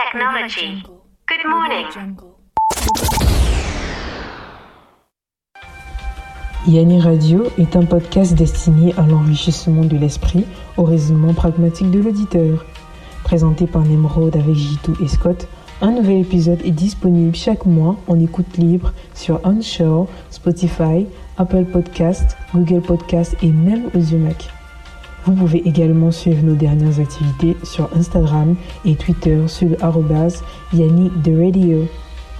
[0.00, 0.82] technology.
[1.28, 2.16] Good morning.
[6.66, 12.64] Yanni Radio est un podcast destiné à l'enrichissement de l'esprit au raisonnement pragmatique de l'auditeur.
[13.24, 15.46] Présenté par Nemrod avec Jitu et Scott,
[15.82, 21.06] un nouvel épisode est disponible chaque mois en écoute libre sur Onshore, Spotify,
[21.36, 24.59] Apple Podcast, Google Podcast et même Audiomack.
[25.26, 29.76] Vous pouvez également suivre nos dernières activités sur Instagram et Twitter sur le
[30.72, 31.88] Yannick de Radio.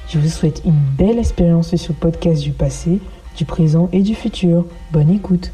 [0.08, 2.98] Je vous souhaite une belle expérience sur podcast du passé,
[3.36, 4.64] du présent et du futur.
[4.92, 5.52] Bonne écoute.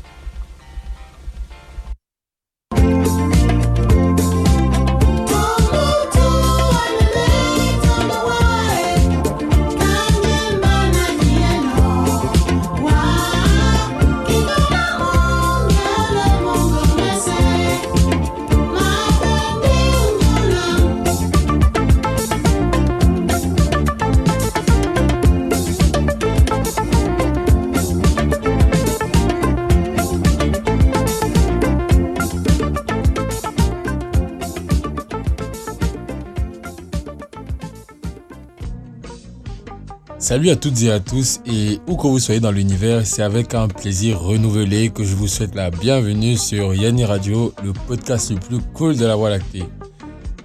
[40.27, 43.55] Salut à toutes et à tous et où que vous soyez dans l'univers, c'est avec
[43.55, 48.41] un plaisir renouvelé que je vous souhaite la bienvenue sur Yanni Radio, le podcast le
[48.41, 49.63] plus cool de la Voie lactée.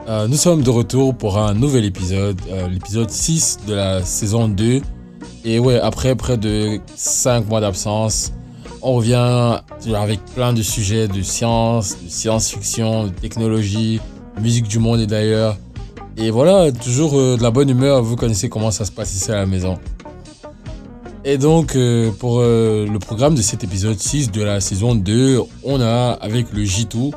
[0.08, 4.48] Euh, nous sommes de retour pour un nouvel épisode, euh, l'épisode 6 de la saison
[4.48, 4.82] 2.
[5.46, 8.34] Et ouais, après près de 5 mois d'absence,
[8.84, 9.62] on revient
[9.96, 14.00] avec plein de sujets de science, de science-fiction, de technologie,
[14.40, 15.58] musique du monde et d'ailleurs.
[16.18, 19.32] Et voilà, toujours euh, de la bonne humeur, vous connaissez comment ça se passe ici
[19.32, 19.80] à la maison.
[21.24, 25.40] Et donc, euh, pour euh, le programme de cet épisode 6 de la saison 2,
[25.64, 27.12] on a avec le J2,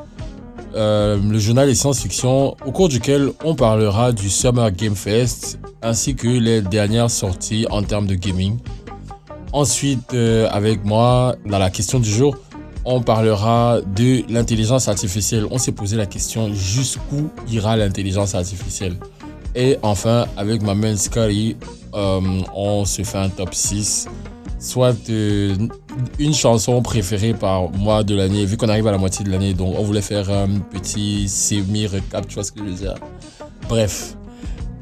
[0.75, 6.27] le journal des science-fiction, au cours duquel on parlera du Summer Game Fest, ainsi que
[6.27, 8.57] les dernières sorties en termes de gaming.
[9.51, 12.35] Ensuite, avec moi, dans la question du jour,
[12.85, 15.45] on parlera de l'intelligence artificielle.
[15.49, 18.97] On s'est posé la question jusqu'où ira l'intelligence artificielle?
[19.55, 21.57] Et enfin, avec ma main Scary,
[21.93, 24.07] euh, on se fait un top 6.
[24.59, 25.55] Soit euh,
[26.19, 29.53] une chanson préférée par moi de l'année, vu qu'on arrive à la moitié de l'année.
[29.53, 32.95] Donc, on voulait faire un petit semi-recap, tu vois ce que je veux dire?
[33.67, 34.15] Bref,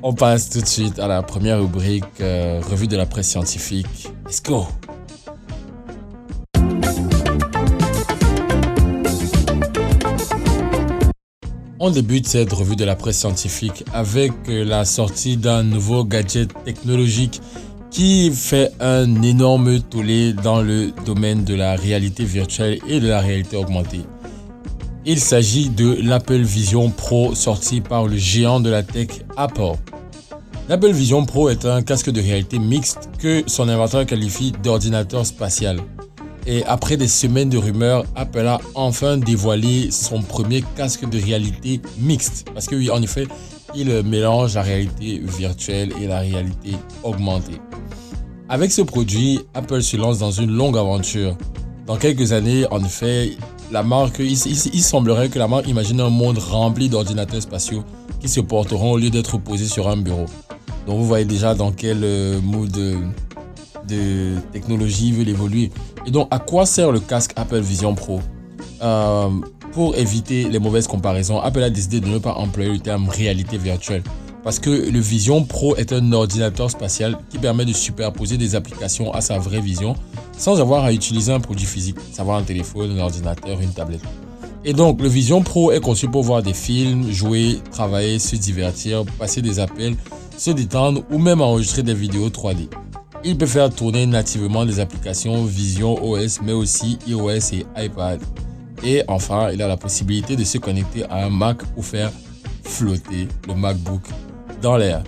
[0.01, 4.09] on passe tout de suite à la première rubrique, euh, revue de la presse scientifique.
[4.25, 4.67] Let's go!
[11.85, 16.49] On débute cette revue de la presse scientifique avec euh, la sortie d'un nouveau gadget
[16.63, 17.41] technologique
[17.91, 23.19] qui fait un énorme tollé dans le domaine de la réalité virtuelle et de la
[23.19, 23.99] réalité augmentée.
[25.05, 29.75] Il s'agit de l'Apple Vision Pro sorti par le géant de la tech Apple.
[30.69, 35.81] L'Apple Vision Pro est un casque de réalité mixte que son inventeur qualifie d'ordinateur spatial.
[36.45, 41.81] Et après des semaines de rumeurs, Apple a enfin dévoilé son premier casque de réalité
[41.97, 42.45] mixte.
[42.53, 43.27] Parce que oui, en effet,
[43.75, 46.71] il mélange la réalité virtuelle et la réalité
[47.03, 47.59] augmentée.
[48.49, 51.37] Avec ce produit, Apple se lance dans une longue aventure.
[51.85, 53.31] Dans quelques années, en effet,
[53.71, 57.83] la marque, il, semblerait que la marque imagine un monde rempli d'ordinateurs spatiaux
[58.19, 60.25] qui se porteront au lieu d'être posés sur un bureau.
[60.85, 62.97] Donc vous voyez déjà dans quel euh, mood euh,
[63.87, 65.71] de technologie veut évoluer.
[66.05, 68.21] Et donc, à quoi sert le casque Apple Vision Pro?
[68.81, 69.29] Euh,
[69.71, 73.57] Pour éviter les mauvaises comparaisons, Apple a décidé de ne pas employer le terme réalité
[73.57, 74.03] virtuelle.
[74.43, 79.13] Parce que le Vision Pro est un ordinateur spatial qui permet de superposer des applications
[79.13, 79.95] à sa vraie vision
[80.37, 84.01] sans avoir à utiliser un produit physique, savoir un téléphone, un ordinateur, une tablette.
[84.65, 89.03] Et donc, le Vision Pro est conçu pour voir des films, jouer, travailler, se divertir,
[89.19, 89.95] passer des appels,
[90.37, 92.69] se détendre ou même enregistrer des vidéos 3D.
[93.25, 98.19] Il peut faire tourner nativement des applications Vision OS, mais aussi iOS et iPad.
[98.83, 102.11] Et enfin, il a la possibilité de se connecter à un Mac pour faire
[102.63, 104.01] flotter le MacBook
[104.61, 105.03] dans l'air.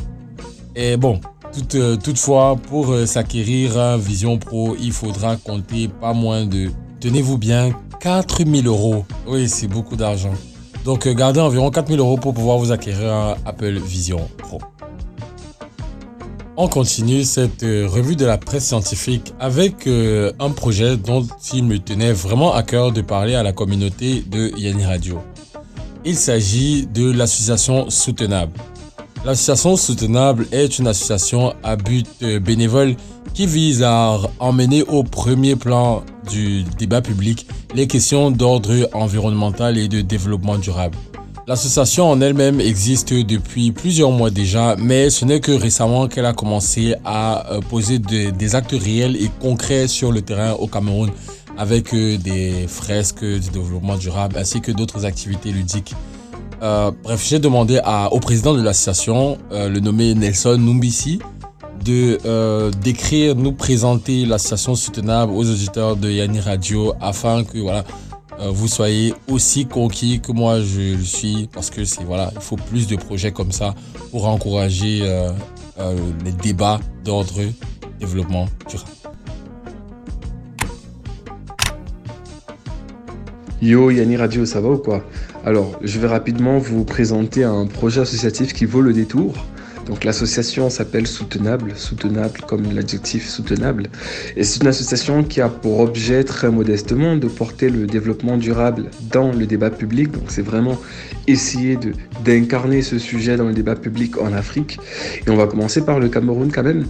[0.75, 1.19] Et bon,
[1.75, 6.69] euh, toutefois, pour euh, s'acquérir un Vision Pro, il faudra compter pas moins de,
[7.01, 9.05] tenez-vous bien, 4000 euros.
[9.27, 10.33] Oui, c'est beaucoup d'argent.
[10.85, 14.59] Donc, euh, gardez environ 4000 euros pour pouvoir vous acquérir un Apple Vision Pro.
[16.57, 21.65] On continue cette euh, revue de la presse scientifique avec euh, un projet dont il
[21.65, 25.19] me tenait vraiment à cœur de parler à la communauté de Yanni Radio.
[26.05, 28.53] Il s'agit de l'association Soutenable.
[29.25, 32.95] L'association Soutenable est une association à but euh, bénévole
[33.33, 39.89] qui vise à emmener au premier plan du débat public les questions d'ordre environnemental et
[39.89, 40.97] de développement durable.
[41.47, 46.33] L'association en elle-même existe depuis plusieurs mois déjà, mais ce n'est que récemment qu'elle a
[46.33, 51.11] commencé à euh, poser des actes réels et concrets sur le terrain au Cameroun
[51.55, 55.93] avec euh, des fresques du développement durable ainsi que d'autres activités ludiques.
[56.63, 61.19] Euh, bref, j'ai demandé au président de l'association, le nommé Nelson Numbisi,
[61.83, 68.04] de d'écrire, nous présenter l'association soutenable aux auditeurs de Yanni Radio afin que voilà euh,
[68.39, 72.57] vous soyez aussi conquis que moi je le suis parce que c'est voilà, il faut
[72.57, 73.75] plus de projets comme ça
[74.11, 75.31] pour encourager euh,
[75.79, 77.41] euh, les débats d'ordre
[77.99, 78.91] développement durable.
[83.61, 85.03] Yo Yanni Radio, ça va ou quoi?
[85.45, 89.33] Alors, je vais rapidement vous présenter un projet associatif qui vaut le détour.
[89.85, 93.87] Donc l'association s'appelle Soutenable, soutenable comme l'adjectif soutenable.
[94.35, 98.89] Et c'est une association qui a pour objet très modestement de porter le développement durable
[99.11, 100.11] dans le débat public.
[100.11, 100.77] Donc c'est vraiment
[101.27, 101.77] essayer
[102.23, 104.79] d'incarner ce sujet dans le débat public en Afrique.
[105.25, 106.85] Et on va commencer par le Cameroun quand même.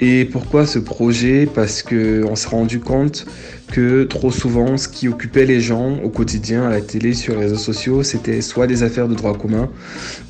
[0.00, 1.46] Et pourquoi ce projet?
[1.46, 3.26] Parce qu'on s'est rendu compte
[3.70, 7.40] que trop souvent, ce qui occupait les gens au quotidien, à la télé, sur les
[7.40, 9.68] réseaux sociaux, c'était soit des affaires de droit commun,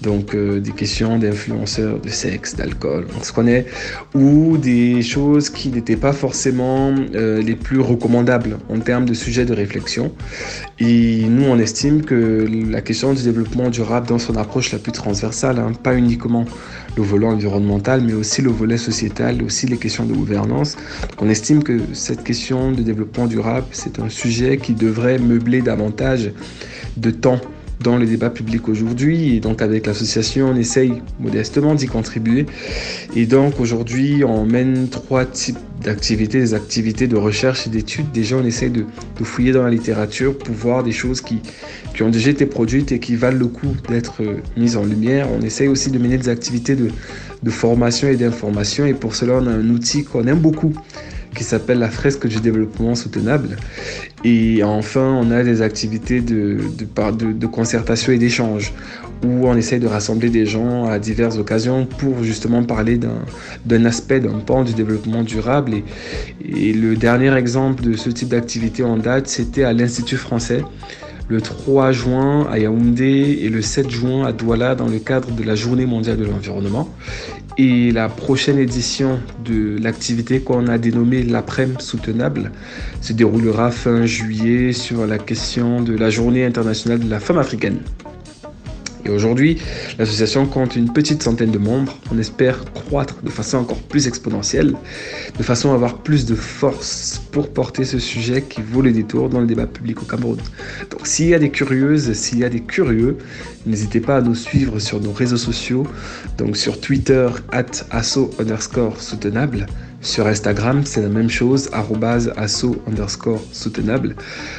[0.02, 3.66] donc euh, des questions d'influenceurs, de sexe, d'alcool, on se connaît,
[4.14, 9.44] ou des choses qui n'étaient pas forcément euh, les plus recommandables en termes de sujets
[9.44, 10.12] de réflexion.
[10.80, 14.92] Et nous, on estime que la question du développement durable dans son approche la plus
[14.92, 16.44] transversale, hein, pas uniquement
[16.96, 20.76] le volet environnemental, mais aussi le volet sociétal, aussi les questions de gouvernance.
[21.20, 26.32] on estime que cette question de développement durable, c'est un sujet qui devrait meubler davantage
[26.96, 27.40] de temps
[27.80, 29.36] dans le débat public aujourd'hui.
[29.36, 32.46] Et donc avec l'association, on essaye modestement d'y contribuer.
[33.14, 38.10] Et donc aujourd'hui, on mène trois types d'activités, des activités de recherche et d'études.
[38.12, 38.84] Déjà, on essaye de,
[39.22, 41.40] fouiller dans la littérature pour voir des choses qui,
[41.94, 44.22] qui ont déjà été produites et qui valent le coup d'être
[44.56, 45.28] mises en lumière.
[45.30, 46.88] On essaye aussi de mener des activités de,
[47.42, 48.86] de formation et d'information.
[48.86, 50.72] Et pour cela, on a un outil qu'on aime beaucoup
[51.34, 53.56] qui s'appelle la fresque du développement soutenable.
[54.24, 56.58] Et enfin, on a des activités de,
[57.46, 58.72] concertation et d'échange
[59.24, 62.98] où on essaye de rassembler des gens à diverses occasions pour justement parler
[63.66, 65.72] d'un aspect, d'un pan du développement durable.
[66.44, 70.62] Et le dernier exemple de ce type d'activité en date, c'était à l'Institut français
[71.28, 75.42] le 3 juin à Yaoundé et le 7 juin à Douala dans le cadre de
[75.42, 76.88] la Journée mondiale de l'environnement.
[77.58, 82.52] Et la prochaine édition de l'activité qu'on a dénommée l'après-midi soutenable
[83.00, 87.80] se déroulera fin juillet sur la question de la Journée internationale de la femme africaine.
[89.04, 89.58] Et aujourd'hui,
[89.98, 91.96] l'association compte une petite centaine de membres.
[92.12, 94.74] On espère croître de façon encore plus exponentielle,
[95.36, 99.28] de façon à avoir plus de force pour porter ce sujet qui vaut le détour
[99.28, 100.38] dans le débat public au Cameroun.
[100.90, 103.16] Donc s'il y a des curieuses, s'il y a des curieux,
[103.66, 105.86] n'hésitez pas à nous suivre sur nos réseaux sociaux,
[106.36, 109.66] donc sur Twitter, at asso underscore soutenable,
[110.00, 111.68] sur Instagram, c'est la même chose,
[112.36, 114.14] asso underscore soutenable.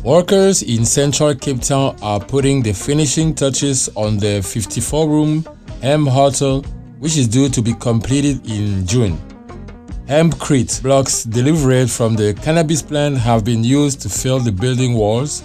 [0.04, 5.44] Workers in central Cape Town are putting the finishing touches on the 54 room
[5.82, 6.62] hemp hotel,
[7.00, 9.18] which is due to be completed in June.
[10.06, 15.42] Hempcrete blocks delivered from the cannabis plant have been used to fill the building walls,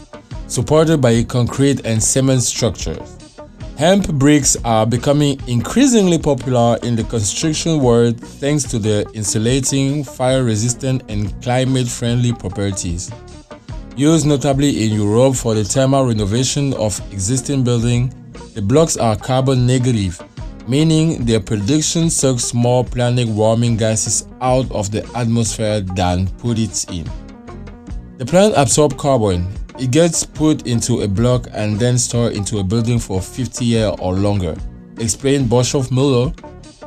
[0.47, 3.20] supported by a concrete and cement structures.
[3.81, 10.43] Hemp bricks are becoming increasingly popular in the construction world thanks to their insulating, fire
[10.43, 13.11] resistant, and climate friendly properties.
[13.95, 18.13] Used notably in Europe for the thermal renovation of existing buildings,
[18.53, 20.21] the blocks are carbon negative,
[20.67, 26.85] meaning their production sucks more planet warming gases out of the atmosphere than put it
[26.91, 27.09] in.
[28.19, 29.47] The plant absorbs carbon
[29.81, 33.91] it gets put into a block and then stored into a building for 50 years
[33.99, 34.55] or longer,
[34.99, 36.31] explained Boshoff Muller,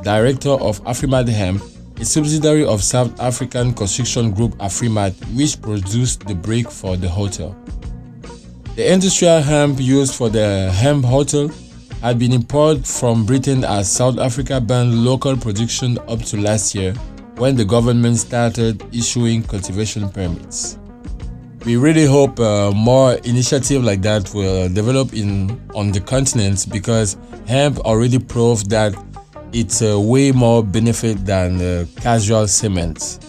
[0.01, 1.61] director of Afrimat Hemp,
[1.99, 7.53] a subsidiary of South African construction group Afrimat, which produced the brick for the hotel.
[8.77, 11.49] The industrial hemp used for the hemp hotel
[12.01, 16.93] had been imported from Britain as South Africa banned local production up to last year
[17.35, 20.77] when the government started issuing cultivation permits
[21.65, 27.17] we really hope uh, more initiative like that will develop in on the continent because
[27.47, 28.93] hemp already proved that
[29.57, 33.19] It's a way more benefit than uh, casual cement.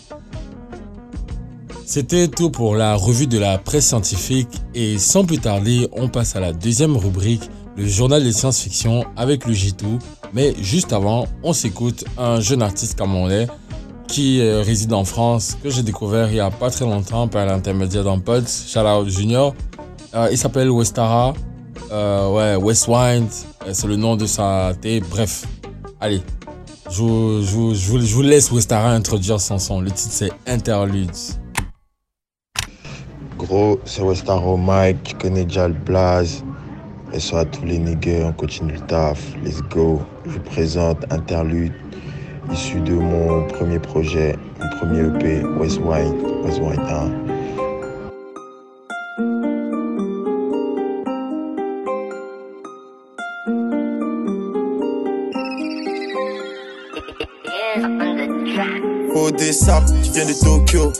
[1.85, 6.35] C'était tout pour la revue de la presse scientifique et sans plus tarder, on passe
[6.35, 10.00] à la deuxième rubrique, le journal des science-fiction avec le J2.
[10.33, 13.47] Mais juste avant, on s'écoute un jeune artiste camerounais
[14.06, 17.46] qui euh, réside en France, que j'ai découvert il y a pas très longtemps par
[17.46, 19.54] l'intermédiaire d'un pote, Shout Junior.
[20.14, 21.34] Euh, il s'appelle Westara,
[21.92, 23.28] euh, ouais, Westwind,
[23.72, 25.00] c'est le nom de sa thé.
[25.00, 25.46] Bref,
[26.00, 26.22] allez,
[26.90, 29.80] je, je, je, vous laisse Westara introduire son son.
[29.80, 31.10] Le titre c'est Interludes.
[33.38, 36.42] Gros, c'est Westaro Mike, tu connais déjà le blaze.
[37.12, 39.20] Et soit tous les niggas, on continue le taf.
[39.44, 40.00] Let's go.
[40.25, 41.72] Je vous présente Interlude,
[42.52, 47.26] issu de mon premier projet, mon premier EP, West White, West White 1.
[59.12, 60.92] Faut des saps, tu viens de Tokyo.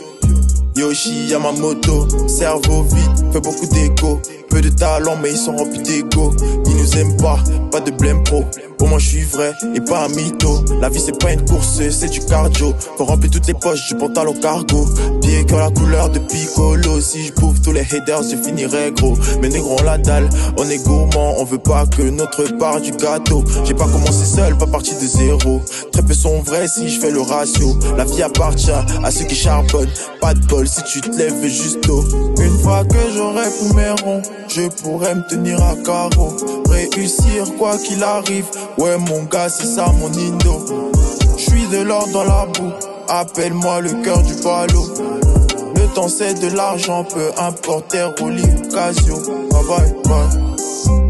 [0.75, 4.21] Yoshi Yamamoto, cerveau vide, fait beaucoup d'écho.
[4.49, 6.33] Peu de talent, mais ils sont remplis d'ego.
[6.65, 7.39] Ils nous aiment pas,
[7.71, 8.45] pas de blême pro.
[8.79, 10.63] Au moins je suis vrai et pas un mytho.
[10.81, 12.73] La vie c'est pas une course, c'est du cardio.
[12.97, 14.85] Faut remplir toutes les poches du pantalon cargo.
[15.21, 17.01] Qui ont la couleur de piccolo.
[17.01, 19.17] Si je bouffe tous les haters, je finirai gros.
[19.41, 21.35] Mais négro on la dalle, on est gourmand.
[21.39, 23.43] On veut pas que notre part du gâteau.
[23.65, 25.61] J'ai pas commencé seul, pas parti de zéro.
[25.91, 27.77] Très peu sont vrais si je fais le ratio.
[27.97, 29.91] La vie appartient à ceux qui charbonnent.
[30.21, 32.03] Pas de bol si tu te lèves juste tôt.
[32.39, 36.35] Une fois que j'aurai pour mes ronds, je pourrais me tenir à carreau.
[36.69, 38.45] Réussir quoi qu'il arrive.
[38.77, 40.65] Ouais mon gars, c'est ça mon indo.
[41.37, 42.71] Je suis de l'or dans la boue.
[43.07, 44.87] Appelle-moi le cœur du ballot.
[45.75, 49.15] Le temps c'est de l'argent, peu importe ou Casio.
[49.51, 51.06] Bye bye bye.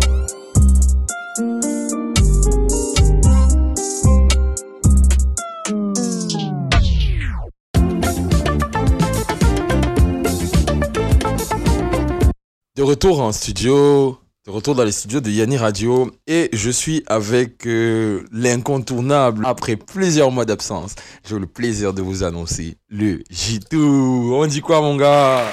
[12.78, 17.04] De retour en studio, de retour dans les studios de Yanni Radio et je suis
[17.08, 20.94] avec euh, l'incontournable après plusieurs mois d'absence.
[21.28, 23.78] J'ai le plaisir de vous annoncer le J2.
[23.80, 25.44] On dit quoi mon gars?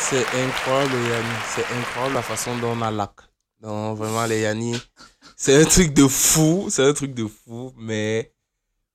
[0.00, 1.38] C'est incroyable, Yanni.
[1.54, 3.12] C'est incroyable la façon dont on a lac.
[3.60, 4.76] Donc, vraiment, les Yanni,
[5.36, 6.66] c'est un truc de fou.
[6.68, 8.32] C'est un truc de fou, mais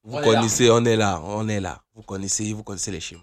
[0.03, 1.81] vous On connaissez, on est là, on est là.
[1.95, 3.21] Vous connaissez, vous connaissez les schémas.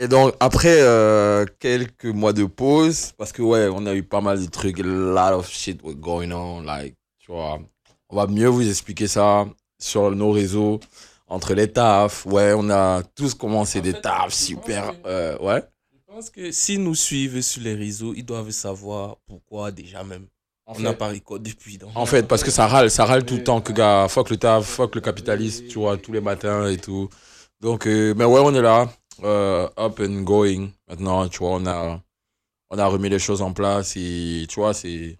[0.00, 4.20] Et donc après euh, quelques mois de pause, parce que ouais, on a eu pas
[4.20, 7.60] mal de trucs, a lot of shit was going on, like, tu vois.
[8.08, 9.46] On va mieux vous expliquer ça
[9.78, 10.80] sur nos réseaux,
[11.28, 12.26] entre les tafs.
[12.26, 15.62] Ouais, on a tous commencé En des fait, tafs super, que- euh, ouais.
[15.92, 20.26] Je pense que s'ils nous suivent sur les réseaux, ils doivent savoir pourquoi déjà même.
[20.66, 21.76] En on n'a pas record depuis.
[21.76, 21.90] Donc.
[21.94, 24.36] En fait, parce que ça râle, ça râle tout le temps que gars, fuck le
[24.38, 27.08] taf, fuck le capitaliste, tu vois, tous les matins et tout.
[27.60, 28.88] Donc, euh, mais ouais, on est là,
[29.22, 30.70] euh, up and going.
[30.88, 32.00] Maintenant, tu vois, on a,
[32.70, 35.18] on a remis les choses en place et tu vois, c'est,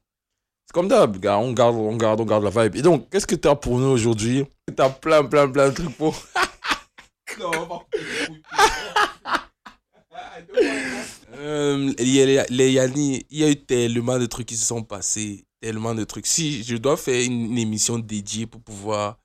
[0.66, 2.76] c'est comme d'hab, gars, on garde, on garde, on garde la vibe.
[2.76, 4.44] Et donc, qu'est-ce que tu as pour nous aujourd'hui?
[4.74, 6.14] Tu as plein, plein, plein de trucs pour.
[11.36, 15.44] Euh, les, Yanni, il y a eu tellement de trucs qui se sont passés.
[15.60, 16.26] Tellement de trucs.
[16.26, 19.18] Si je dois faire une, une émission dédiée pour pouvoir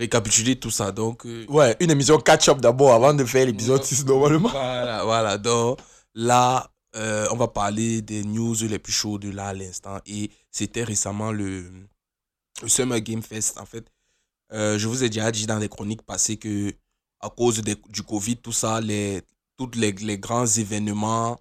[0.00, 0.90] récapituler tout ça.
[0.90, 4.48] Donc, euh, Ouais, une émission catch-up d'abord avant de faire l'épisode 6 normalement.
[4.48, 5.38] Voilà, voilà.
[5.38, 5.78] Donc
[6.14, 9.98] là, euh, on va parler des news les plus chaudes là à l'instant.
[10.06, 11.70] Et c'était récemment le,
[12.62, 13.58] le Summer Game Fest.
[13.60, 13.84] En fait,
[14.52, 16.72] Euh, je vous ai déjà dit dans les chroniques passées que
[17.20, 17.62] à cause
[17.96, 19.22] du Covid, tout ça, les,
[19.56, 21.38] tous les, les grands événements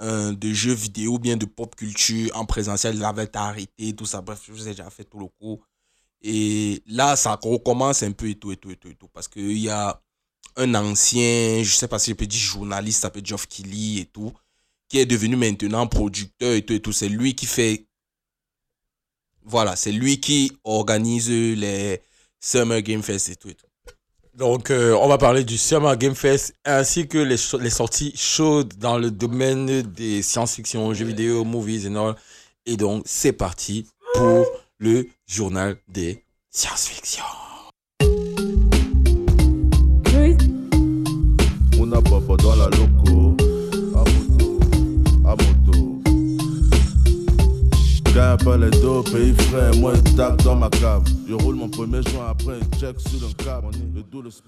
[0.00, 4.06] de jeux vidéo ou bien de pop culture en présentiel, ils avaient été arrêtés, tout
[4.06, 4.20] ça.
[4.20, 5.60] Bref, je vous ai déjà fait tout le cours.
[6.22, 9.08] Et là, ça recommence un peu et tout, et tout, et tout, et tout.
[9.12, 10.00] Parce qu'il y a
[10.56, 14.06] un ancien, je sais pas si je peux dire journaliste, ça s'appelle Geoff Kelly et
[14.06, 14.32] tout,
[14.88, 16.92] qui est devenu maintenant producteur et tout, et tout.
[16.92, 17.86] C'est lui qui fait.
[19.44, 22.00] Voilà, c'est lui qui organise les
[22.38, 23.66] Summer Game Fest et tout, et tout.
[24.34, 27.36] Donc, euh, on va parler du Summer Game Fest ainsi que les
[27.70, 32.14] sorties chaudes dans le domaine des science-fiction, jeux vidéo, movies et all.
[32.64, 34.46] Et donc, c'est parti pour
[34.82, 37.22] le journal des science-fiction.
[41.78, 43.36] Muna Bobo dans la loco.
[43.94, 44.60] À moto,
[45.24, 46.02] à moto.
[48.12, 51.04] Gagne pas les dos, pays frais, moi je tape dans ma cave.
[51.28, 53.68] Je roule mon premier joint après check sur le câble.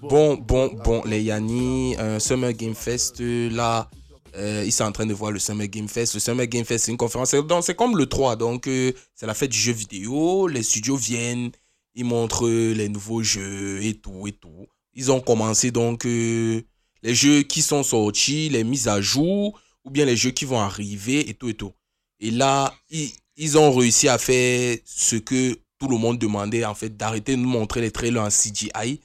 [0.01, 3.89] Bon, bon, bon, les Yanni, euh, Summer Game Fest, euh, là,
[4.37, 6.13] euh, ils sont en train de voir le Summer Game Fest.
[6.13, 7.33] Le Summer Game Fest, c'est une conférence.
[7.61, 10.47] C'est comme le 3, donc euh, c'est la fête du jeu vidéo.
[10.47, 11.51] Les studios viennent,
[11.93, 14.67] ils montrent les nouveaux jeux et tout et tout.
[14.93, 16.61] Ils ont commencé donc euh,
[17.03, 20.59] les jeux qui sont sortis, les mises à jour, ou bien les jeux qui vont
[20.59, 21.73] arriver et tout et tout.
[22.19, 26.75] Et là, ils, ils ont réussi à faire ce que tout le monde demandait, en
[26.75, 29.01] fait, d'arrêter de nous montrer les trailers en CGI,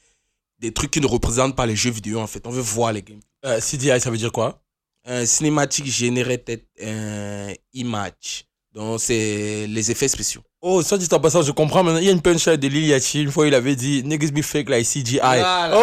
[0.58, 2.46] des trucs qui ne représentent pas les jeux vidéo, en fait.
[2.46, 3.20] On veut voir les games.
[3.60, 4.62] CDI, ça veut dire quoi?
[5.04, 8.44] Un cinématique generated euh, image.
[8.72, 10.42] Donc, c'est les effets spéciaux.
[10.62, 11.98] Oh, ça dit en passant, je comprends maintenant.
[11.98, 14.42] Il y a une punchline de Lil Yachty, une fois il avait dit Niggas be
[14.42, 15.18] fake like CGI.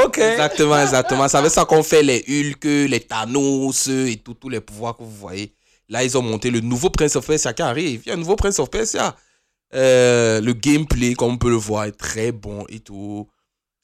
[0.06, 0.20] ok.
[0.20, 1.28] Exactement, exactement.
[1.28, 5.04] C'est avec ça qu'on fait les Hulk, les Thanos et tout, tous les pouvoirs que
[5.04, 5.54] vous voyez.
[5.90, 8.02] Là, ils ont monté le nouveau Prince of Persia qui arrive.
[8.06, 9.16] Il y a un nouveau Prince of Persia.
[9.74, 13.28] Euh, le gameplay, comme on peut le voir, est très bon et tout.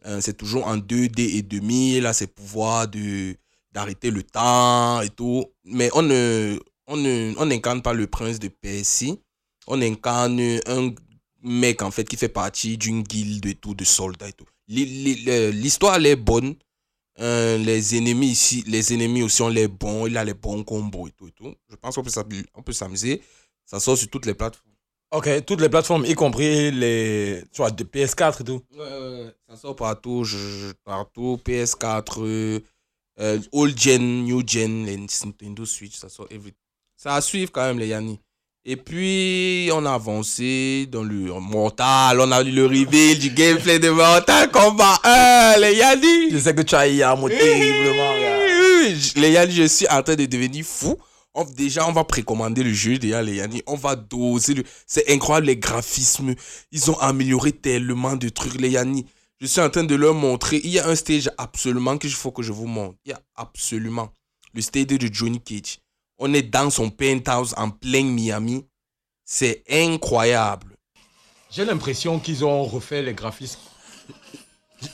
[0.05, 1.99] Euh, c'est toujours en 2D et demi.
[1.99, 3.35] Là, c'est pouvoir de
[3.73, 5.45] d'arrêter le temps et tout.
[5.65, 9.19] Mais on ne, on ne, on n'incarne pas le prince de Persie.
[9.67, 10.91] On incarne un
[11.41, 14.45] mec, en fait, qui fait partie d'une guilde et tout, de soldats et tout.
[14.67, 16.55] L'hi- l'hi- L'histoire, elle est bonne.
[17.19, 21.07] Euh, les ennemis ici, les ennemis aussi ont les bons, il a les bons combos
[21.07, 21.53] et tout et tout.
[21.69, 23.21] Je pense qu'on peut s'amu- on peut s'amuser.
[23.65, 24.71] Ça sort sur toutes les plateformes.
[25.11, 27.43] Ok, toutes les plateformes, y compris les.
[27.51, 28.63] Tu vois, de PS4 et tout.
[29.47, 31.37] Ça sort partout, je- partout.
[31.45, 32.23] PS4,
[33.19, 36.57] euh, old gen, new gen, les Nintendo Switch, ça sort everything.
[36.95, 38.19] Ça à suivre quand même, les Yanni.
[38.65, 43.77] Et puis, on a avancé dans le Mortal, on a eu le reveal du gameplay
[43.77, 46.31] de Mortal Kombat 1, les Yanni.
[46.31, 48.13] Je sais que tu as eu un mot terriblement.
[49.17, 50.95] les Yanni, je suis en train de devenir fou.
[51.35, 53.61] On- déjà, on va précommander le jeu, déjà, les Yanni.
[53.65, 54.53] On va doser.
[54.53, 56.33] le- C'est incroyable, les graphismes.
[56.71, 59.05] Ils ont amélioré tellement de trucs, les Yanni.
[59.43, 60.61] Je suis en train de leur montrer.
[60.63, 62.95] Il y a un stage absolument qu'il faut que je vous montre.
[63.03, 64.07] Il y a absolument
[64.53, 65.79] le stage de Johnny Cage.
[66.17, 68.65] On est dans son penthouse en plein Miami.
[69.25, 70.67] C'est incroyable.
[71.51, 73.59] J'ai l'impression qu'ils ont refait les graphismes.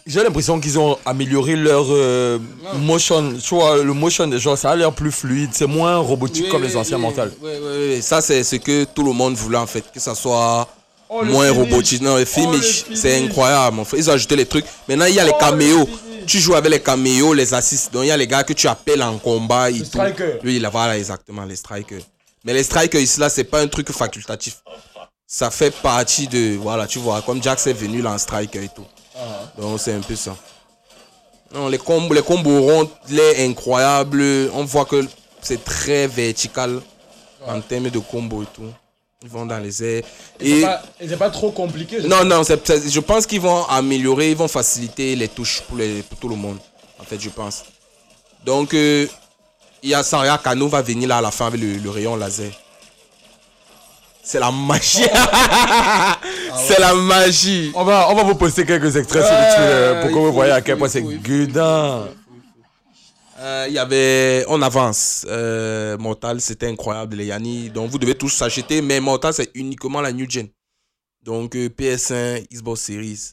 [0.08, 2.39] J'ai l'impression qu'ils ont amélioré leur euh,
[2.79, 3.38] motion.
[3.38, 5.51] Tu vois, le motion des gens, ça a l'air plus fluide.
[5.53, 6.98] C'est moins robotique comme les anciens.
[6.98, 8.01] Oui, oui, oui.
[8.01, 9.92] Ça, c'est ce que tout le monde voulait en fait.
[9.92, 10.68] Que ça soit
[11.11, 12.01] Oh, moins robotique.
[12.01, 13.75] Non, le finish, le c'est incroyable.
[13.75, 14.00] mon frère.
[14.00, 14.65] Ils ont ajouté les trucs.
[14.87, 15.89] Maintenant, il y a les Oh, le caméos.
[16.27, 17.91] Tu joues avec les caméos, les assists.
[17.91, 19.85] Donc, il y a les gars que tu appelles en combat et tout.
[19.85, 20.39] strikers.
[20.43, 22.03] Oui, il a voilà exactement les strikers.
[22.43, 24.57] Mais les strikers ici, là, c'est pas un truc facultatif.
[25.25, 26.55] Ça fait partie de.
[26.57, 28.85] Voilà, tu vois, comme Jax est venu là en striker et tout.
[29.15, 29.51] Ah.
[29.59, 30.35] Donc, c'est un peu ça.
[31.53, 34.22] Non, les combos, les combos ronds, les incroyables.
[34.53, 35.03] On voit que
[35.41, 36.79] c'est très vertical
[37.48, 38.72] en termes de combos et tout.
[39.22, 40.03] Ils vont dans les airs.
[40.40, 40.66] Et Et.
[41.08, 41.98] c'est pas, trop compliqué.
[42.01, 46.03] je Non, non, je pense qu'ils vont améliorer, ils vont faciliter les touches pour, les,
[46.03, 46.58] pour tout le monde.
[46.98, 47.66] En fait, je pense.
[48.46, 49.08] Donc, euh,
[49.84, 52.16] il y a Saria Kano va venir là à la fin avec le, le rayon
[52.16, 52.51] laser.
[54.24, 55.03] C'est la magie.
[56.68, 57.72] c'est la magie.
[57.75, 60.53] On va, on va vous poster quelques extraits sur YouTube euh, pour que vous voyez
[60.53, 61.12] à quel point c'est faut,
[63.39, 63.43] il.
[63.43, 64.45] Euh, Il y avait.
[64.47, 65.25] On avance.
[65.29, 67.69] Euh, Mortal, c'était incroyable, les Yanni.
[67.69, 68.81] Donc, vous devez tous s'acheter.
[68.81, 70.47] Mais Mortal, c'est uniquement la New Gen.
[71.23, 73.31] Donc, euh, PS1, Xbox Series.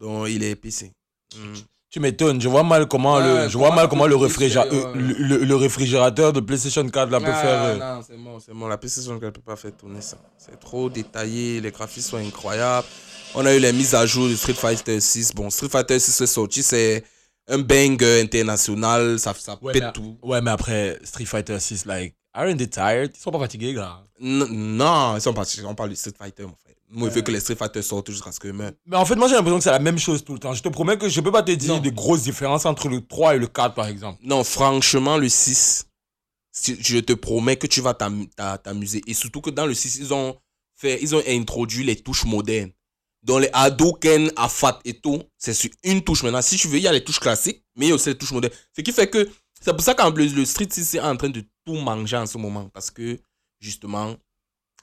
[0.00, 0.92] Donc, il est PC.
[1.36, 1.54] Hmm.
[1.90, 5.12] Tu m'étonnes, je vois mal comment Ouais, le, je vois mal comment le, euh, le,
[5.12, 7.76] le- le réfrigérateur de PlayStation 4 là peut Ah, faire.
[7.78, 8.66] Non, c'est bon, c'est bon.
[8.66, 10.16] La PlayStation 4 ne peut pas faire tourner ça.
[10.38, 12.86] C'est trop détaillé, les graphismes sont incroyables.
[13.34, 15.34] On a eu les mises à jour de Street Fighter 6.
[15.34, 17.04] Bon, Street Fighter 6 est sorti, c'est
[17.48, 20.16] un banger international, ça, ça Ouais, pète mais, tout.
[20.22, 23.12] ouais, mais après Street Fighter 6, like, aren't they tired?
[23.14, 24.02] Ils sont pas fatigués, gars.
[24.20, 26.74] N- non, ils sont partis, on parle de Street Fighter, mon frère.
[26.94, 28.72] Moi, je veux que les Street Fighter sortent jusqu'à ce que je meure.
[28.84, 30.52] Mais en fait, moi j'ai l'impression que c'est la même chose tout le temps.
[30.52, 33.34] Je te promets que je peux pas te dire des grosses différences entre le 3
[33.36, 34.18] et le 4 par exemple.
[34.22, 35.86] Non, franchement, le 6,
[36.52, 39.00] si- je te promets que tu vas t'am- t'a- t'amuser.
[39.06, 40.36] Et surtout que dans le 6, ils ont,
[40.76, 42.72] fait, ils ont introduit les touches modernes.
[43.22, 46.42] Dans les Hadouken, Afat et tout, c'est sur une touche maintenant.
[46.42, 48.18] Si tu veux, il y a les touches classiques, mais il y a aussi les
[48.18, 48.52] touches modernes.
[48.76, 49.28] Ce qui fait que
[49.60, 52.26] c'est pour ça qu'en plus, le Street 6 est en train de tout manger en
[52.26, 52.68] ce moment.
[52.74, 53.20] Parce que,
[53.60, 54.16] justement,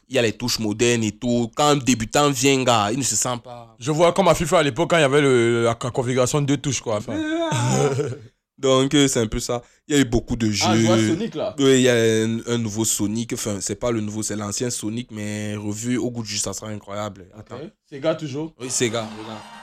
[0.07, 1.51] il y a les touches modernes et tout.
[1.53, 3.75] Quand un débutant vient, gars, il ne se sent pas.
[3.77, 6.39] Je vois comme à FIFA à l'époque quand il y avait le- la, la configuration
[6.41, 6.95] de deux touches quoi.
[6.95, 7.13] Enfin.
[8.59, 9.61] Donc, euh, c'est un peu ça.
[9.87, 10.65] Il y a eu beaucoup de jeux.
[10.67, 11.55] Ah, je vois Sonic là.
[11.57, 13.31] Oui, il y a un, un nouveau Sonic.
[13.33, 16.67] Enfin, c'est pas le nouveau, c'est l'ancien Sonic, mais revu au goût du ça sera
[16.67, 17.27] incroyable.
[17.37, 17.55] Attends.
[17.91, 18.53] Gars toujours.
[18.59, 19.07] Oui, gars.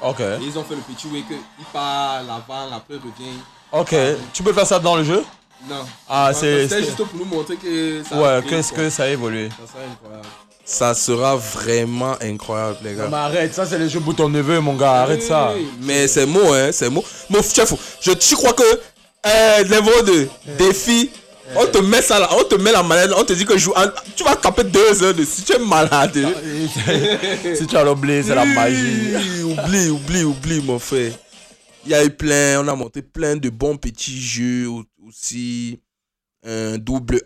[0.03, 0.23] Ok.
[0.41, 3.37] Ils ont fait le petit way que il part l'avant, après il revient.
[3.71, 3.95] Ok.
[4.33, 5.23] Tu peux faire ça dans le jeu?
[5.69, 5.85] Non.
[6.09, 6.67] Ah, c'est.
[6.69, 8.21] Juste pour nous montrer que ça.
[8.21, 9.51] Ouais, qu'est-ce que ça a évolué.
[9.51, 10.27] Ça sera incroyable.
[10.69, 13.07] Ça sera vraiment incroyable, les gars.
[13.09, 15.03] Mais arrête, ça c'est les jeux pour ton neveu, mon gars.
[15.03, 15.53] Arrête ça.
[15.55, 17.05] Oui, Mais c'est mot, hein, c'est mot.
[17.31, 18.65] Mon chef, je, tu crois que
[19.27, 21.09] euh, niveau de défi,
[21.55, 23.65] On te met ça là, on te met la manette, on te dit que je
[23.67, 23.75] joue.
[24.17, 26.19] Tu vas taper deux heures dessus, tu es malade.
[27.57, 29.15] si tu as l'oublié, c'est la magie.
[29.45, 31.13] Oublie, oublie, oublie, mon frère.
[31.85, 35.81] Il y a eu plein, on a monté plein de bons petits jeux au- aussi.
[36.45, 37.21] Un double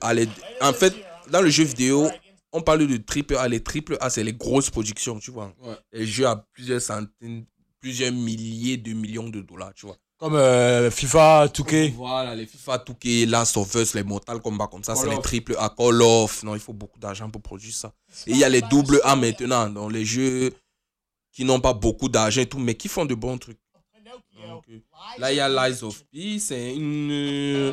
[0.60, 0.92] En fait,
[1.30, 2.10] dans le jeu vidéo,
[2.52, 3.48] on parle de triple A.
[3.48, 5.54] Les triple A, c'est les grosses productions, tu vois.
[5.62, 5.76] Ouais.
[5.92, 7.44] Les jeux à plusieurs centaines,
[7.80, 9.96] plusieurs milliers de millions de dollars, tu vois.
[10.18, 11.94] Comme euh, FIFA, 2K.
[11.94, 15.56] Voilà, les FIFA 2K, Last of Us, les Mortal Kombat comme ça, c'est les triple
[15.58, 16.42] A, Call of.
[16.42, 17.94] Non, il faut beaucoup d'argent pour produire ça.
[18.26, 20.52] Et il y a les double A maintenant, donc les jeux
[21.32, 23.58] qui n'ont pas beaucoup d'argent et tout, mais qui font de bons trucs.
[24.46, 24.78] Donc, euh,
[25.18, 27.72] là, il y a Lies of P, c'est une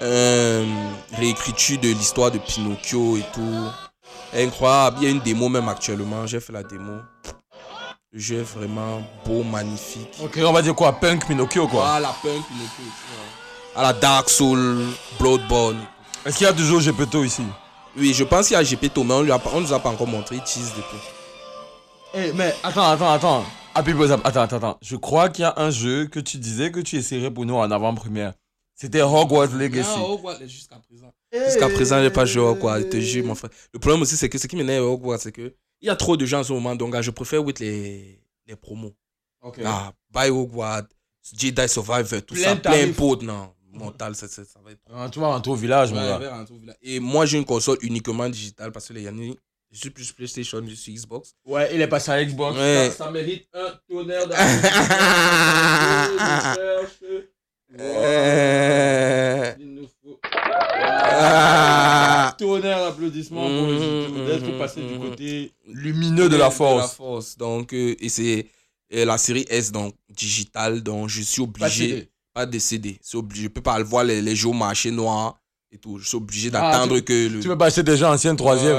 [0.00, 0.66] euh,
[1.12, 3.68] réécriture de l'histoire de Pinocchio et tout.
[4.34, 7.00] Incroyable, il y a une démo même actuellement, j'ai fait la démo.
[8.12, 10.16] Le jeu est vraiment beau, magnifique.
[10.22, 10.92] Ok, on va dire quoi?
[10.92, 11.82] Punk Pinocchio, quoi?
[11.82, 12.84] Voilà, punk, Pinocchio.
[13.76, 14.86] À la Dark Soul,
[15.18, 15.78] Bloodborne.
[16.24, 17.42] Est-ce qu'il y a toujours Gepetto ici?
[17.96, 20.36] Oui, je pense qu'il y a Gepetto, mais on ne nous a pas encore montré.
[20.36, 20.98] Il tease depuis.
[22.14, 23.44] Eh, mais attends, attends, attends.
[23.74, 24.78] Attends, attends, attends.
[24.82, 27.54] Je crois qu'il y a un jeu que tu disais que tu essaierais pour nous
[27.54, 28.32] en avant-première.
[28.80, 29.90] C'était Hogwarts Legacy.
[30.46, 31.12] jusqu'à présent.
[31.32, 33.50] Jusqu'à présent, j'ai pas joué à Hogwarts, je te jure, mon frère.
[33.74, 35.96] Le problème aussi, c'est que ce qui m'énerve à Hogwarts, c'est que il y a
[35.96, 38.94] trop de gens en ce moment, donc ah, je préfère with les, les promos.
[39.42, 39.60] Ok.
[39.64, 40.84] Ah, Buy Hogwarts,
[41.36, 43.52] Jedi Survivor, tout Plein ça, plein potes, non.
[43.72, 46.44] Mental, ça, ça, ça va être Ah, tu vas rentrer au village, mon gars.
[46.82, 49.38] Et moi, j'ai une console uniquement digitale parce que les Yannick,
[49.70, 51.34] je suis plus PlayStation, je suis Xbox.
[51.44, 52.56] Ouais, il est passé à Xbox.
[52.56, 52.88] Ouais.
[52.90, 54.26] Ça, ça mérite un tonnerre
[56.58, 56.84] Euh,
[57.70, 60.18] Il nous faut
[61.20, 62.34] Ah.
[62.38, 65.10] tonnerre d'applaudissements pour le Mhm, d'être mhm, passé du mhm.
[65.10, 67.36] côté lumineux de la force.
[67.36, 68.46] Donc, euh, et c'est
[68.94, 72.08] euh, la série S, donc digitale, donc je suis Pas obligé.
[72.32, 72.98] Pas de CD.
[73.02, 73.44] C'est obligé.
[73.44, 75.38] Je peux pas voir les, les jeux au marché noir
[75.72, 75.98] et tout.
[75.98, 77.40] Je suis obligé Ah, d'attendre que le.
[77.40, 78.76] Tu veux passer déjà ancienne troisième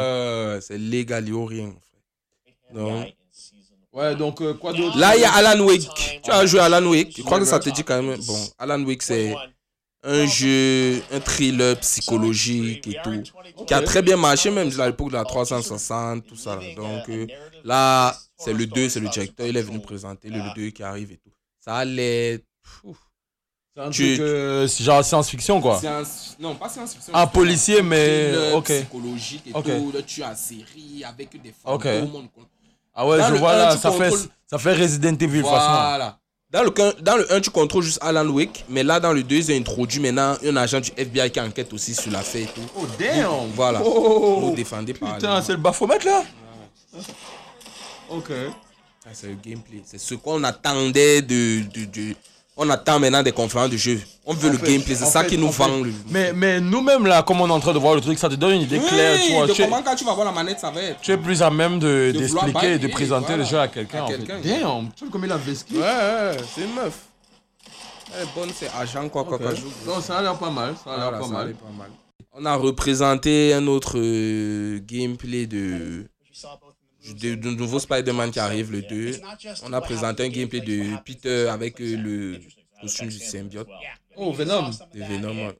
[0.62, 1.66] c'est légal, il a rien.
[1.66, 2.74] mon frère.
[2.74, 3.14] Donc,
[3.92, 4.98] Ouais, donc euh, quoi d'autre?
[4.98, 6.22] Là, il y a Alan Wake.
[6.24, 7.14] Tu as joué à Alan Wake?
[7.18, 8.20] Je crois que ça te dit quand même?
[8.26, 9.34] Bon, Alan Wake, c'est
[10.04, 13.24] un jeu, un thriller psychologique et tout.
[13.66, 16.60] Qui a très bien marché, même à l'époque de la 360, tout ça.
[16.76, 17.26] Donc euh,
[17.64, 19.48] là, c'est le 2, c'est le directeur.
[19.48, 21.32] Il est venu présenter le 2 qui arrive et tout.
[21.60, 22.44] Ça allait.
[23.76, 25.80] C'est un Tu- truc euh, genre science-fiction, quoi.
[25.80, 27.14] Science- Non, pas science-fiction.
[27.16, 28.52] Un policier, mais.
[28.54, 28.66] Ok.
[28.72, 29.92] psychologique et tout.
[29.94, 31.84] Là, tu as série avec des Ok.
[31.84, 32.28] fantômes.
[32.38, 32.42] on-
[33.02, 34.12] Ah ouais, Dans je vois là, ça fait,
[34.46, 35.40] ça fait Resident Evil.
[35.42, 36.20] Voilà.
[36.52, 39.36] Dans le, dans le 1, tu contrôles juste Alan Wake, mais là, dans le 2,
[39.36, 42.62] ils ont introduit maintenant un agent du FBI qui enquête aussi sur l'affaire et tout.
[42.76, 43.82] Oh damn Voilà.
[43.86, 44.40] Oh.
[44.42, 46.24] Vous défendez par Putain, c'est le baphomet là?
[48.10, 48.32] Ok.
[49.06, 49.82] Ah, c'est le gameplay.
[49.86, 52.16] C'est ce qu'on attendait de, de, de-
[52.62, 54.02] On attend maintenant des conférences de jeu.
[54.26, 54.94] On veut En le fait, gameplay.
[54.94, 55.68] C'est ça fait, qui nous vend.
[55.82, 55.94] Le...
[56.10, 58.36] Mais, mais nous-mêmes là, comme on est en train de voir le truc, ça te
[58.36, 59.48] donne une idée claire, tu vois.
[59.48, 61.00] de Tu es, comment quand tu vas voir la manette, ça va être.
[61.00, 63.44] tu es plus à même de- De vouloir d'expliquer et de présenter voilà.
[63.44, 64.00] le jeu à quelqu'un.
[64.00, 64.18] À en fait.
[64.18, 64.40] quelqu'un.
[64.44, 67.00] Damn, tu vois comme il a vesqué Ouais, ouais, c'est une meuf.
[68.14, 69.52] Elle est bonne, c'est agent quoi, quoi, quoi.
[69.88, 71.56] Non, ça a l'air pas mal, ça a l'air Voilà, pas mal.
[72.34, 76.08] On a représenté un autre euh, gameplay de,
[77.22, 79.20] de, de nouveau Spider-Man qui arrive, le 2.
[79.64, 82.40] On a présenté un gameplay de Peter avec euh, le
[82.82, 83.68] costume du symbiote
[84.16, 84.70] Oh, Venom.
[84.70, 85.54] de Venom.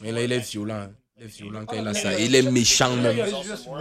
[0.00, 0.74] Mais là, il est violent.
[0.74, 0.90] hein.
[1.18, 2.18] Il est violent quand il a ça.
[2.18, 3.18] Il est méchant même.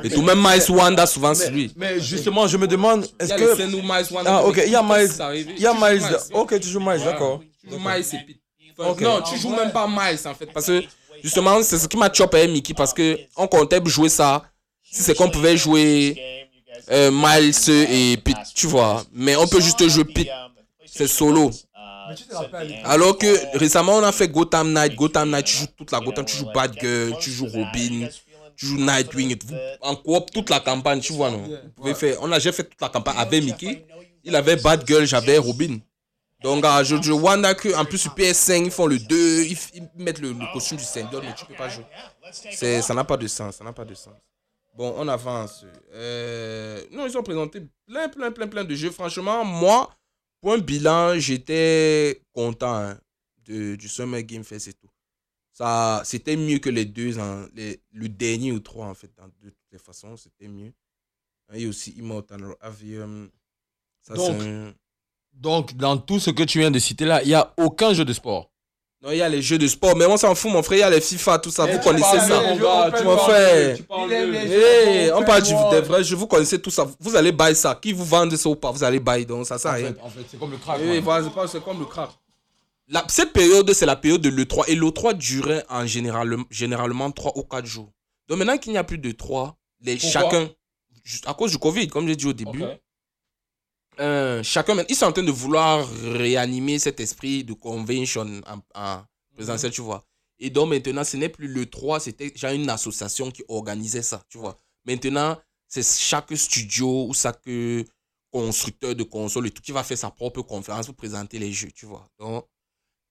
[0.03, 1.71] Et tout, même Miles Wanda, souvent, c'est lui.
[1.75, 4.27] Mais justement, je me demande, Il est-ce y a le que.
[4.27, 5.11] Ah, ok, il y a Miles.
[5.57, 6.03] Il y a Miles.
[6.33, 7.41] Ok, tu joues Miles, d'accord.
[7.63, 8.37] Tu joues Miles et Pete.
[8.77, 9.01] Enfin, Ok.
[9.01, 10.47] Non, tu joues même pas Miles en fait.
[10.47, 10.83] Parce que
[11.23, 12.73] justement, c'est ce qui m'a chopé avec Mickey.
[12.73, 14.43] Parce que on comptait jouer ça.
[14.83, 16.49] Si c'est qu'on pouvait jouer
[16.89, 19.03] euh, Miles et Pete, tu vois.
[19.13, 20.29] Mais on peut juste jouer Pete.
[20.85, 21.51] C'est solo.
[22.83, 24.95] Alors que récemment, on a fait Gotham Knight.
[24.95, 26.25] Gotham Knight, tu joues toute la Gotham.
[26.25, 28.07] Tu joues Batgirl, tu joues Robin,
[28.55, 29.37] tu joues Nightwing.
[29.81, 31.43] En coop, toute la campagne, tu vois, non?
[31.43, 32.17] Vous pouvez faire.
[32.21, 33.85] On a déjà fait toute la campagne avec Mickey.
[34.23, 35.77] Il avait Batgirl, j'avais Robin.
[36.43, 39.57] Donc, ah, je, je wonder que, en plus, sur PS5, ils font le 2, ils,
[39.75, 41.85] ils mettent le, le costume du symbiote, mais tu peux pas jouer.
[42.81, 44.13] Ça n'a pas de sens, ça n'a pas de sens.
[44.73, 45.65] Bon, on avance.
[45.93, 48.91] Euh, non, ils ont présenté plein, plein, plein, plein de jeux.
[48.91, 49.89] Franchement, moi,
[50.39, 52.99] pour un bilan, j'étais content hein,
[53.45, 54.89] de, du Summer Game Fest et tout.
[55.51, 59.49] Ça, c'était mieux que les deux, hein, les, le dernier ou trois, en fait, de
[59.49, 60.71] toutes les façons, c'était mieux.
[61.53, 63.29] Et aussi Immortal Avium.
[64.01, 64.73] Ça, Donc, un-
[65.33, 68.05] Donc, dans tout ce que tu viens de citer là, il n'y a aucun jeu
[68.05, 68.50] de sport.
[69.03, 70.81] Non, il y a les jeux de sport, mais on s'en fout, mon frère, il
[70.81, 72.39] y a les FIFA, tout ça, vous connaissez ça.
[73.03, 73.77] mon frère.
[73.87, 76.87] parles Eh, on parle du, des vrais jeux, vous connaissez tout ça.
[76.99, 77.73] Vous allez buy ça.
[77.81, 79.87] Qui vous vend ça ou pas, vous allez buy, donc ça sert à En rien.
[79.93, 80.79] fait, en fait, c'est comme le crack.
[80.81, 81.29] Oui, man.
[81.31, 82.11] voilà, c'est comme le crack.
[82.89, 84.65] la, cette période, c'est la période de l'E3.
[84.67, 87.89] Et l'E3 durait en général, généralement 3 ou 4 jours.
[88.27, 90.49] Donc maintenant qu'il n'y a plus de 3, les, Pourquoi chacun,
[91.25, 92.63] à cause du Covid, comme j'ai dit au début.
[93.99, 99.03] Euh, chacun, ils sont en train de vouloir réanimer cet esprit de convention en, en
[99.35, 100.05] présentiel, tu vois.
[100.39, 104.23] Et donc maintenant, ce n'est plus le 3, c'était déjà une association qui organisait ça,
[104.29, 104.57] tu vois.
[104.85, 107.47] Maintenant, c'est chaque studio ou chaque
[108.31, 111.71] constructeur de console et tout qui va faire sa propre conférence pour présenter les jeux,
[111.71, 112.07] tu vois.
[112.17, 112.45] Donc,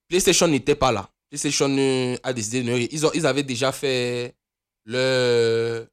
[0.08, 1.08] PlayStation n'était pas là.
[1.28, 2.70] PlayStation euh, a décidé de...
[2.70, 4.34] ne- Ils, ont, ils avaient déjà fait
[4.84, 5.86] le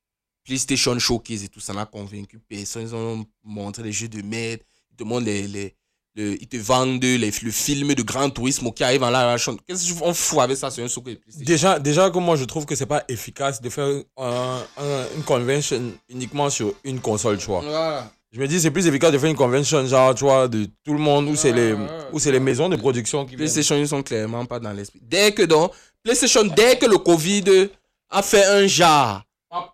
[0.43, 2.83] PlayStation Showcase et tout, ça n'a convaincu personne.
[2.83, 4.61] Ils ont montré les jeux de merde.
[4.97, 5.47] Te montrent les...
[5.47, 5.75] les
[6.15, 9.55] le- ils te vendent les, le film de Grand Turismo qui arrive en action.
[9.67, 12.73] Qu'est-ce qu'on fout avec ça sur un PlayStation Déjà, déjà que moi je trouve que
[12.73, 13.85] c'est pas efficace de faire
[14.17, 15.79] un- un- une convention
[16.09, 17.61] uniquement sur une console, tu vois.
[17.61, 18.11] Voilà.
[18.31, 20.93] Je me dis c'est plus efficace de faire une convention genre, tu vois, de tout
[20.93, 21.75] le monde où c'est les
[22.11, 23.37] où c'est les maisons de production qui viennent.
[23.41, 24.99] PlayStation, ils sont clairement pas dans l'esprit.
[25.03, 25.71] Dès que donc,
[26.03, 27.69] PlayStation, dès que le Covid
[28.09, 29.21] a fait un genre,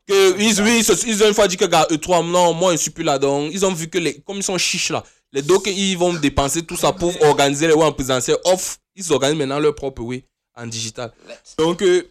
[0.07, 2.91] que ils, oui, ils, ont une fois dit que gars, E3, non, moi je suis
[2.91, 3.49] plus là-dedans.
[3.51, 6.63] Ils ont vu que les, comme ils sont chiches là, les docs, ils vont dépenser
[6.63, 8.79] tout ça pour organiser les ouais en présentiel off.
[8.95, 11.11] Ils organisent maintenant leur propre way en digital.
[11.57, 12.03] Donc, euh,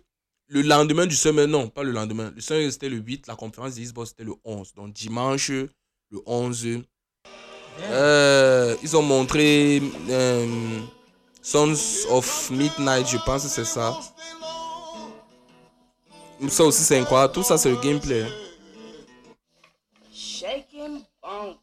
[0.49, 2.33] le lendemain du semaine, non, pas le lendemain.
[2.35, 4.75] Le semaine, c'était le 8, la conférence des Xbox, c'était le 11.
[4.75, 6.83] Donc, dimanche, le 11,
[7.81, 10.81] euh, ils ont montré euh,
[11.41, 11.75] Sons
[12.11, 13.99] of Midnight, je pense que c'est ça.
[16.49, 17.33] Ça aussi, c'est incroyable.
[17.33, 18.25] Tout ça, c'est le gameplay.
[20.13, 21.57] Shaking bones.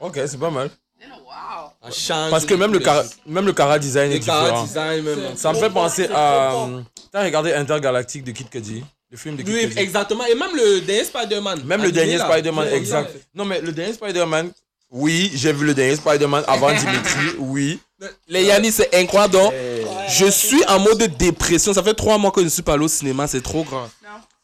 [0.00, 0.70] Ok, c'est pas mal.
[1.08, 1.70] Wow.
[2.30, 4.64] Parce que même le cara, même le cara design est différent.
[4.64, 5.36] design, même.
[5.36, 6.54] Ça me fait penser à.
[6.54, 6.80] euh,
[7.12, 10.24] T'as regardé Intergalactique de Kid Cudi Le film de Kid Oui, exactement.
[10.26, 11.62] Et même le dernier Spider-Man.
[11.64, 12.18] Même le Animé, dernier.
[12.18, 13.12] Spider-Man, exact.
[13.34, 14.50] Non, mais le dernier Spider-Man,
[14.90, 17.80] oui, j'ai vu le dernier Spider-Man avant Dimitri, oui.
[18.28, 19.32] Les Yannis, c'est incroyable.
[19.34, 19.52] Donc,
[20.08, 21.72] je suis en mode dépression.
[21.72, 23.26] Ça fait trois mois que je ne suis pas allé au cinéma.
[23.26, 23.88] C'est trop grand.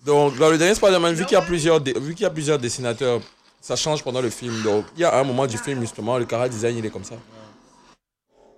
[0.05, 2.31] Donc, dans le dernier Spider-Man, vu qu'il y a plusieurs, dé- vu qu'il y a
[2.31, 3.21] plusieurs dessinateurs,
[3.61, 4.63] ça change pendant le film.
[4.63, 7.05] Donc, il y a un moment du film, justement, le cara design, il est comme
[7.05, 7.15] ça.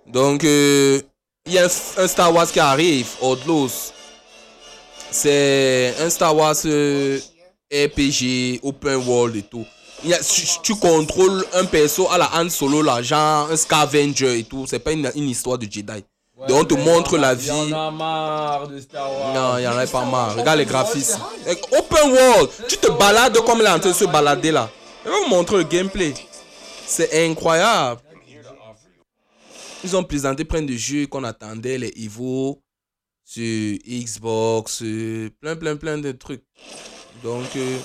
[0.07, 0.99] Donc, euh,
[1.45, 3.91] il y a un, un Star Wars qui arrive, Outlaws.
[5.11, 7.19] C'est un Star Wars euh,
[7.71, 9.65] RPG, open world et tout.
[10.05, 13.57] Il y a- tu, tu contrôles un perso à la Han Solo, là, genre un
[13.57, 14.65] scavenger et tout.
[14.67, 16.03] C'est pas une, une histoire de Jedi.
[16.47, 17.49] Donc, on te montre la vie.
[17.49, 19.33] Il y en a marre de Star Wars.
[19.33, 20.35] Non, il y en a pas marre.
[20.37, 21.19] Regarde les graphismes.
[21.47, 22.49] Eh, Open world.
[22.67, 24.69] Tu te balades comme il est en train de se balader là.
[25.03, 26.13] Je vais vous montrer le gameplay.
[26.85, 28.01] C'est incroyable.
[29.83, 32.61] Ils ont présenté plein de jeux qu'on attendait, les Evo
[33.23, 34.83] sur Xbox,
[35.41, 36.43] plein, plein, plein de trucs.
[37.23, 37.77] Donc, euh,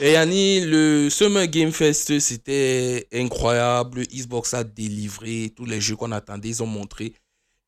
[0.00, 4.02] et Yanni, le Summer Game Fest, c'était incroyable.
[4.06, 6.48] Xbox a délivré tous les jeux qu'on attendait.
[6.48, 7.14] Ils ont montré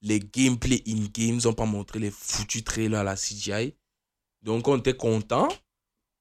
[0.02, 1.38] les gameplay in-game.
[1.40, 3.74] Ils n'ont pas montré les foutus trailers à la CGI.
[4.42, 5.48] Donc, on était content.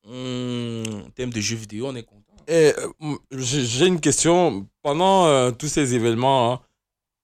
[0.07, 2.21] en termes de jeux vidéo, on est content.
[2.49, 2.73] Euh,
[3.31, 4.67] j'ai une question.
[4.83, 6.59] Pendant euh, tous ces événements, hein,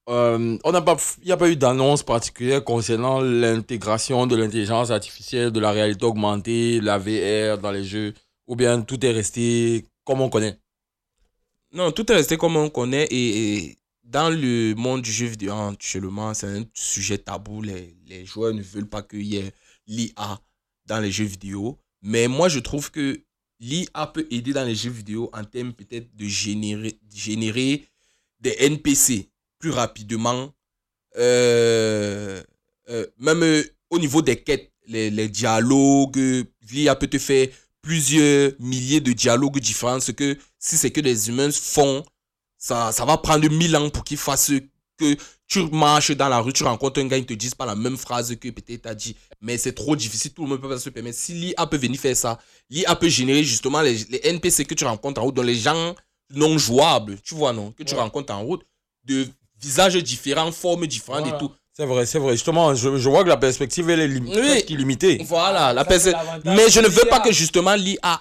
[0.09, 4.89] euh, on n'a pas, il n'y a pas eu d'annonce particulière concernant l'intégration de l'intelligence
[4.89, 8.13] artificielle, de la réalité augmentée, la VR dans les jeux,
[8.51, 10.59] ou bien tout est resté comme on connaît?
[11.71, 16.33] Non, tout est resté comme on connaît et, dans le monde du jeu vidéo actuellement,
[16.33, 17.61] c'est un sujet tabou.
[17.61, 19.53] Les, les joueurs ne veulent pas qu'il y ait
[19.87, 20.41] l'IA
[20.85, 21.79] dans les jeux vidéo.
[22.01, 23.23] Mais moi, je trouve que
[23.61, 27.87] l'IA peut aider dans les jeux vidéo en termes peut-être de générer, générer
[28.41, 30.53] des NPC plus rapidement.
[31.15, 32.43] Euh,
[32.89, 37.47] euh, même au niveau des quêtes, les, les dialogues, l'IA peut te faire
[37.81, 39.99] plusieurs milliers de dialogues différents.
[39.99, 42.03] Ce que si c'est que des humains font,
[42.57, 44.51] ça, ça va prendre mille ans pour qu'ils fassent
[44.97, 45.15] que
[45.47, 47.97] tu marches dans la rue, tu rencontres un gars, ils te disent pas la même
[47.97, 49.15] phrase que peut-être t'as dit.
[49.41, 51.17] Mais c'est trop difficile, tout le monde peut pas se permettre.
[51.17, 52.39] Si l'IA peut venir faire ça,
[52.69, 55.95] l'IA peut générer justement les, les NPC que tu rencontres en route, dans les gens
[56.29, 58.63] non jouables, tu vois, non, que tu rencontres en route,
[59.03, 59.27] de
[59.59, 61.51] visages différents, formes différentes et tout.
[61.73, 62.33] C'est vrai, c'est vrai.
[62.33, 64.33] Justement, je, je vois que la perspective, elle est lim- Oui.
[64.41, 65.21] presque illimitée.
[65.25, 66.13] Voilà, la personne.
[66.43, 68.19] Mais je ne veux pas que justement l'IA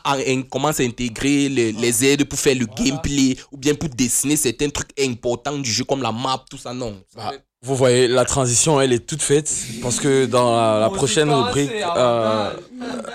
[0.48, 4.70] commence à intégrer les, les aides pour faire le gameplay ou bien pour dessiner certains
[4.70, 6.96] trucs importants du jeu comme la map, tout ça, non.
[7.16, 7.32] Bah,
[7.62, 9.52] vous voyez, la transition, elle est toute faite.
[9.82, 12.50] Parce que dans la, la prochaine rubrique, euh,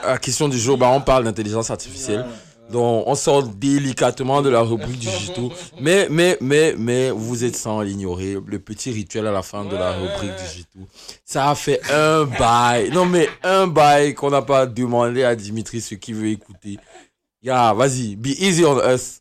[0.03, 2.25] à question du jour, bah, on parle d'intelligence artificielle.
[2.71, 5.51] Donc, on sort délicatement de la rubrique du Jito.
[5.79, 8.37] Mais, mais, mais, mais, vous êtes sans l'ignorer.
[8.45, 10.79] Le petit rituel à la fin de la rubrique du Jito.
[11.23, 12.89] Ça a fait un bail.
[12.91, 16.79] Non, mais un bail qu'on n'a pas demandé à Dimitri ce qu'il veut écouter.
[17.43, 19.19] Ya, vas-y, be easy on us.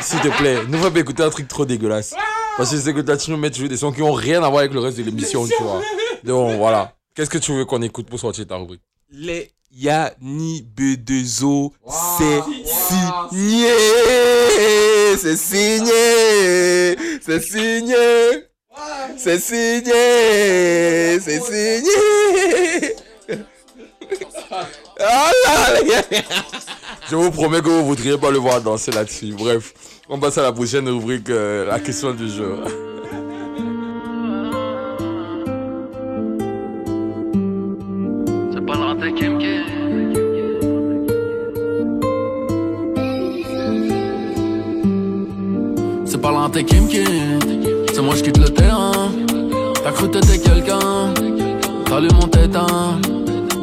[0.00, 0.66] S'il te plaît.
[0.68, 2.14] Ne va pas écouter un truc trop dégueulasse.
[2.56, 4.72] Parce que c'est que Tatino met toujours des sons qui ont rien à voir avec
[4.72, 5.80] le reste de l'émission, tu vois.
[6.24, 6.94] Donc voilà.
[7.14, 8.82] Qu'est-ce que tu veux qu'on écoute pour sortir ta rubrique?
[9.12, 11.72] Les Yanni B2O,
[12.16, 13.68] c'est signé.
[15.16, 16.96] C'est signé.
[17.20, 18.44] C'est signé.
[19.16, 21.20] C'est signé.
[21.20, 22.94] C'est signé.
[27.10, 29.32] Je vous promets que vous ne voudriez pas le voir danser là-dessus.
[29.32, 29.74] Bref,
[30.08, 32.58] on passe à la prochaine rubrique, euh, la question du jour.
[46.20, 46.86] C'est pas l'entrée Kim
[47.94, 48.92] C'est moi je quitte le terrain.
[49.82, 51.14] T'as cru t'étais quelqu'un.
[51.88, 52.66] Salut mon tétin.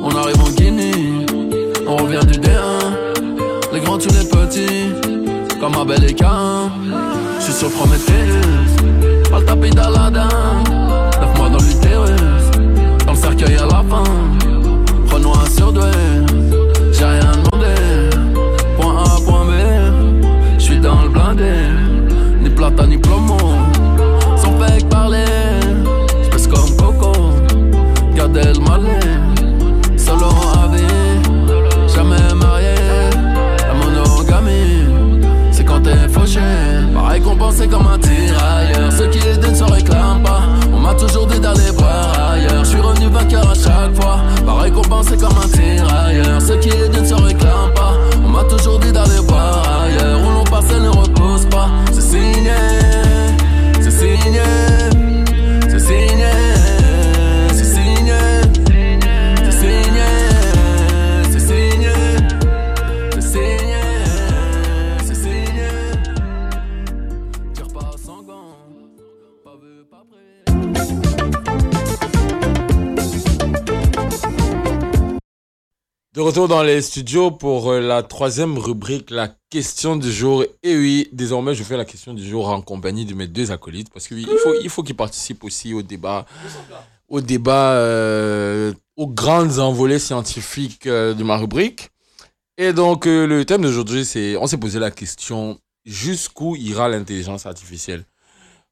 [0.01, 1.23] On arrive en Guinée.
[1.87, 3.73] On revient du D1.
[3.73, 4.89] Les grands tu les petits.
[5.59, 6.71] Comme Abel et Cain.
[7.39, 9.29] J'suis sur Prometheus.
[9.29, 10.27] Pas le tapis d'Aladin.
[11.21, 13.05] Neuf mois dans l'utérus.
[13.05, 14.03] Dans le cercueil à la fin.
[15.07, 16.26] Prenons un surdoué.
[22.69, 23.37] Plata ni plomo.
[24.35, 25.25] Sans fake parler.
[26.23, 27.11] J'pèse comme Coco.
[28.15, 29.97] Gardez le malais.
[29.97, 30.29] Solo
[30.73, 31.93] vie.
[31.93, 32.75] Jamais marié.
[33.67, 34.85] La monogamie.
[35.51, 36.39] C'est quand t'es fauché.
[36.93, 38.91] Pas récompensé comme un tirailleur.
[38.91, 40.41] Ceux qui aident ne se réclament pas.
[40.73, 42.63] On m'a toujours dit d'aller voir ailleurs.
[42.63, 44.19] Je suis revenu vainqueur à chaque fois.
[44.45, 46.41] Pas récompensé comme un tirailleur.
[46.41, 47.13] Ceux qui aident ne se
[76.17, 80.43] De retour dans les studios pour euh, la troisième rubrique, la question du jour.
[80.63, 83.91] Et oui, désormais, je fais la question du jour en compagnie de mes deux acolytes
[83.93, 86.25] parce qu'il faut, faut qu'ils participent aussi au débat,
[87.07, 91.91] au euh, aux grandes envolées scientifiques euh, de ma rubrique.
[92.57, 98.05] Et donc, le thème d'aujourd'hui, c'est, on s'est posé la question, jusqu'où ira l'intelligence artificielle?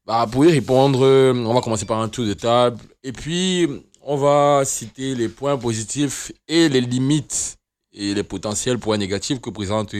[0.04, 2.78] Bah, Pour y répondre, on va commencer par un tour de table.
[3.04, 3.68] Et puis,
[4.06, 7.56] on va citer les points positifs et les limites
[7.92, 9.94] et les potentiels points négatifs que présente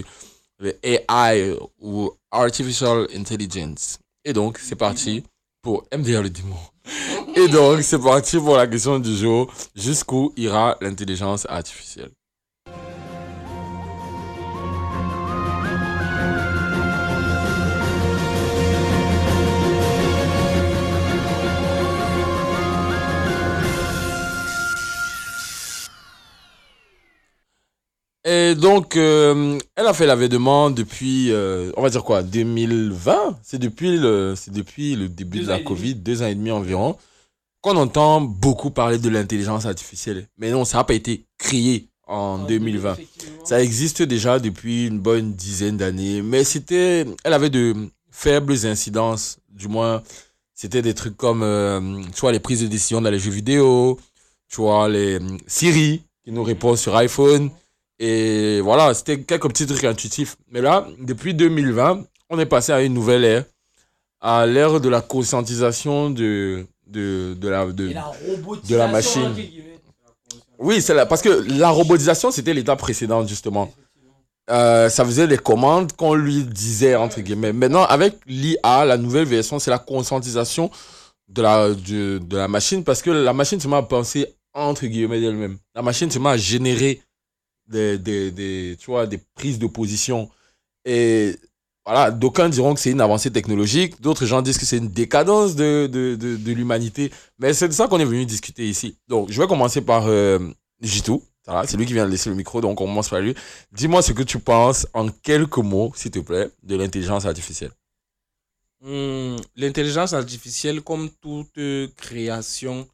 [0.58, 3.98] le AI ou Artificial Intelligence.
[4.24, 5.24] Et donc, c'est parti
[5.60, 6.56] pour MDR le démon.
[7.34, 9.52] Et donc, c'est parti pour la question du jour.
[9.74, 12.12] Jusqu'où ira l'intelligence artificielle?
[28.28, 33.58] Et donc, euh, elle a fait l'avènement depuis, euh, on va dire quoi, 2020 C'est
[33.58, 36.96] depuis, le, c'est depuis le début de la Covid, deux ans et demi environ,
[37.60, 40.26] qu'on entend beaucoup parler de l'intelligence artificielle.
[40.38, 42.96] Mais non, ça n'a pas été créé en 2020.
[43.44, 47.76] Ça existe déjà depuis une bonne dizaine d'années, mais c'était, elle avait de
[48.10, 50.02] faibles incidences, du moins,
[50.52, 54.00] c'était des trucs comme, euh, tu vois, les prises de décision dans les jeux vidéo,
[54.48, 57.50] tu vois, les euh, Siri qui nous répond sur iPhone.
[57.98, 60.36] Et voilà, c'était quelques petits trucs intuitifs.
[60.50, 63.44] Mais là, depuis 2020, on est passé à une nouvelle ère,
[64.20, 67.92] à l'ère de la conscientisation de, de, de, la, de,
[68.68, 69.32] de la machine.
[70.58, 73.72] Oui, c'est parce que la robotisation, c'était l'étape précédente, justement.
[74.48, 77.52] Euh, ça faisait des commandes qu'on lui disait, entre guillemets.
[77.52, 80.70] Maintenant, avec l'IA, la nouvelle version, c'est la conscientisation
[81.28, 84.86] de la, de, de la machine, parce que la machine se met à penser, entre
[84.86, 85.58] guillemets, d'elle-même.
[85.74, 87.00] La machine se met à générer
[87.68, 90.30] des, des, des, tu vois, des prises de position.
[90.84, 91.36] Et
[91.84, 95.54] voilà, d'aucuns diront que c'est une avancée technologique, d'autres gens disent que c'est une décadence
[95.56, 97.12] de, de, de, de l'humanité.
[97.38, 98.96] Mais c'est de ça qu'on est venu discuter ici.
[99.08, 100.38] Donc, je vais commencer par euh,
[101.66, 103.34] c'est lui qui vient de laisser le micro, donc on commence par lui.
[103.72, 107.70] Dis-moi ce que tu penses en quelques mots, s'il te plaît, de l'intelligence artificielle.
[108.80, 111.58] Hmm, L'intelligence artificielle, comme toute
[111.96, 112.88] création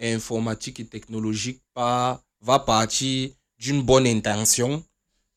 [0.00, 2.22] informatique et technologique, va
[2.66, 3.30] partir
[3.60, 4.82] d'une bonne intention,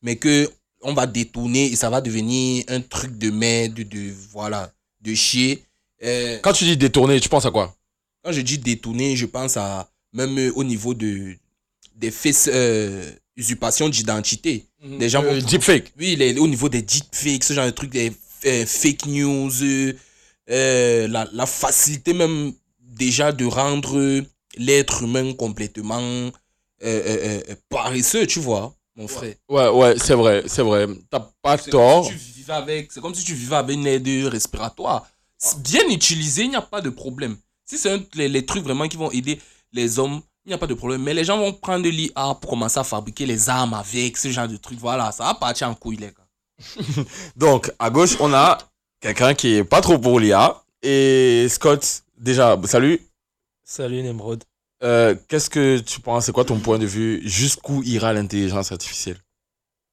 [0.01, 0.49] mais que
[0.81, 4.71] on va détourner et ça va devenir un truc de merde, de, voilà,
[5.01, 5.63] de chier.
[6.03, 7.75] Euh, Quand tu dis détourner, tu penses à quoi?
[8.25, 11.35] quand je dis détourner, je pense à même euh, au niveau de
[11.95, 14.65] des faits euh, usurpation d'identité.
[14.81, 14.97] Mhm.
[14.97, 15.91] Des gens Euh, deepfake.
[15.99, 18.11] Oui, les- au niveau des deepfakes, ce genre de trucs, des
[18.65, 19.51] fake news,
[20.47, 24.21] la, la facilité même déjà de rendre
[24.57, 26.31] l'être humain complètement
[26.83, 29.35] euh, euh, euh, paresseux, tu vois, mon frère.
[29.49, 30.87] Ouais, ouais, c'est vrai, c'est vrai.
[31.09, 32.05] T'as pas tort.
[32.05, 35.07] si tu vivais avec, c'est comme si tu vivais avec une aide respiratoire.
[35.59, 37.37] Bien utilisé, il n'y a pas de problème.
[37.65, 39.39] Si c'est les, les trucs vraiment qui vont aider
[39.71, 41.01] les hommes, il n'y a pas de problème.
[41.03, 44.47] Mais les gens vont prendre l'IA pour commencer à fabriquer les armes avec ce genre
[44.47, 44.79] de trucs.
[44.79, 47.03] Voilà, ça va partir en couille, les gars.
[47.35, 48.57] Donc, à gauche, on a
[48.99, 50.61] quelqu'un qui est pas trop pour l'IA.
[50.81, 52.99] Et Scott, déjà, salut.
[53.63, 54.43] Salut Nemrod.
[54.83, 56.25] Euh, Qu'est-ce que tu penses?
[56.25, 57.21] C'est quoi ton point de vue?
[57.27, 59.17] Jusqu'où ira l'intelligence artificielle?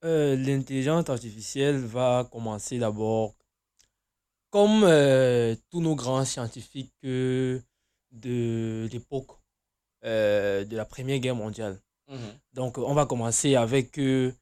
[0.04, 3.34] Euh, L'intelligence artificielle va commencer d'abord
[4.50, 7.62] comme euh, tous nos grands scientifiques de
[8.92, 9.28] l'époque
[10.02, 11.78] de la Première Guerre mondiale.
[12.54, 14.32] Donc, on va commencer avec les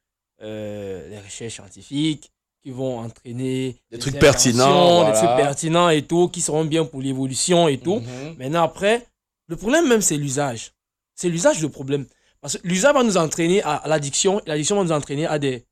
[0.40, 2.32] recherches scientifiques
[2.62, 7.02] qui vont entraîner Des trucs pertinents, des trucs pertinents et tout, qui seront bien pour
[7.02, 8.00] l'évolution et tout.
[8.00, 8.36] Mhm.
[8.38, 9.06] Maintenant, après,
[9.48, 10.72] le problème même, c'est l'usage.
[11.14, 12.06] C'est l'usage le problème.
[12.40, 15.64] Parce que l'usage va nous entraîner à, l'addiction, et l'addiction va nous entraîner à des,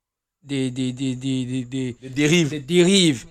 [0.42, 2.50] des, des, des, des, dérives.
[2.50, 3.26] des dérives.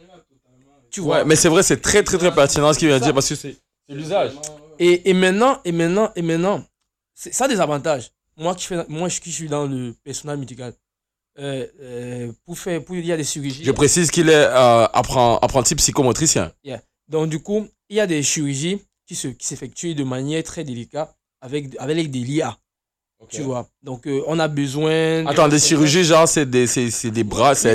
[0.89, 1.17] Tu vois?
[1.17, 3.27] Ouais, mais c'est vrai, c'est très, très, très pertinent ce qu'il vient de dire parce
[3.27, 3.57] que c'est
[3.89, 4.31] l'usage.
[4.79, 6.63] Et, et maintenant, et maintenant, et maintenant,
[7.13, 8.11] ça a des avantages.
[8.37, 10.73] Moi qui, fais, moi qui suis dans le personnel médical,
[11.37, 13.63] euh, euh, pour faire, pour, il y a des chirurgies.
[13.63, 16.51] Je précise qu'il est euh, appren- apprenti psychomotricien.
[16.63, 16.81] Yeah.
[17.07, 19.45] Donc, du coup, il y a des chirurgies qui se- qui
[19.95, 22.57] de manière très délicate avec, avec des LIA.
[23.29, 23.67] Tu vois.
[23.81, 25.25] Donc, euh, on a besoin.
[25.25, 27.73] Attends, des chirurgies, genre, c'est des, c'est- c'est des bras, c'est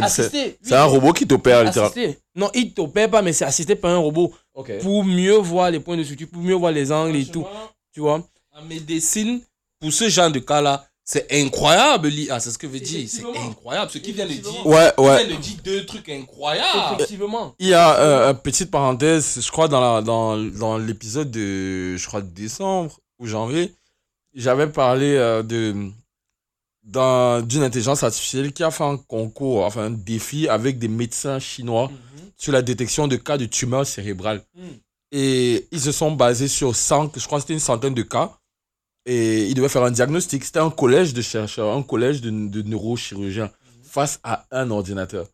[0.65, 0.73] oui.
[0.75, 1.95] un robot qui t'opère, littéralement.
[2.37, 4.33] Non, il t'opère pas, mais c'est assisté par un robot.
[4.81, 7.45] Pour mieux voir les points de suture, pour mieux voir les angles et tout.
[7.93, 8.23] Tu vois
[8.53, 9.41] En médecine,
[9.81, 13.09] pour ce genre de cas-là, c'est incroyable l'IA, c'est ce que je veux dire.
[13.09, 13.91] C'est incroyable.
[13.91, 14.67] Ce qui vient de dire.
[14.67, 15.25] Ouais, il ouais.
[15.27, 16.95] vient de dire deux trucs incroyables.
[16.95, 17.55] Effectivement.
[17.59, 21.97] Il y a euh, une petite parenthèse, je crois, dans, la, dans, dans l'épisode de,
[21.97, 23.75] je crois, de décembre ou janvier,
[24.35, 25.89] j'avais parlé euh, de
[26.85, 31.39] d'un- d'une intelligence artificielle qui a fait un concours, enfin un défi avec des médecins
[31.39, 31.91] chinois
[32.37, 34.43] sur la détection de cas de tumeurs cérébrales.
[35.13, 38.33] Et ils se sont basés sur 100, je crois que c'était une centaine de cas.
[39.07, 40.45] Et ils devaient faire un diagnostic.
[40.45, 43.51] C'était un collège de chercheurs, un collège de, de neurochirurgiens
[43.83, 45.27] face à un ordinateur.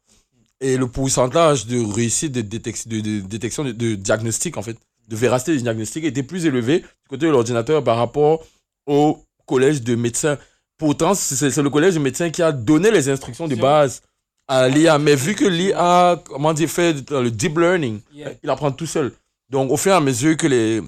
[0.61, 4.77] Et le pourcentage de réussite de, détec- de, de détection, de, diagnostic, en fait,
[5.09, 8.45] de véracité du diagnostic était plus élevé du côté de l'ordinateur par rapport
[8.87, 10.39] au collège de médecins.
[10.79, 14.03] Pourtant, c'est c'est le collège de médecins qui a donné les instructions de base
[14.49, 14.99] à l'IA.
[14.99, 18.31] Mais vu que l'IA, comment dire, fait le deep learning, Yeah.
[18.43, 19.13] il apprend tout seul.
[19.51, 20.83] Donc, au fur et à mesure que les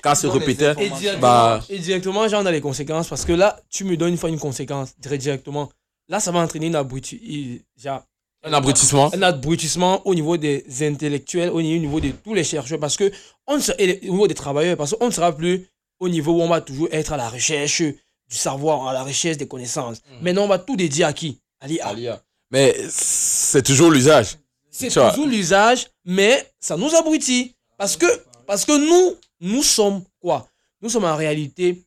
[0.00, 3.60] cas se répétaient, Et directement, bah, et directement, genre dans les conséquences, parce que là,
[3.70, 5.70] tu me donnes une fois une conséquence très directement.
[6.08, 8.02] Là, ça va entraîner une abruti- genre,
[8.44, 9.10] Un abrutissement.
[9.14, 13.10] Un abrutissement au niveau des intellectuels, au niveau de tous les chercheurs, parce que
[13.46, 15.66] on sera- et au niveau des travailleurs, parce qu'on ne sera plus
[16.00, 19.36] au niveau où on va toujours être à la recherche du savoir, à la recherche
[19.38, 19.98] des connaissances.
[20.22, 21.40] Maintenant, on va tout dédier à qui?
[21.60, 22.22] À l'IA.
[22.50, 24.36] mais c'est toujours l'usage.
[24.70, 27.56] C'est toujours l'usage, mais ça nous abrutit.
[27.76, 28.06] Parce que,
[28.46, 30.48] parce que nous, nous sommes quoi?
[30.80, 31.82] Nous sommes en réalité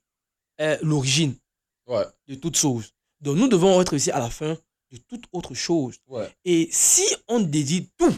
[0.59, 1.33] euh, l'origine
[2.27, 2.93] de toute chose.
[3.21, 4.57] Donc nous devons être ici à la fin
[4.91, 5.95] de toute autre chose.
[6.45, 8.13] Et si on dédie tout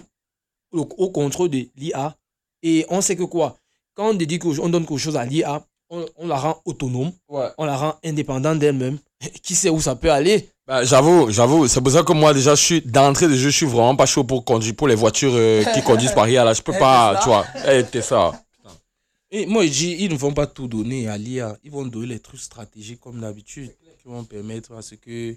[0.71, 2.15] au, au contrôle de l'IA,
[2.63, 3.57] et on sait que quoi?
[3.93, 7.11] Quand on dédie qu'on on donne quelque chose à l'IA, on, on la rend autonome,
[7.27, 8.97] on la rend indépendante d'elle-même.
[9.43, 10.49] Qui sait où ça peut aller?
[10.65, 13.57] Bah, j'avoue, j'avoue, c'est pour ça que moi déjà je suis d'entrée de jeu, je
[13.57, 16.53] suis vraiment pas chaud pour conduire pour les voitures euh, qui conduisent par IA là,
[16.53, 17.45] je peux Eh, pas, tu vois.
[17.67, 18.31] Eh, t'es ça.
[19.35, 21.57] Et moi, je dis, ils ne vont pas tout donner à l'IA.
[21.63, 25.35] Ils vont donner les trucs stratégiques comme d'habitude qui vont permettre à ce que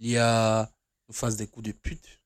[0.00, 0.68] l'IA
[1.12, 2.20] fasse des coups de pute.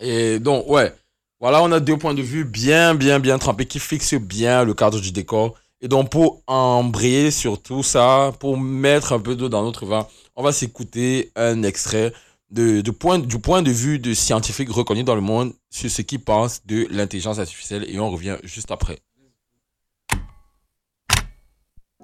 [0.00, 0.92] Et donc ouais,
[1.38, 4.74] voilà, on a deux points de vue bien bien bien trempés qui fixent bien le
[4.74, 5.54] cadre du décor.
[5.80, 10.08] Et donc pour embrayer sur tout ça, pour mettre un peu d'eau dans notre vin,
[10.34, 12.12] on va s'écouter un extrait
[12.50, 16.02] de, de point, du point de vue de scientifiques reconnus dans le monde sur ce
[16.02, 18.98] qu'ils pensent de l'intelligence artificielle et on revient juste après.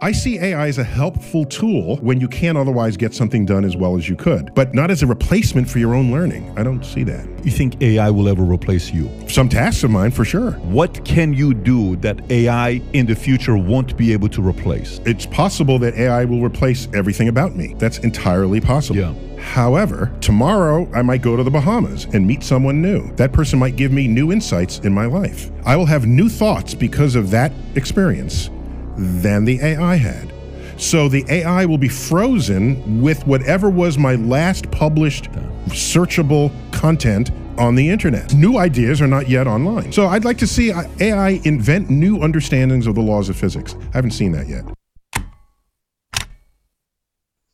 [0.01, 3.77] I see AI as a helpful tool when you can't otherwise get something done as
[3.77, 6.53] well as you could, but not as a replacement for your own learning.
[6.59, 7.27] I don't see that.
[7.43, 9.09] You think AI will ever replace you?
[9.29, 10.51] Some tasks of mine, for sure.
[10.63, 15.01] What can you do that AI in the future won't be able to replace?
[15.07, 17.75] It's possible that AI will replace everything about me.
[17.79, 18.99] That's entirely possible.
[18.99, 19.15] Yeah.
[19.39, 23.11] However, tomorrow I might go to the Bahamas and meet someone new.
[23.13, 25.51] That person might give me new insights in my life.
[25.65, 28.51] I will have new thoughts because of that experience
[28.97, 30.33] than the AI had.
[30.77, 35.31] So the AI will be frozen with whatever was my last published
[35.69, 38.35] searchable content on the internet.
[38.35, 39.93] New ideas are not yet online.
[39.93, 43.75] So I'd like to see AI invent new understandings of the laws of physics.
[43.93, 44.65] I haven't seen that yet.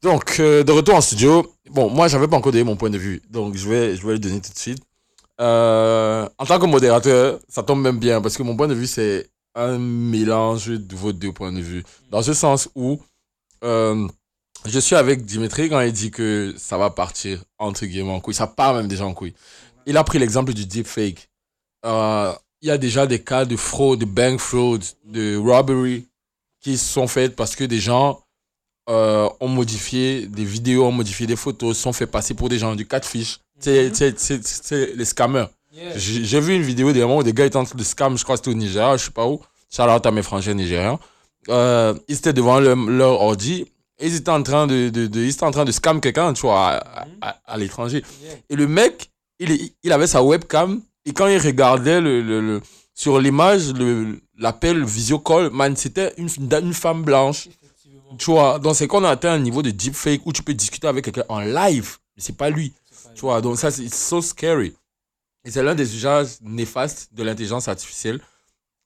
[0.03, 1.47] Donc, euh, de retour en studio.
[1.71, 3.21] Bon, moi, j'avais pas encore donné mon point de vue.
[3.29, 4.83] Donc, je vais, je vais le donner tout de suite.
[5.41, 8.87] Euh, en tant que modérateur, ça tombe même bien parce que mon point de vue,
[8.87, 11.85] c'est un mélange de vos deux points de vue.
[12.11, 13.01] Dans ce sens où
[13.65, 14.07] euh,
[14.67, 18.35] je suis avec Dimitri quand il dit que ça va partir entre guillemets en couille.
[18.35, 19.35] Ça part même déjà en couille.
[19.87, 21.29] Il a pris l'exemple du deepfake.
[21.85, 22.33] Euh,
[22.63, 26.07] il y a déjà des cas de fraude, de bank fraud, de robbery
[26.61, 28.23] qui sont faites parce que des gens
[28.91, 32.75] euh, ont modifié des vidéos, ont modifié des photos, sont fait passer pour des gens
[32.75, 33.39] du catfish.
[33.59, 35.47] C'est c'est les scammers.
[35.97, 38.17] J'ai j'ai vu une vidéo des moments où des gars étaient en train de scam,
[38.19, 39.41] je crois que c'était au Nigeria, je sais pas où.
[39.75, 40.99] Shout out à mes frangins nigériens.
[41.49, 43.67] Euh, ils étaient devant leur, leur ordi
[43.99, 46.33] et ils étaient en train de, de, de- ils étaient en train de scam quelqu'un,
[46.33, 48.03] tu vois, à, à- à l'étranger.
[48.49, 52.61] Et le mec, il, il avait sa webcam et quand il regardait le, le, le-
[52.95, 53.73] sur l'image,
[54.39, 56.29] l'appel visio call, man, c'était une,
[56.61, 57.49] une femme blanche.
[58.19, 60.89] Tu vois, donc c'est qu'on a atteint un niveau de deepfake où tu peux discuter
[60.89, 62.73] avec quelqu'un en live, mais c'est pas lui.
[63.15, 64.75] Tu vois, donc ça, c'est it's so scary.
[65.45, 68.21] Et c'est l'un des usages néfastes de l'intelligence artificielle.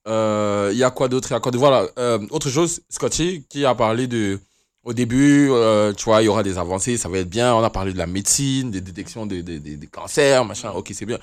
[0.07, 1.29] Euh, Il y a quoi d'autre?
[1.31, 1.89] Il y a quoi de Voilà.
[1.99, 4.39] euh, autre chose, Scotty qui a parlé de.
[4.85, 7.55] Au début, euh, tu vois, il y aura des avancées, ça va être bien.
[7.55, 10.73] On a parlé de la médecine, des détections des, des, des- des cancers, machin.
[10.73, 11.19] Ok, c'est bien.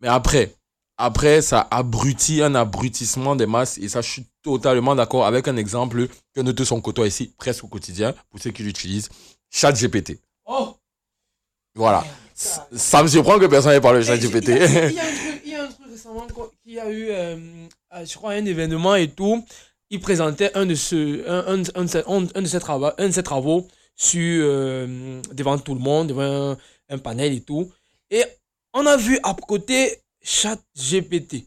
[0.00, 0.52] Mais après,
[0.98, 3.78] après, ça abrutit un abrutissement des masses.
[3.78, 7.32] Et ça, je suis totalement d'accord avec un exemple que nous tous on côtoie ici,
[7.38, 9.08] presque au quotidien, pour ceux qui l'utilisent.
[9.50, 10.18] ChatGPT.
[10.44, 10.74] Oh
[11.76, 12.04] Voilà.
[12.38, 14.48] Ça, ça me surprend que personne n'ait parlé de ChatGPT.
[14.48, 16.26] Il y, a, il y a un truc, il y a un truc récemment
[16.62, 17.36] qu'il y a eu, euh,
[17.94, 19.42] euh, je crois, un événement et tout.
[19.88, 22.90] Il présentait un de, ce, un, un, un de, ses, un- un de ses travaux,
[22.98, 23.66] un de ses travaux
[23.96, 26.56] sur, euh, devant tout le monde, devant
[26.90, 27.72] un, panel et tout.
[28.10, 28.22] Et
[28.74, 31.46] on a vu à côté ChatGPT.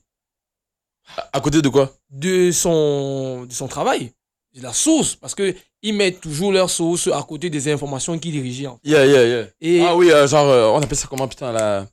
[1.33, 1.95] À côté de quoi?
[2.09, 4.11] De son, de son travail,
[4.55, 5.15] la source.
[5.15, 8.79] Parce que ils mettent toujours leur source à côté des informations qu'ils dirigent.
[8.83, 9.45] Yeah, yeah, yeah.
[9.61, 11.85] Et- Ah oui, euh, genre, euh, on appelle ça comment, putain, la...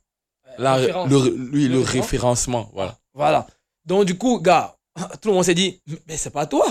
[0.57, 1.09] la référence.
[1.09, 1.17] le,
[1.53, 2.97] oui, le Le référencement, voilà.
[3.13, 3.47] Voilà.
[3.85, 4.75] Donc, du coup, gars,
[5.21, 6.65] tout le monde s'est dit, mais c'est pas toi.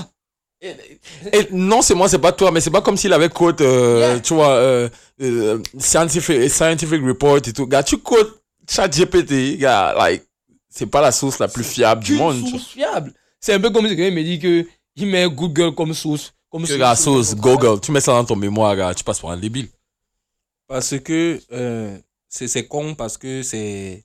[0.62, 4.18] Et non, c'est moi, c'est pas toi, mais c'est pas comme s'il avait quote, euh,
[4.20, 4.88] tu vois, euh,
[5.20, 7.66] euh, scientific, scientific report et tout.
[7.66, 10.24] Gars, tu quotes ChatGPT, gars, like,
[10.68, 12.42] c'est pas la source la plus fiable du monde.
[12.42, 13.12] tu source fiable.
[13.38, 14.66] C'est un peu comme si quelqu'un me dit que
[14.96, 16.32] il met Google comme source.
[16.50, 19.36] Comme gars, source, Google, tu mets ça dans ton mémoire, gars, tu passes pour un
[19.36, 19.68] débile.
[20.68, 21.96] Parce que euh,
[22.28, 24.04] c'est con parce que c'est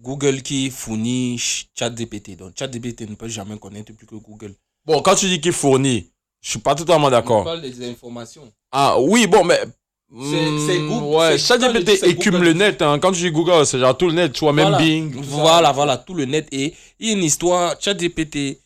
[0.00, 1.40] Google qui fournit
[1.74, 2.36] ChatGPT.
[2.36, 4.54] Donc ChatGPT ne peut jamais connaître plus que Google.
[4.84, 6.10] Bon, quand tu dis qu'il fournit,
[6.40, 7.44] je suis pas totalement On d'accord.
[7.44, 8.50] parle des informations.
[8.72, 9.60] Ah oui, bon, mais.
[10.10, 12.80] C'est- hmm, Google- Ouais, ChatGPT écume le net.
[12.80, 12.98] hein.
[12.98, 14.78] Quand tu dis Google, c'est genre tout le net, tu vois, même voilà.
[14.78, 15.14] Bing.
[15.22, 16.48] Voilà, voilà, tout le net.
[16.50, 18.58] Et il y a une histoire, ChatGPT,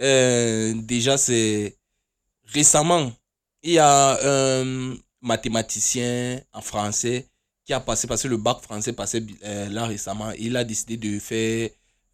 [0.00, 1.76] euh, déjà, c'est
[2.44, 3.12] récemment,
[3.62, 7.28] il y a un mathématicien en français
[7.64, 11.18] qui a passé, que le bac français passait euh, là récemment, il a décidé de
[11.18, 11.68] faire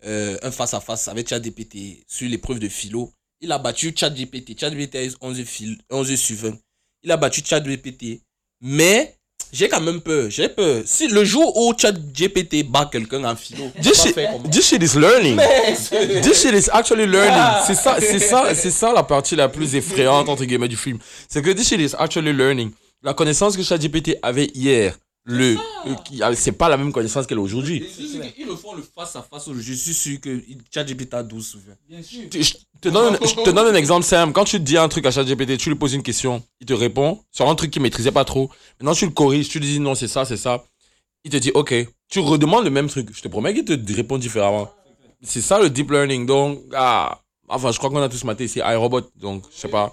[0.04, 3.12] euh, un face-à-face avec ChatGPT sur l'épreuve de philo.
[3.40, 4.58] Il a battu ChatGPT.
[4.58, 6.56] ChatGPT a 11, fil, 11 suivants.
[7.02, 8.22] Il a battu ChatGPT.
[8.60, 9.18] Mais
[9.52, 10.30] j'ai quand même peur.
[10.30, 10.82] J'ai peur.
[10.86, 14.18] Si le jour où ChatGPT bat quelqu'un en philo, This shit,
[14.50, 15.36] this shit is learning.
[16.22, 17.34] This shit is actually learning.
[17.36, 17.62] Ah.
[17.66, 20.98] C'est ça, c'est ça, c'est ça la partie la plus effrayante entre guillemets du film.
[21.28, 22.70] C'est que this shit is actually learning.
[23.02, 25.56] La connaissance que ChatGPT avait hier, le,
[25.86, 27.84] euh, qui- c'est pas la même connaissance qu'elle a aujourd'hui.
[28.38, 29.48] Ils le font le face-à-face.
[29.52, 30.40] Je suis sûr que
[30.74, 31.76] ChatGPT a 12 souvenirs.
[31.88, 32.22] Bien sûr.
[32.32, 34.32] Je je te donne, un- je te donne un exemple simple.
[34.32, 37.20] Quand tu dis un truc à ChatGPT, tu lui poses une question, il te répond
[37.30, 38.50] sur un truc qu'il maîtrisait pas trop.
[38.80, 40.64] Maintenant, tu le corriges, tu lui dis non, c'est ça, c'est ça.
[41.24, 41.72] Il te dit ok.
[42.08, 43.08] Tu redemandes le même truc.
[43.14, 44.68] Je te promets qu'il te répond différemment.
[45.22, 46.26] C'est ça le deep learning.
[46.26, 47.21] Donc, ah,
[47.52, 49.02] enfin, je crois qu'on a tous maté ici iRobot.
[49.20, 49.92] Donc, je sais pas.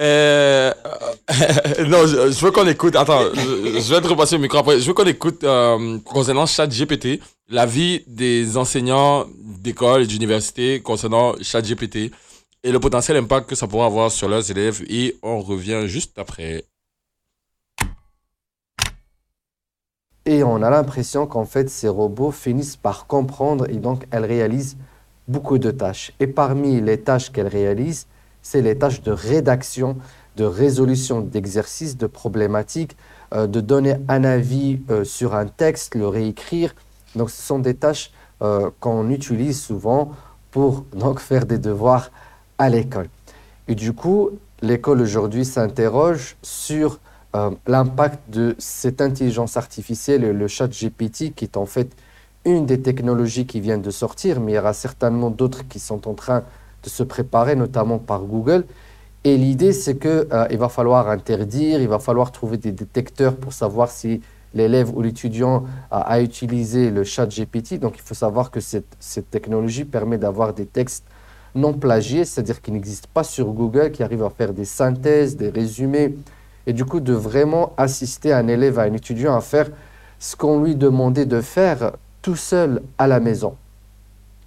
[0.00, 0.72] Euh,
[1.86, 2.96] non, je, je veux qu'on écoute.
[2.96, 4.80] Attends, je, je vais te repasser le micro après.
[4.80, 12.10] Je veux qu'on écoute euh, concernant ChatGPT, l'avis des enseignants d'école et d'université concernant ChatGPT
[12.62, 14.82] et le potentiel impact que ça pourrait avoir sur leurs élèves.
[14.88, 16.64] Et on revient juste après.
[20.26, 24.76] Et on a l'impression qu'en fait, ces robots finissent par comprendre et donc elles réalisent
[25.28, 26.12] beaucoup de tâches.
[26.20, 28.06] Et parmi les tâches qu'elles réalisent,
[28.42, 29.96] c'est les tâches de rédaction,
[30.36, 32.96] de résolution d'exercices, de problématiques,
[33.34, 36.74] euh, de donner un avis euh, sur un texte, le réécrire.
[37.16, 38.12] Donc ce sont des tâches
[38.42, 40.12] euh, qu'on utilise souvent
[40.50, 42.10] pour donc faire des devoirs
[42.58, 43.08] à l'école.
[43.66, 44.30] Et du coup,
[44.62, 47.00] l'école aujourd'hui s'interroge sur
[47.66, 51.94] l'impact de cette intelligence artificielle, le chat GPT, qui est en fait
[52.46, 56.08] une des technologies qui viennent de sortir, mais il y aura certainement d'autres qui sont
[56.08, 56.44] en train
[56.82, 58.64] de se préparer, notamment par Google.
[59.24, 63.52] Et l'idée, c'est qu'il il va falloir interdire, il va falloir trouver des détecteurs pour
[63.52, 64.22] savoir si
[64.54, 67.80] l'élève ou l'étudiant a, a, utilisé le chat GPT.
[67.80, 71.04] Donc, il faut savoir que cette, cette technologie permet d'avoir des textes
[71.56, 75.48] non plagiés, c'est-à-dire qui n'existent pas sur Google, qui arrivent à faire des synthèses, des
[75.48, 76.14] résumés,
[76.66, 79.68] et du coup de vraiment assister un élève, à un étudiant à faire
[80.18, 81.92] ce qu'on lui demandait de faire
[82.26, 83.54] tout seul à la maison.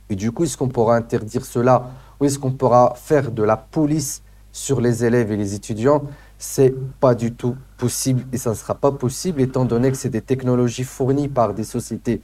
[0.10, 3.56] Et du coup, est-ce qu'on pourra interdire cela ou est-ce qu'on pourra faire de la
[3.56, 4.22] police
[4.52, 6.04] sur les élèves et les étudiants?
[6.38, 10.10] C'est pas du tout possible et ça ne sera pas possible étant donné que c'est
[10.10, 12.20] des technologies fournies par des sociétés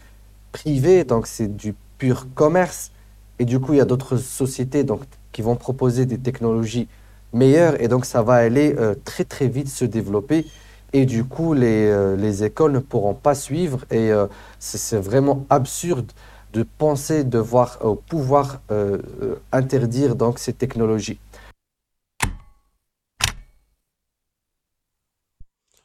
[0.52, 2.92] privées, donc c'est du pur commerce.
[3.40, 6.90] Et du coup, il y a d'autres sociétés donc, qui vont proposer des technologies
[7.32, 10.48] meilleures et donc ça va aller euh, très très vite se développer.
[10.98, 14.28] Et du coup, les, euh, les écoles ne pourront pas suivre et euh,
[14.60, 16.10] c'est vraiment absurde
[16.54, 18.62] de penser devoir euh, pouvoir
[19.52, 21.20] interdire donc ces technologies.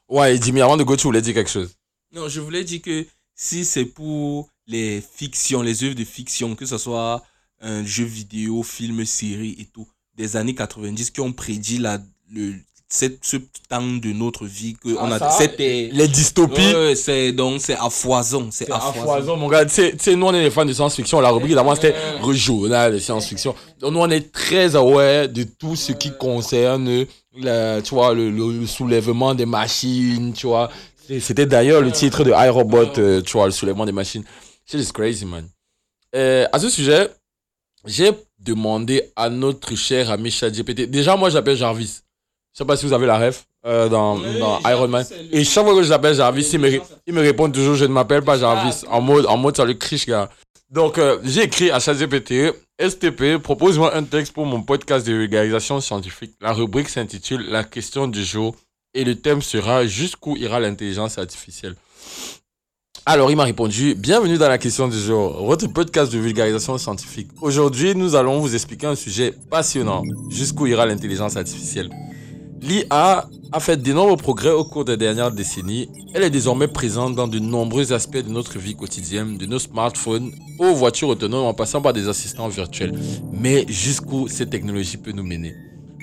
[0.08, 1.74] Ouais, Jimmy, avant de go, tu voulais dire quelque chose.
[2.12, 3.04] Non, je voulais dire que
[3.34, 7.24] si c'est pour les fictions, les œuvres de fiction, que ce soit
[7.61, 11.98] un jeu vidéo, film, série et tout, des années 90 qui ont prédit la,
[12.30, 12.54] le,
[12.93, 13.36] cette, ce
[13.68, 16.61] temps de notre vie que Ah, on a ça, les dystopies.
[16.61, 19.64] Ouais, ouais, c'est donc c'est à foison c'est C'est à à foison, foison, mon gars.
[19.64, 21.20] Tu sais, nous, on est des fans de science-fiction.
[21.20, 23.55] La rubrique d'avant, c'était régional de science-fiction.
[23.78, 27.07] Donc, nous, on est très aware de tout ce qui concerne,
[27.38, 30.68] la, tu vois, le, le- le soulèvement des machines, tu vois.
[31.07, 34.24] C'est- C'était d'ailleurs le titre de iRobot, euh, tu vois, le soulèvement des machines.
[34.68, 35.49] Shit is crazy, man.
[36.16, 37.09] Euh, à ce sujet,
[37.86, 38.11] j'ai
[38.41, 40.86] demandé à notre cher ami ChatGPT.
[40.91, 42.01] Déjà, moi, j'appelle Jarvis.
[42.53, 45.05] Je sais pas si vous avez la ref euh, dans, dans Iron Man.
[45.32, 47.84] Et chaque fois que je l'appelle Jarvis, il me, ré- il me répond toujours Je
[47.84, 48.82] ne m'appelle pas Jarvis.
[48.90, 50.28] En mode, en mode ça le criche, gars.
[50.70, 55.80] Donc, euh, j'ai écrit à ChatGPT STP, propose-moi un texte pour mon podcast de vulgarisation
[55.80, 56.32] scientifique.
[56.40, 58.55] La rubrique s'intitule La question du jour
[58.94, 61.74] et le thème sera Jusqu'où ira l'intelligence artificielle?
[63.07, 67.28] Alors, il m'a répondu Bienvenue dans la question du jour, votre podcast de vulgarisation scientifique.
[67.40, 71.90] Aujourd'hui, nous allons vous expliquer un sujet passionnant jusqu'où ira l'intelligence artificielle?
[72.62, 75.88] L'IA a fait d'énormes progrès au cours des dernières décennies.
[76.12, 80.30] Elle est désormais présente dans de nombreux aspects de notre vie quotidienne, de nos smartphones
[80.58, 82.92] aux voitures autonomes en passant par des assistants virtuels.
[83.32, 85.54] Mais jusqu'où cette technologie peut nous mener?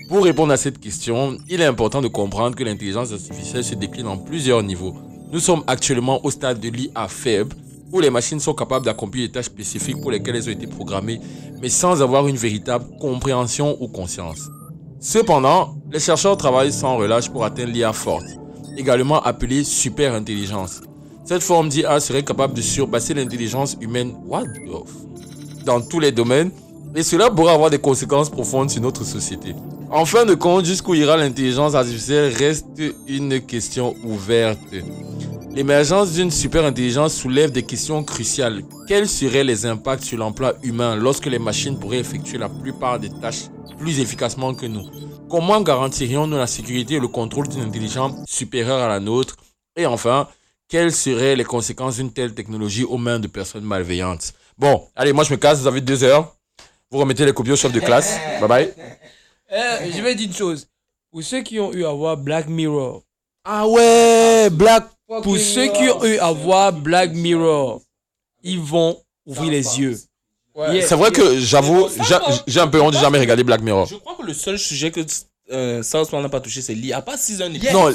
[0.10, 4.08] Pour répondre à cette question, il est important de comprendre que l'intelligence artificielle se décline
[4.08, 4.96] en plusieurs niveaux.
[5.32, 7.56] Nous sommes actuellement au stade de l'IA faible,
[7.92, 11.22] où les machines sont capables d'accomplir des tâches spécifiques pour lesquelles elles ont été programmées,
[11.62, 14.50] mais sans avoir une véritable compréhension ou conscience.
[15.00, 18.26] Cependant, les chercheurs travaillent sans relâche pour atteindre l'IA forte,
[18.78, 20.82] également appelée super intelligence.
[21.24, 26.50] Cette forme d'IA serait capable de surpasser l'intelligence humaine what the dans tous les domaines,
[26.96, 29.54] et cela pourrait avoir des conséquences profondes sur notre société.
[29.92, 32.66] En fin de compte, jusqu'où ira l'intelligence artificielle reste
[33.08, 34.60] une question ouverte.
[35.52, 38.62] L'émergence d'une super intelligence soulève des questions cruciales.
[38.88, 43.10] Quels seraient les impacts sur l'emploi humain lorsque les machines pourraient effectuer la plupart des
[43.10, 43.46] tâches
[43.78, 44.86] plus efficacement que nous?
[45.30, 49.36] Comment garantirions-nous la sécurité et le contrôle d'une intelligence supérieure à la nôtre?
[49.76, 50.28] Et enfin,
[50.68, 54.34] quelles seraient les conséquences d'une telle technologie aux mains de personnes malveillantes?
[54.58, 56.36] Bon, allez, moi je me casse, vous avez deux heures.
[56.92, 58.18] Vous remettez les copies au chef de classe.
[58.40, 58.74] Bye bye.
[59.50, 60.68] Eh, je vais dire une chose.
[61.12, 63.04] Pour ceux qui ont eu à voir Black Mirror.
[63.44, 64.86] Ah ouais, Black.
[65.08, 67.82] Pour ceux qui ont eu à voir Black Mirror,
[68.44, 69.98] ils vont ouvrir les yeux.
[70.82, 71.88] C'est vrai que j'avoue,
[72.48, 73.86] j'ai un peu honte de jamais regarder Black Mirror.
[73.86, 75.02] je crois que le seul sujet que
[75.50, 77.90] euh, South Park n'a pas touché c'est l'IA pas 6 ans Non,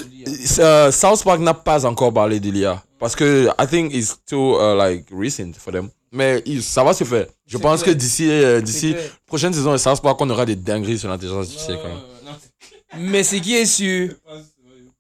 [0.59, 2.83] euh, South Park n'a pas encore parlé de l'IA.
[2.99, 5.91] Parce que I think it's too uh, like recent for them.
[6.13, 7.27] Mais ça va se faire.
[7.47, 8.95] Je pense que d'ici euh, d'ici
[9.27, 13.11] prochaine saison de South Park, on aura des dingueries sur l'intelligence artificielle quand même.
[13.11, 14.11] Mais ce qui est sûr,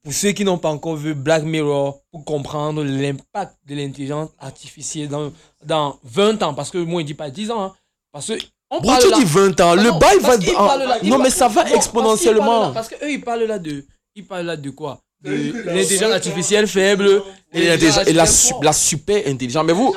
[0.03, 5.09] pour ceux qui n'ont pas encore vu Black Mirror, pour comprendre l'impact de l'intelligence artificielle
[5.09, 5.33] dans,
[5.65, 7.73] dans 20 ans, parce que moi, il dit pas 10 ans, hein,
[8.13, 8.33] parce que
[8.71, 11.19] on Bro, parle tu là- dis 20 ans, le bail va- en- là- ils non,
[11.19, 12.73] mais ça va non, exponentiellement.
[12.73, 13.85] Parce qu'eux, ils parlent là de.
[14.15, 14.99] Ils parlent là de quoi?
[15.23, 15.31] De
[15.67, 17.23] l'intelligence artificielle faible.
[17.53, 17.67] Et,
[18.13, 19.65] la, su- la super intelligence.
[19.67, 19.95] Mais vous,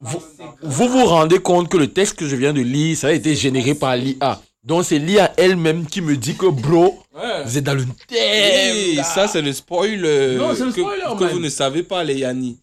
[0.00, 0.22] vous,
[0.62, 3.34] vous vous rendez compte que le texte que je viens de lire, ça a été
[3.34, 4.40] généré par l'IA.
[4.64, 7.02] Donc c'est l'IA elle-même qui me dit que bro,
[7.44, 10.00] vous êtes dans le Hey, ça c'est le spoil
[10.36, 11.32] Non, c'est le que, spoiler, que man.
[11.32, 12.58] vous ne savez pas les Yanni.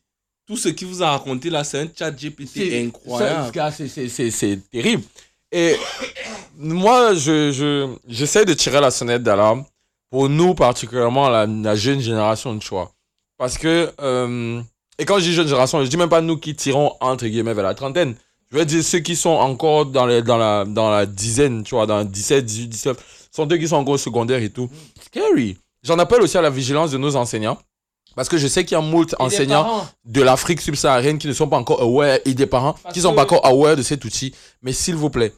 [0.47, 3.51] Tout ce qu'il vous a raconté là, c'est un chat GPT C'est- incroyable.
[3.75, 5.03] c'est- c'est- C'est c'est terrible.
[5.51, 5.75] Et
[6.57, 9.65] moi, je, je, j'essaie de tirer la sonnette d'alarme
[10.09, 12.91] pour nous, particulièrement la, la jeune génération de choix.
[13.37, 14.61] Parce que euh,
[14.97, 17.53] Et quand je dis jeune génération, je dis même pas nous qui tirons entre guillemets
[17.53, 18.15] vers la trentaine.
[18.51, 21.75] Je veux dire ceux qui sont encore dans, les, dans, la, dans la dizaine, tu
[21.75, 24.69] vois, dans 17, 18, 19, sont deux qui sont encore au secondaire et tout.
[25.05, 25.57] Scary.
[25.83, 27.57] J'en appelle aussi à la vigilance de nos enseignants.
[28.15, 29.87] Parce que je sais qu'il y a moult enseignants parents.
[30.03, 33.13] de l'Afrique subsaharienne qui ne sont pas encore aware et des parents qui ne sont
[33.13, 34.33] pas encore aware de cet outil.
[34.63, 35.31] Mais s'il vous plaît,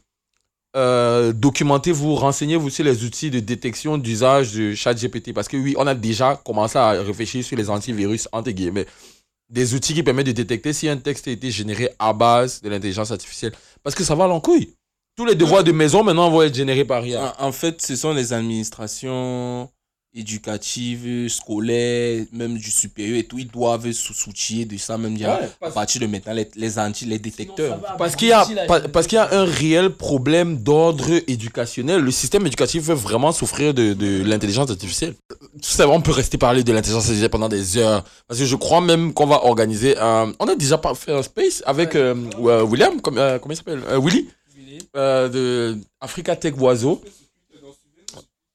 [0.78, 5.34] euh, documentez-vous, renseignez-vous sur les outils de détection d'usage de ChatGPT.
[5.34, 8.88] Parce que oui, on a déjà commencé à réfléchir sur les antivirus, entre guillemets.
[9.52, 12.70] Des outils qui permettent de détecter si un texte a été généré à base de
[12.70, 13.52] l'intelligence artificielle.
[13.84, 14.74] Parce que ça va à l'encouille.
[15.18, 17.36] Tous les devoirs de maison maintenant vont être générés par IA.
[17.38, 19.70] En, en fait, ce sont les administrations
[20.14, 23.40] éducatives, scolaires, même du supérieur et tout.
[23.40, 26.80] Ils doivent se soucier de ça, même dire, Ouais, à partir de maintenant, les, les
[26.80, 27.80] anti, les détecteurs.
[27.98, 32.02] Parce qu'il y, a, pa- parce qu'il y a un réel problème d'ordre éducationnel.
[32.02, 35.16] Le système éducatif veut vraiment souffrir de, de l'intelligence artificielle.
[35.30, 38.04] Tout ça, on peut rester parler de l'intelligence artificielle pendant des heures.
[38.28, 40.34] Parce que je crois même qu'on va organiser un...
[40.40, 43.58] On a déjà pas fait un space avec euh, euh, William, comme, euh, comment il
[43.58, 43.82] s'appelle?
[43.90, 44.28] Euh, Willy
[44.98, 47.02] euh, de Africa Tech Oiseau.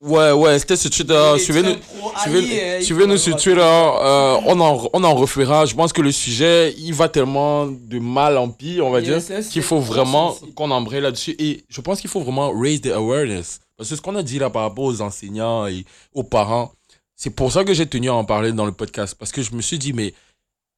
[0.03, 1.33] Ouais, ouais, c'était sur Twitter.
[1.39, 1.77] Suivez-nous
[2.23, 3.61] suivez, suivez-nous faut sur Twitter.
[3.61, 5.65] euh, on, en, on en refera.
[5.65, 9.21] Je pense que le sujet, il va tellement de mal en pire, on va dire,
[9.51, 11.35] qu'il faut vraiment qu'on embraye là-dessus.
[11.39, 13.61] Et je pense qu'il faut vraiment raise the awareness.
[13.79, 15.85] Parce que ce qu'on a dit là par rapport aux enseignants et
[16.15, 16.73] aux parents,
[17.15, 19.17] c'est pour ça que j'ai tenu à en parler dans le podcast.
[19.19, 20.13] Parce que je me suis dit, mais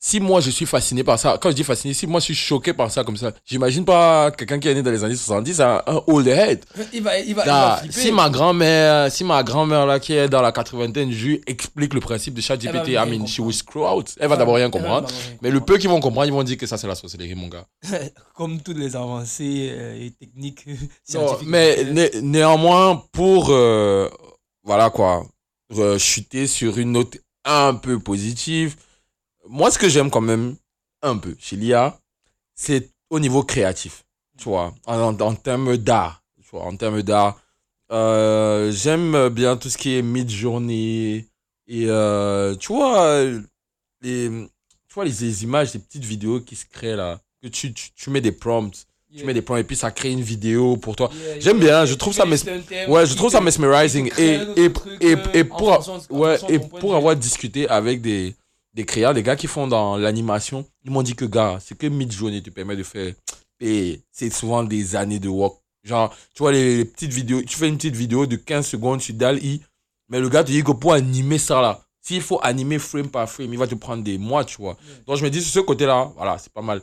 [0.01, 2.35] si moi je suis fasciné par ça, quand je dis fasciné, si moi je suis
[2.35, 5.61] choqué par ça comme ça, j'imagine pas quelqu'un qui est né dans les années 70
[5.61, 6.65] a un old head.
[6.93, 10.29] Il va, il va, il va si ma grand-mère, si ma grand-mère là qui est
[10.29, 13.85] dans la quatre-vingtaine, je lui explique le principe de ChatGPT, I mean, she will screw
[13.85, 14.15] out.
[14.21, 15.09] Elle va d'abord rien comprendre.
[15.43, 17.49] Mais le peu qu'ils vont comprendre, ils vont dire que ça c'est la sorcellerie, mon
[17.49, 17.67] gars.
[18.35, 21.49] Comme toutes les avancées euh, et techniques Non, scientifiques.
[21.49, 24.09] mais né- néanmoins, pour euh,
[24.63, 25.27] voilà quoi,
[25.77, 28.77] euh, chuter sur une note un peu positive,
[29.49, 30.57] moi ce que j'aime quand même
[31.03, 31.99] un peu chez l'IA,
[32.55, 34.05] c'est au niveau créatif,
[34.37, 37.41] tu vois, en, en- en termes d'art, tu vois, en termes d'art.
[37.91, 41.27] Euh, j'aime bien tout ce qui est mid-journée
[41.67, 43.25] et euh, tu vois
[44.03, 44.29] les
[44.89, 47.91] tu vois les, les images des petites vidéos qui se créent là que tu, tu,
[47.95, 48.87] tu mets des prompts
[49.17, 51.09] tu mets des prompts et puis ça crée une vidéo pour toi.
[51.13, 52.37] Yeah, j'aime yeah, bien je trouve ça mes-
[52.93, 54.71] ouais je trouve ça mesmerizing et et,
[55.15, 55.71] euh, et pour
[56.11, 58.35] ouais et pour avoir discuté avec des
[58.79, 61.89] des créateurs des gars qui font dans l'animation ils m'ont dit que gars c'est que
[61.89, 63.13] mid-journée te permet de faire
[63.61, 67.57] et c'est souvent des années de work genre tu vois les, les petites vidéos tu
[67.57, 69.63] fais une petite vidéo de 15 secondes sur DAL-I
[70.09, 73.29] mais le gars te dit que pour animer ça là s'il faut animer frame par
[73.29, 74.77] frame il va te prendre des mois tu vois
[75.07, 76.81] donc je me dis sur ce côté là voilà c'est pas mal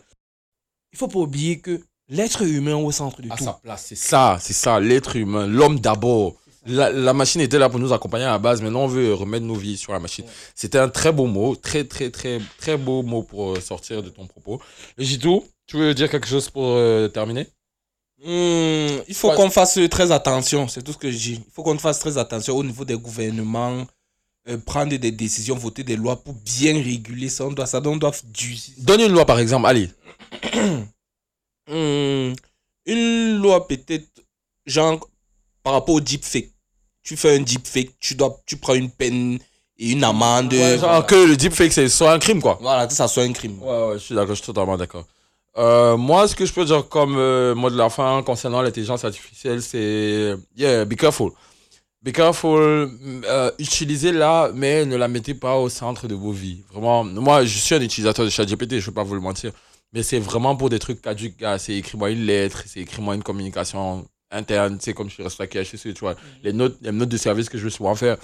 [0.91, 3.43] Il faut pas oublier que l'être humain au centre de à tout.
[3.43, 3.85] sa place.
[3.87, 6.35] C'est ça, c'est ça, l'être humain, l'homme d'abord.
[6.67, 9.45] La, la machine était là pour nous accompagner à la base, maintenant on veut remettre
[9.45, 10.25] nos vies sur la machine.
[10.55, 14.09] C'était un très beau mot, très très très très beau mot pour euh, sortir de
[14.09, 14.59] ton propos.
[14.97, 17.47] Et Jitou, tu veux dire quelque chose pour euh, terminer?
[18.23, 19.35] Hmm, il faut Ouais.
[19.35, 21.33] qu'on fasse très attention, c'est tout ce que je dis.
[21.45, 23.85] Il faut qu'on fasse très attention au niveau des gouvernements,
[24.47, 27.45] euh, prendre des décisions, voter des lois pour bien réguler ça.
[27.45, 29.89] On doit, ça on doit du, Donne une loi par exemple, allez.
[31.67, 32.33] Hmm,
[32.85, 34.07] une loi peut-être,
[34.67, 34.99] genre,
[35.63, 36.51] par rapport au deepfake.
[37.05, 39.39] Tu fais un deepfake, tu, dois, tu prends une peine
[39.77, 40.51] et une amende.
[40.51, 42.57] Ouais, genre que le deepfake c'est soit un crime quoi.
[42.61, 43.61] Voilà, que ça soit un crime.
[43.61, 45.05] Ouais, ouais, je suis d'accord, je suis totalement d'accord.
[45.57, 49.05] Euh, moi, ce que je peux dire comme euh, mot de la fin concernant l'intelligence
[49.05, 51.31] artificielle, c'est yeah, be careful.
[52.01, 52.91] Be careful,
[53.25, 56.61] euh, utilisez-la, mais ne la mettez pas au centre de vos vies.
[56.71, 59.51] Vraiment, moi, je suis un utilisateur de ChatGPT, je ne vais pas vous le mentir,
[59.91, 61.39] mais c'est vraiment pour des trucs caduques.
[61.39, 61.57] gars.
[61.57, 64.05] C'est écris-moi une lettre, c'est écris-moi une communication
[64.35, 66.15] interne, tu sais, comme je suis resté à HSC, tu vois.
[66.43, 68.17] Les notes, les notes de service que je veux souvent faire,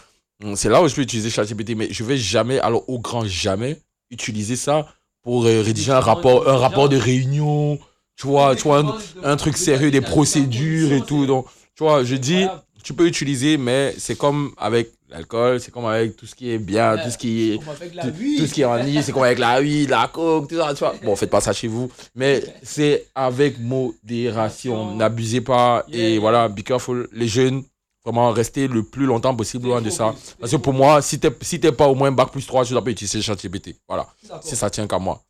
[0.43, 3.26] hum, c'est là où je peux utiliser ChatGPT, mais je vais jamais, alors au grand
[3.26, 3.78] jamais,
[4.09, 4.88] utiliser ça
[5.24, 7.80] pour euh, rédiger un rapport, un rapport de réunion,
[8.16, 11.26] tu vois, tu vois, un, un truc sérieux, des procédures et tout.
[11.26, 11.45] Donc,
[11.76, 12.45] tu vois, je dis,
[12.84, 16.57] tu peux utiliser, mais c'est comme avec l'alcool, c'est comme avec tout ce qui est
[16.57, 19.39] bien, tout ce qui est, tout, tout ce qui est en ligne, c'est comme avec
[19.39, 20.95] la huile, la coke, tout ça, tu vois.
[21.03, 24.95] Bon, faites pas ça chez vous, mais c'est avec modération.
[24.95, 27.07] N'abusez pas et voilà, be careful.
[27.11, 27.63] Les jeunes,
[28.05, 30.15] vraiment, restez le plus longtemps possible loin de ça.
[30.39, 32.84] Parce que pour moi, si t'es si pas au moins bac plus 3, tu dois
[32.84, 33.75] pas utiliser ChatGPT.
[33.88, 34.07] Voilà.
[34.41, 35.21] Si ça tient qu'à moi.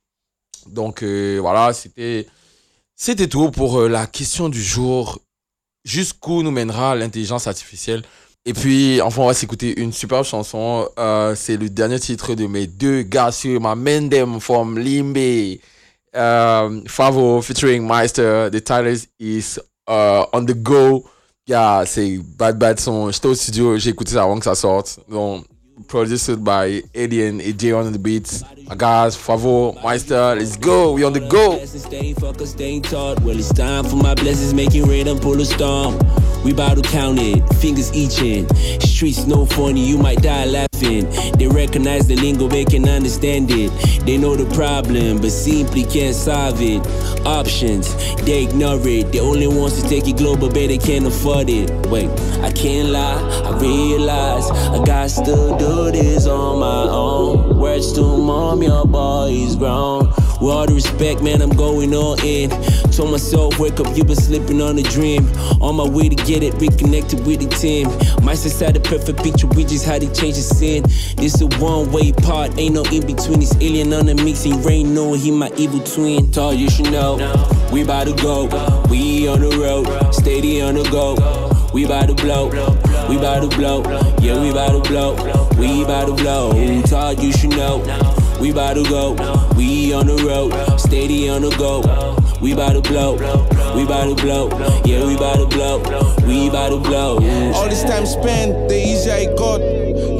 [0.68, 2.28] Donc euh, voilà, c'était
[2.96, 5.20] c'était tout pour euh, la question du jour.
[5.84, 8.04] Jusqu'où nous mènera l'intelligence artificielle
[8.46, 10.88] Et puis, enfin, on va s'écouter une superbe chanson.
[10.98, 15.60] Euh, c'est le dernier titre de mes deux gars sur ma main them from Limbe.
[16.14, 18.50] Um, Favo featuring Meister.
[18.52, 21.06] The title is uh, On the Go.
[21.48, 23.12] Yeah, c'est Bad Bad son.
[23.12, 25.00] J'étais au studio, j'ai écouté ça avant que ça sorte.
[25.10, 25.46] Donc,
[25.88, 28.44] produced by Alien et Jay on the beats.
[28.68, 30.94] My guys, Favo, Meister, let's go.
[30.94, 31.52] We on the go.
[33.24, 36.00] Well, it's time for my blessings, making and pull a storm.
[36.44, 38.48] We bout to count it, fingers itching.
[38.80, 41.10] Streets no funny, you might die laughing.
[41.38, 43.72] They recognize the lingo, they can understand it.
[44.06, 46.86] They know the problem, but simply can't solve it.
[47.26, 49.12] Options, they ignore it.
[49.12, 51.70] They only wants to take it global, but they can't afford it.
[51.88, 52.10] Wait,
[52.42, 57.60] I can't lie, I realize I got to do this on my own.
[57.60, 60.12] Words to mom, your boy is grown.
[60.42, 62.50] With all the respect, man, I'm going all in.
[62.92, 65.30] Told myself, wake up, you been sleeping on a dream.
[65.62, 67.88] On my way to get it, reconnected with the team.
[68.26, 70.82] My the perfect picture, we just had to change the scene.
[71.16, 73.40] This a one way part, ain't no in between.
[73.40, 76.32] This alien on the mix, he rain, no, he my evil twin.
[76.32, 77.18] Tall, you should know.
[77.72, 78.46] We bout to go,
[78.90, 81.16] we on the road, steady on the go.
[81.72, 82.48] We bout to blow,
[83.08, 83.84] we bout to blow,
[84.20, 85.14] yeah, we bout to blow,
[85.58, 86.82] we bout to blow.
[86.82, 88.21] Todd, you should know.
[88.42, 89.14] We bout to go,
[89.56, 91.82] we on the road, steady on the go.
[92.42, 93.14] We bout to blow,
[93.76, 94.50] we bout to blow,
[94.84, 95.78] yeah, we bout to blow,
[96.26, 97.20] we bout to blow.
[97.54, 99.62] All this time spent, the easier I got.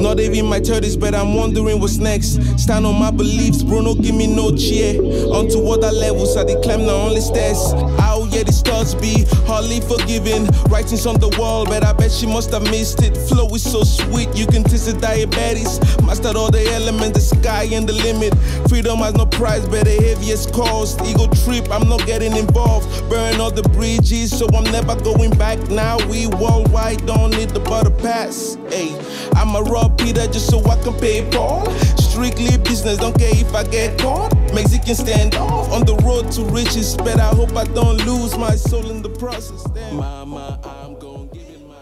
[0.00, 2.40] Not even my 30s, but I'm wondering what's next.
[2.58, 5.00] Stand on my beliefs, Bruno, give me no cheer.
[5.32, 7.58] On to other levels, I declimb the only stairs.
[7.98, 10.46] Out, yeah, the stars be hardly forgiving.
[10.68, 13.16] Writings on the wall, but I bet she must have missed it.
[13.16, 15.78] Flow is so sweet, you can taste the diabetes.
[16.02, 18.34] Mastered all the elements, the sky and the limit.
[18.68, 21.00] Freedom has no price, but the heaviest cost.
[21.02, 22.86] Ego trip, I'm not getting involved.
[23.08, 25.58] Burn all the bridges, so I'm never going back.
[25.70, 28.56] Now we worldwide, don't need the butter pass.
[28.68, 28.90] Hey,
[29.34, 31.70] I'm a raw Peter just so I can pay Paul.
[31.96, 34.41] Strictly business, don't care if I get caught.
[34.54, 38.54] Mexican stand off on the road to riches, but I hope I don't lose my
[38.54, 39.64] soul in the process.
[39.70, 39.96] Damn.
[39.96, 41.74] Mama, I'm gonna give it my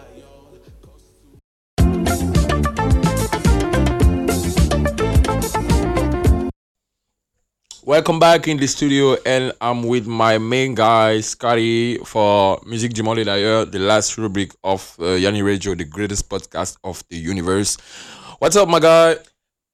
[7.85, 13.03] Welcome back in the studio, and I'm with my main guy, Scotty, for Music du
[13.03, 17.79] Monde d'ailleurs, the last rubric of uh, Yanni Radio, the greatest podcast of the universe.
[18.39, 19.17] What's up, my guy?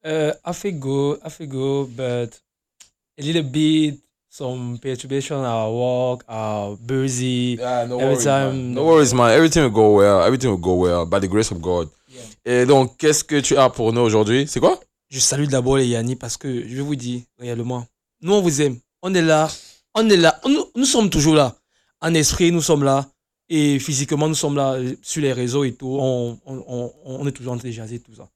[0.02, 2.40] Uh, I feel good, I feel good, but
[3.18, 3.98] a little bit
[4.28, 7.56] some perturbation at our work, our busy.
[7.58, 8.52] Yeah, no every worries, time.
[8.52, 8.74] man.
[8.74, 9.30] No worries, man.
[9.30, 10.22] Everything will go well.
[10.22, 11.88] Everything will go well by the grace of God.
[12.44, 14.46] Et donc, qu'est-ce que tu as pour nous aujourd'hui?
[14.46, 14.80] C'est quoi?
[15.10, 17.86] Je salue d'abord les Yanni parce que je vous dire réellement,
[18.22, 19.48] nous on vous aime, on est là,
[19.94, 21.54] on est là, nous, nous sommes toujours là.
[22.00, 23.06] En esprit, nous sommes là.
[23.48, 25.96] Et physiquement, nous sommes là euh, sur les réseaux et tout.
[26.00, 28.28] On, on, on, on est toujours en train de jaser, tout ça.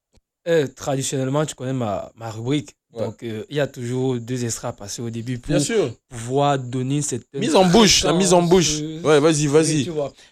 [0.47, 2.76] Euh, traditionnellement, tu connais ma, ma rubrique.
[2.93, 3.05] Ouais.
[3.05, 5.93] Donc, euh, il y a toujours deux extras à passer au début pour Bien sûr.
[6.09, 7.22] pouvoir donner cette.
[7.34, 8.80] Mise en bouche, la mise en bouche.
[9.05, 9.88] Ouais, vas-y, vas-y.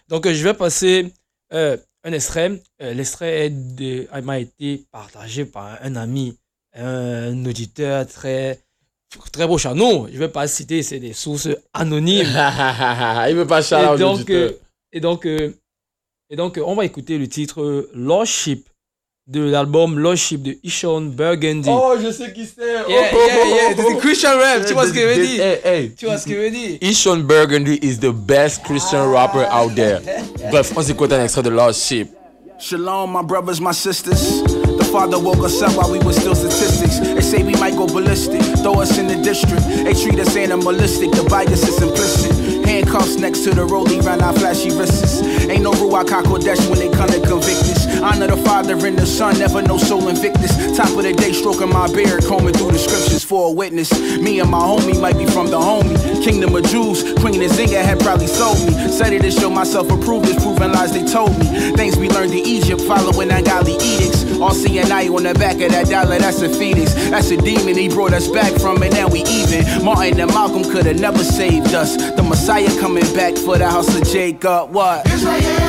[0.09, 1.11] Donc, euh, je vais passer
[1.53, 2.61] euh, un extrait.
[2.79, 3.53] L'extrait
[4.23, 6.37] m'a été partagé par un ami,
[6.75, 8.59] un auditeur très,
[9.31, 9.73] très beau chat.
[9.73, 12.27] Non, je ne vais pas citer, c'est des sources anonymes.
[13.29, 14.29] Il veut pas out et donc,
[14.91, 18.67] et donc, et donc on va écouter le titre Lordship
[19.29, 21.69] de l'album Lordship de Ishon Burgundy.
[21.71, 22.65] Oh, je sais qui c'est.
[22.65, 23.97] Yeah, Oh, yeah, oh, yeah, oh, c'est oh.
[23.97, 25.91] Christian rap, tu vois ce que je veux dire Hey, hey.
[25.95, 29.11] Tu vois ce que je veux dire Ishon Burgundy is the best Christian ah.
[29.11, 30.01] rapper out there.
[30.49, 32.09] Bref, on s'écoute un extrait de Lost Sheep.
[32.59, 34.41] Shalom, my brothers, my sisters.
[34.43, 36.99] The father woke us up while we were still statistics.
[36.99, 39.63] They say we might go ballistic, throw us in the district.
[39.63, 42.65] They treat us animalistic, the bias is implicit.
[42.65, 45.21] Handcuffs next to the rollie round our flashy wrists.
[45.47, 47.78] Ain't no Ruach HaKodesh when they come to convict us.
[48.01, 50.55] Honor the father and the son, never no soul invictus.
[50.77, 53.91] Top of the day, stroking my beard, combing through the scriptures for a witness.
[54.19, 55.97] Me and my homie might be from the homie.
[56.23, 58.71] Kingdom of Jews, Queen Zinga had probably sold me.
[58.89, 61.45] Said it to show myself approved, is proving lies they told me.
[61.75, 64.23] Things we learned in Egypt, following ungodly edicts.
[64.39, 66.93] All CNI on the back of that dollar, that's a fetus.
[67.09, 69.83] That's a demon, he brought us back from it, now we even.
[69.83, 71.97] Martin and Malcolm could have never saved us.
[71.97, 74.71] The Messiah coming back for the house of Jacob.
[74.71, 75.05] What?
[75.05, 75.68] Ok,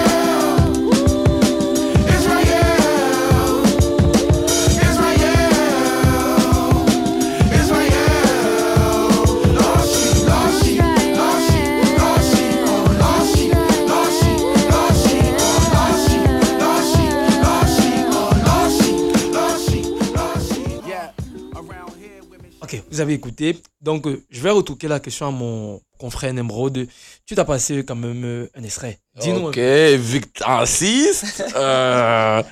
[23.00, 23.56] vous avez écouté.
[23.80, 26.86] Donc, euh, je vais retourner la question à mon confrère Nemrod.
[27.26, 28.98] Tu t'as passé quand même euh, un extrait.
[29.18, 29.48] Dis-nous.
[29.48, 31.42] Ok, Victor 6.
[31.56, 32.42] Euh,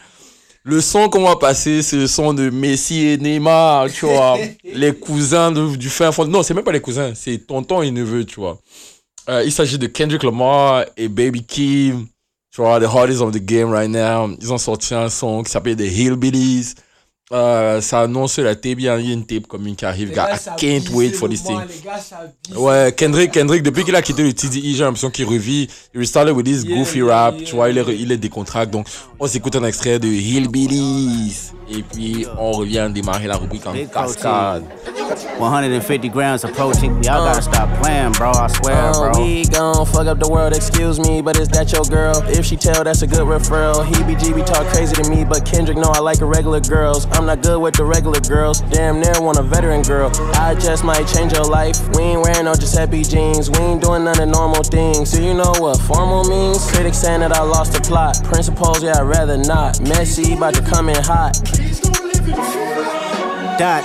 [0.64, 4.38] le son qu'on va passer, c'est le son de Messi et Neymar, tu vois.
[4.64, 6.24] les cousins de- du fin fond.
[6.26, 8.58] Non, c'est même pas les cousins, c'est tonton et neveu, tu vois.
[9.28, 12.06] Euh, il s'agit de Kendrick Lamar et Baby Keem,
[12.50, 14.30] tu vois, the hardest of the game right now.
[14.40, 16.72] Ils ont sorti un son qui s'appelle The Hillbillies.
[17.30, 20.30] Euh, ça annonce la tape, il y a une tape comme une qui arrive, gars.
[20.34, 21.60] I can't wait for this thing.
[22.56, 25.68] Ouais, Kendrick, Kendrick, depuis qu'il a quitté le TDI, j'ai l'impression qu'il revit.
[25.92, 28.70] Il restarted with this goofy rap, tu vois, il est, il est décontracté.
[28.72, 28.86] Donc,
[29.20, 31.52] on s'écoute un extrait de Hillbillies.
[31.70, 34.64] Et puis, on revient démarrer la rubrique en cascade.
[35.38, 36.94] 150 grams of protein.
[37.02, 38.30] Y'all gotta stop playing, bro.
[38.32, 39.22] I swear, Uh, bro.
[39.22, 42.22] we gon' fuck up the world, excuse me, but is that your girl?
[42.30, 43.84] If she tell, that's a good referral.
[43.84, 47.06] He BGB talk crazy to me, but Kendrick know I like the regular girls.
[47.18, 48.60] I'm not good with the regular girls.
[48.60, 50.12] Damn near want a veteran girl.
[50.34, 51.76] I just might change your life.
[51.96, 53.50] We ain't wearing no Giuseppe jeans.
[53.50, 55.10] We ain't doing none of normal things.
[55.10, 56.70] So you know what formal means?
[56.70, 58.22] Critics saying that I lost the plot.
[58.22, 59.80] Principles, yeah, I'd rather not.
[59.80, 61.34] Messy, about to come in hot.
[63.58, 63.82] Dot,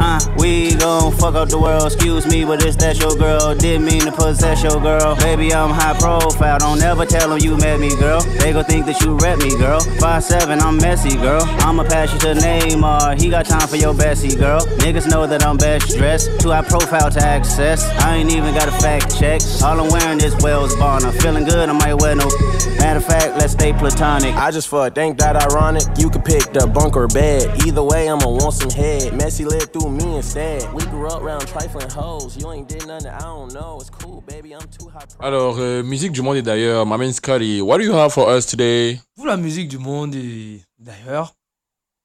[0.00, 1.86] uh, we gon' fuck up the world.
[1.86, 3.54] Excuse me, but is that your girl?
[3.54, 5.16] Didn't mean to possess your girl.
[5.16, 6.58] Baby, I'm high profile.
[6.58, 8.20] Don't ever tell them you met me, girl.
[8.20, 9.80] They gon' think that you rep me, girl.
[9.80, 11.40] 5'7, I'm messy, girl.
[11.64, 13.18] I'ma pass you to Neymar.
[13.18, 14.60] He got time for your Bessie, girl.
[14.84, 16.28] Niggas know that I'm best dressed.
[16.40, 17.88] Too high profile to access.
[18.04, 19.40] I ain't even got a fact check.
[19.62, 21.12] All I'm wearing is Wells Bonner.
[21.12, 22.28] Feeling good, I might wear no.
[22.76, 24.34] Matter of fact, let's stay platonic.
[24.34, 25.84] I just fuck, think that ironic.
[25.96, 27.62] You could pick the bunk or bed.
[27.66, 29.13] Either way, I'ma want some head.
[29.18, 30.62] Lived through me instead.
[30.74, 32.36] We grew up around trifling hoes.
[32.36, 33.78] You ain't did nothing, I don't know.
[33.80, 34.52] It's cool, baby.
[34.54, 35.06] I'm too high.
[35.20, 38.28] Alors, euh, musique du monde et d'ailleurs, my man Scotty, what do you have for
[38.28, 39.00] us today?
[39.16, 41.34] Pour la musique du monde et d'ailleurs.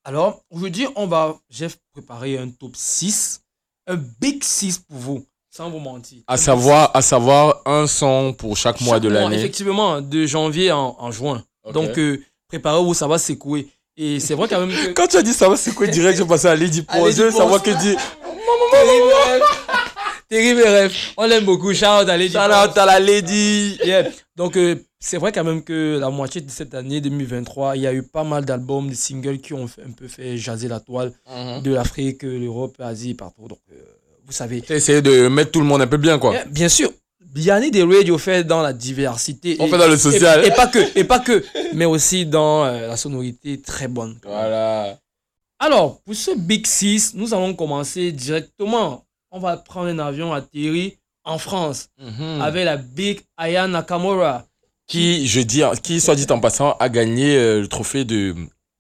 [0.06, 1.36] Alors, aujourd'hui, on va.
[1.50, 3.42] J'ai préparé un top 6.
[3.88, 5.26] Un big 6 pour vous.
[5.50, 6.20] Sans vous mentir.
[6.28, 9.38] À savoir, à savoir un son pour chaque mois de l'année.
[9.38, 11.44] Effectivement, de janvier en, en juin.
[11.74, 13.68] Donc, euh, préparez-vous, ça va secouer.
[14.02, 14.92] Et c'est vrai quand même que.
[14.94, 17.16] Quand tu as dit ça va secouer direct, je pensais à Lady À Pose.
[17.16, 17.74] Savoir Pose.
[17.74, 17.96] que dit.
[18.72, 19.42] Terrible rêve.
[20.30, 20.94] Terrible rêve.
[21.18, 21.74] On l'aime beaucoup.
[21.74, 22.32] Shout out à Lady.
[22.34, 23.78] Shout out à la Lady.
[23.84, 24.08] Yeah.
[24.38, 27.88] Donc, euh, c'est vrai quand même que la moitié de cette année 2023, il y
[27.88, 31.12] a eu pas mal d'albums, de singles qui ont un peu fait jaser la toile
[31.30, 31.62] Mhm.
[31.64, 33.48] de l'Afrique, l'Europe, l'Asie, partout.
[33.50, 33.76] Donc, euh,
[34.26, 34.64] vous savez.
[34.70, 36.32] Essayé de mettre tout le monde un peu bien, quoi.
[36.34, 36.90] Yeah, Bien sûr.
[37.36, 39.56] Yanni des radio fait dans la diversité.
[39.60, 40.44] On Et- fait dans le social.
[40.44, 44.18] Et, et pas que, et pas que, mais aussi dans euh, la sonorité très bonne.
[44.24, 44.98] Voilà.
[45.60, 49.06] Alors, pour ce Big 6, nous allons commencer directement.
[49.32, 52.42] On va prendre un avion atterri en France Mhm.
[52.42, 54.46] avec la Big Aya Nakamura.
[54.88, 58.34] Qui, je dis, qui, soit dit en passant, a gagné euh, le trophée de.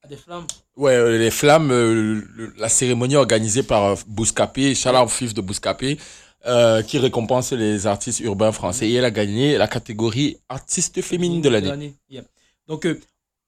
[0.09, 0.47] Des flammes.
[0.75, 5.99] Ouais, euh, les flammes, euh, le- la cérémonie organisée par Bouscapé, Chala Fif de Bouscapé,
[6.45, 8.89] euh, qui récompense les artistes urbains français.
[8.89, 11.93] Et elle a gagné la catégorie artiste féminine de l'année.
[12.09, 12.23] Yeah.
[12.67, 12.99] Donc, euh,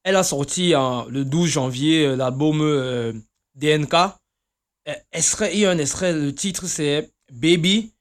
[0.04, 3.14] elle a sorti en- le 12 janvier euh, l'album euh,
[3.56, 3.94] DNK.
[4.90, 7.92] Euh, extrait, il y a un extrait, le titre c'est Baby.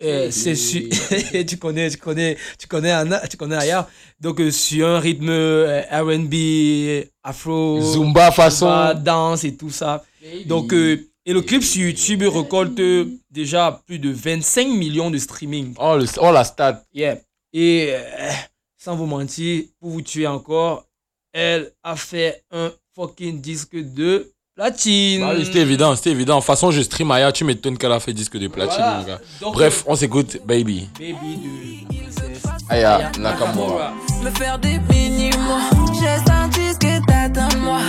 [0.00, 0.88] Euh, c'est su-
[1.48, 3.88] tu connais, tu connais, tu connais Anna, tu connais Aya.
[4.20, 8.66] Donc euh, sur un rythme euh, R&B, Afro, Zumba façon.
[8.66, 10.04] Zumba, danse et tout ça.
[10.46, 15.18] Donc euh, et le clip sur YouTube récolte euh, déjà plus de 25 millions de
[15.18, 15.74] streaming.
[15.78, 16.82] Oh, le, oh la stat.
[16.94, 17.18] Yeah.
[17.52, 18.30] Et euh,
[18.78, 20.86] sans vous mentir, pour vous tuer encore,
[21.34, 25.20] elle a fait un fucking disque de platine.
[25.20, 26.36] Bah oui, c'était évident, c'était évident.
[26.36, 28.98] De toute façon, je stream Aya, tu m'étonnes qu'elle a fait disque de platine, Voilà.
[29.00, 29.20] mon gars.
[29.42, 30.88] Donc, Bref, on s'écoute Baby.
[30.98, 33.92] Baby de Aya Nakamura.
[34.22, 35.60] Me faire des mini-mois.
[36.00, 37.80] J'ai senti ce que t'attends de moi.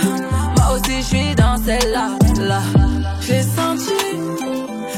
[0.90, 2.10] Aussi, je suis dans celle-là.
[2.40, 2.60] Là.
[3.20, 3.94] J'ai senti,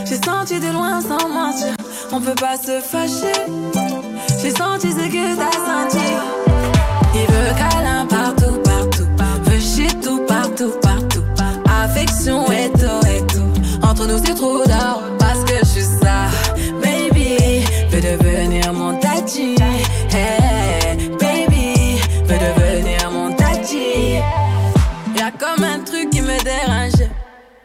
[0.06, 1.74] j'ai senti de loin sans mentir.
[2.12, 3.32] On peut pas se fâcher.
[4.42, 6.06] J'ai senti ce que t'as senti.
[7.14, 9.08] Il veut câlin partout, partout.
[9.44, 11.24] Veut chier tout, partout, partout.
[11.82, 13.86] Affection et tout, et tout.
[13.86, 15.21] Entre nous, c'est trop d'or.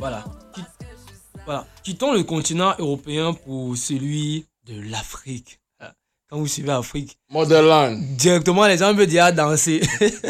[0.00, 0.24] Voilà.
[0.54, 0.62] Qui-
[1.44, 1.64] Voilà.
[1.84, 5.58] Quittons le continent européen pour celui de l'Afrique.
[5.80, 5.92] Ah,
[6.28, 7.98] Quand vous suivez l'Afrique, Motherland.
[8.16, 9.80] directement les gens veulent dire danser.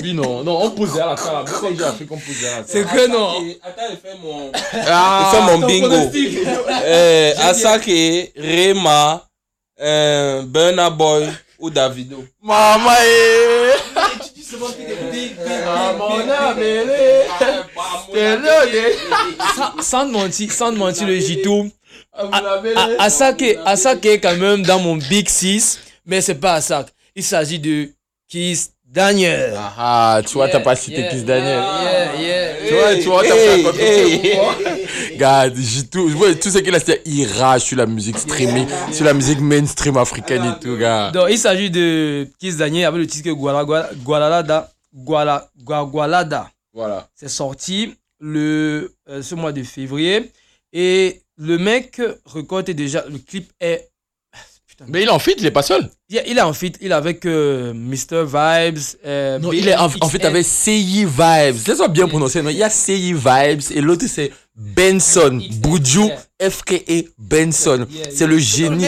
[0.02, 1.50] Oui, non, non, on pose à la table.
[1.60, 2.68] Quand j'ai Afrique, on pose à la table.
[2.68, 3.30] C'est que non.
[3.62, 4.50] Attends, je fais mon.
[4.88, 6.10] Ah, je fais mon ton bingo.
[6.86, 9.24] Eh, Asake, Rema,
[9.80, 12.24] euh, Burna Boy ou Davido.
[12.42, 13.70] Maman, eh.
[15.64, 16.08] Maman,
[19.56, 21.66] Sans- Sans te mentir, sans te mentir, le Jito.
[22.98, 26.88] Asake, Asake est quand même dans mon Big 6, mais c'est pas Asake.
[27.14, 27.88] Il s'agit de
[28.28, 29.54] Kiss Daniel.
[29.78, 31.62] Ah, tu vois, t'as pas cité Kiss Daniel.
[31.82, 32.68] Yeah, yeah.
[32.68, 34.38] Tu vois, tu vois, t'as Hey, pas hey.
[35.14, 39.14] Regarde, j'ai tout, ce qu'il a, c'était il rage sur la musique streaming, sur la
[39.14, 41.10] musique mainstream africaine et tout, gars.
[41.12, 44.70] Donc, il s'agit de Kiss Daniel avec le titre Guala, Guala, Gualalada.
[44.92, 46.48] Guala, Gua- Gualada.
[46.74, 47.06] Voilà.
[47.14, 50.30] C'est sorti le, euh, ce mois de février.
[50.72, 53.04] Et le mec récolte déjà.
[53.08, 53.88] Le clip est.
[54.88, 55.90] Mais il est en fit, il est pas seul.
[56.08, 56.72] Il est- il est en fit.
[56.80, 58.24] Il est avec euh, Mr.
[58.24, 58.78] Vibes.
[59.04, 61.66] euh, Non, il est en, en fait avec CI Vibes.
[61.66, 62.40] Laisse-moi bien prononcer.
[62.40, 65.38] Non, il y a CI Vibes et l'autre c'est Benson.
[65.56, 66.08] Boudjou,
[66.40, 67.86] FKA Benson.
[68.10, 68.86] C'est le génie.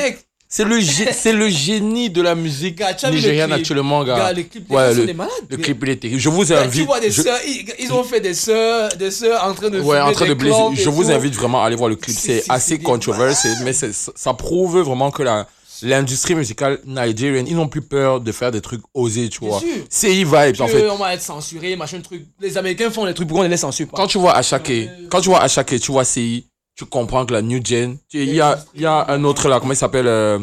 [0.55, 0.78] C'est le,
[1.12, 4.18] c'est le génie de la musique nigériane actuellement, gars.
[4.18, 5.32] Gars, le clip, ouais, le, malades.
[5.48, 6.20] le clip, il est terrible.
[6.20, 6.72] Je vous invite.
[6.82, 9.70] Tu vois des je- sœurs, ils, ils ont fait des sœurs, des sœurs en train
[9.70, 11.11] de Ouais, en train et Je vous tout.
[11.11, 12.14] invite vraiment à aller voir le clip.
[12.14, 15.46] C'est assez controversé, mais ça prouve vraiment que la,
[15.80, 19.59] l'industrie musicale nigérienne, ils n'ont plus peur de faire des trucs osés, tu vois.
[19.88, 20.86] C'est vibes, en fait.
[20.90, 22.26] On va être censuré, machin truc.
[22.40, 24.70] Les Américains font des trucs, pourquoi on les censure pas Quand tu vois Ashake,
[25.11, 26.46] quand tu vois Ashake, tu vois CI,
[26.77, 29.61] tu comprends que la new gen, il y a, il y a un autre là,
[29.61, 30.39] comment il s'appelle euh,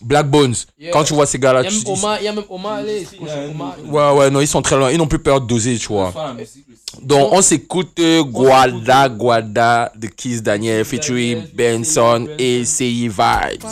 [0.00, 0.54] Black Bones.
[0.78, 0.92] Yeah.
[0.92, 3.06] Quand tu vois ces gars-là, tu il y a même Omar, allez.
[3.20, 4.90] Ouais, ouais, non, ils sont très loin.
[4.90, 6.12] Ils n'ont plus peur d'oser, tu vois.
[7.02, 13.64] Donc, on s'écoute euh, Guada Guada de Kiss Daniel featuring Benson et CI Vibes.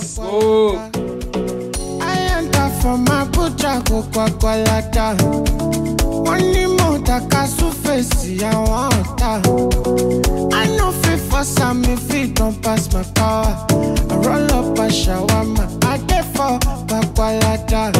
[10.52, 11.05] I fit
[11.36, 13.66] force am if it don pass my power.
[14.10, 17.92] I roll up a shawarma, I dey for Kwakwalada.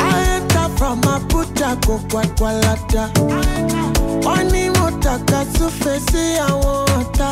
[0.00, 3.04] I enter from Abuja go Kwakwalada.
[4.24, 7.28] Wọ́n ní mo dàka súfèsì àwọn ọ̀tá.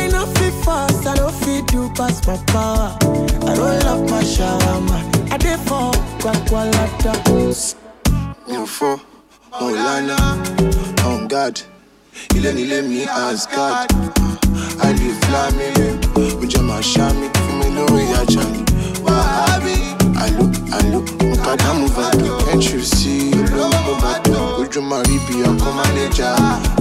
[0.00, 2.96] I no fit force, I no fit do pass my power.
[3.48, 4.98] I roll up my shawarma,
[5.32, 5.90] I dey for
[6.20, 7.12] Kwakwalada.
[8.48, 8.98] mi ò fọ́
[9.60, 10.16] mo lánà
[11.06, 11.60] on guard
[12.34, 13.92] ile nile mi asgard
[14.82, 15.94] aliflamile
[16.42, 18.64] ujama shami fimi lori ajali
[19.04, 19.78] wahabi.
[20.24, 21.04] Alo alo
[21.34, 26.30] nkada muvado entrusi olómi muvado ojúmọ ríbi ọkọ mánéjà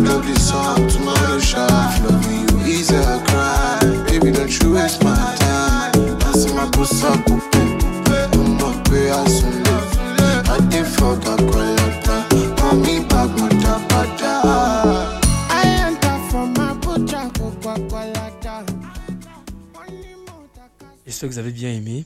[0.05, 2.79] lovely song tomorrow sharp loving you?
[2.79, 6.17] Is a crime baby don't you waste my time.
[6.29, 7.61] Asi ma kó sọ kó pé
[8.41, 9.75] ọmọ pé asunlé
[10.55, 11.76] adé fọgà kọlẹ.
[21.07, 22.05] J'espère que vous avez bien aimé.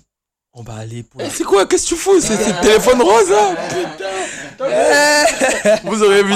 [0.54, 1.22] On va aller pour.
[1.22, 1.66] Eh, c'est quoi?
[1.66, 2.20] Qu'est-ce que tu fous?
[2.22, 3.56] C'est le téléphone rose là
[5.86, 6.34] Vous auriez vu,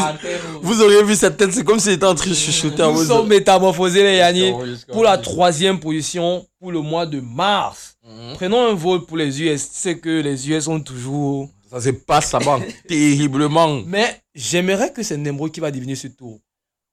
[0.62, 3.04] vous auriez vu cette tête, c'est comme s'il était en train de chuchoter Nous vos
[3.06, 7.98] sommes métamorphosés, les jusqu'au- pour la troisième position pour le mois de mars.
[8.36, 9.70] Prenons un vol pour les US.
[9.70, 11.50] Tu sais que les US sont toujours.
[11.70, 13.82] Ça se passe là-bas terriblement.
[13.86, 16.40] Mais j'aimerais que c'est Nemro qui va devenir ce tour.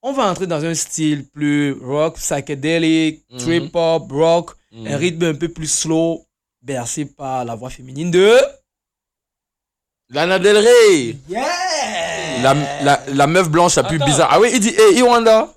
[0.03, 3.39] On va entrer dans un style plus rock, psychédélique, Mhm.
[3.39, 4.87] trip hop, rock, Mhm.
[4.87, 6.25] un rythme un peu plus slow,
[6.63, 8.37] bercé par la voix féminine de.
[10.11, 11.17] Lana Del Rey
[12.43, 14.29] la, la, la meuf blanche la plus bizarre.
[14.31, 15.49] Ah oui, il dit, hey, Iwanda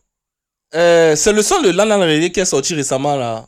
[0.74, 3.46] Euh, c'est le son de Lana Del Rey qui est sorti récemment là.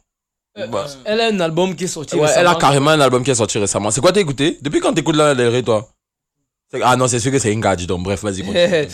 [0.69, 2.15] Bah, Elle a un album qui est sorti.
[2.15, 2.57] ouais, elle a récemment.
[2.59, 3.91] carrément un album qui est sorti récemment.
[3.91, 4.57] C'est quoi t'as écouté?
[4.61, 5.87] Depuis quand t'écoutes Lana Del Rey, toi?
[6.83, 8.57] Ah non, c'est sûr que c'est une gadget, donc bref, vas-y, continue.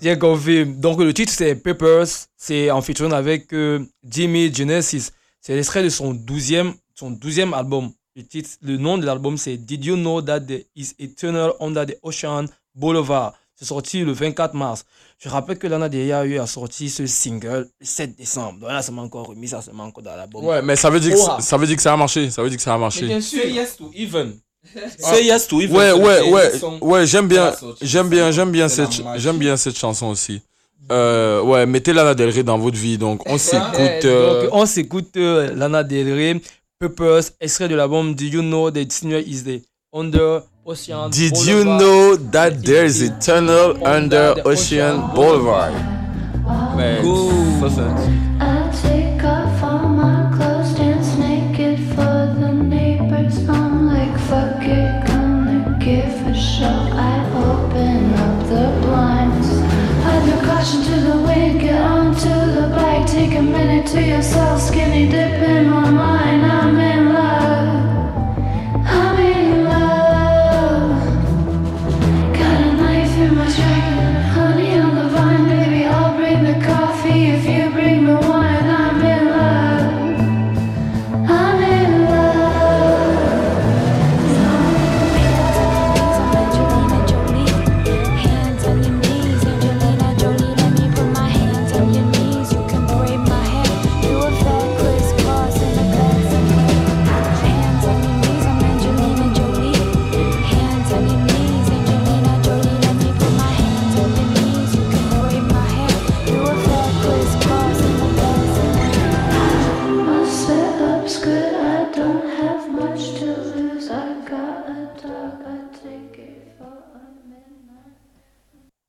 [0.00, 0.80] J'ai confirme.
[0.80, 2.06] Donc le titre c'est Peppers,
[2.36, 5.10] c'est en featuring avec euh, Jimmy Genesis.
[5.40, 7.90] C'est l'extrait de son 12e, son 12e album.
[8.16, 11.86] Le, titre, le nom de l'album c'est Did You Know That There Is Eternal Under
[11.86, 13.34] the Ocean Boulevard?
[13.56, 14.84] C'est sorti le 24 mars.
[15.18, 18.58] Je rappelle que Lana Del Rey a eu à sortir ce single le 7 décembre.
[18.60, 20.44] Donc là, ça m'a encore remis, ça, ça m'a encore dans l'album.
[20.44, 22.30] Ouais, mais ça veut, dire que, ça veut dire que ça a marché.
[22.30, 23.02] Ça veut dire que ça a marché.
[23.02, 23.44] Mais bien sûr.
[23.46, 24.34] Yes to even.
[24.76, 24.80] Ah.
[25.14, 25.76] Say yes to even.
[25.76, 26.50] Ouais, ouais, ouais,
[26.80, 30.40] ouais, j'aime bien, a j'aime bien, j'aime bien cette, j'aime bien cette chanson aussi.
[30.92, 34.04] Euh, ouais, mettez Lana Del Rey dans votre vie, donc on s'écoute.
[34.04, 36.40] euh, on s'écoute euh, Lana Del Rey,
[36.78, 39.62] Peppers, extrait de l'album Do You Know That Senior Is the
[39.92, 41.80] Under Ocean Did you Boulevard?
[41.80, 45.72] know that there's eternal under Ocean Boulevard?
[46.76, 47.02] Man,
[63.94, 65.83] to yourself, skinny dip in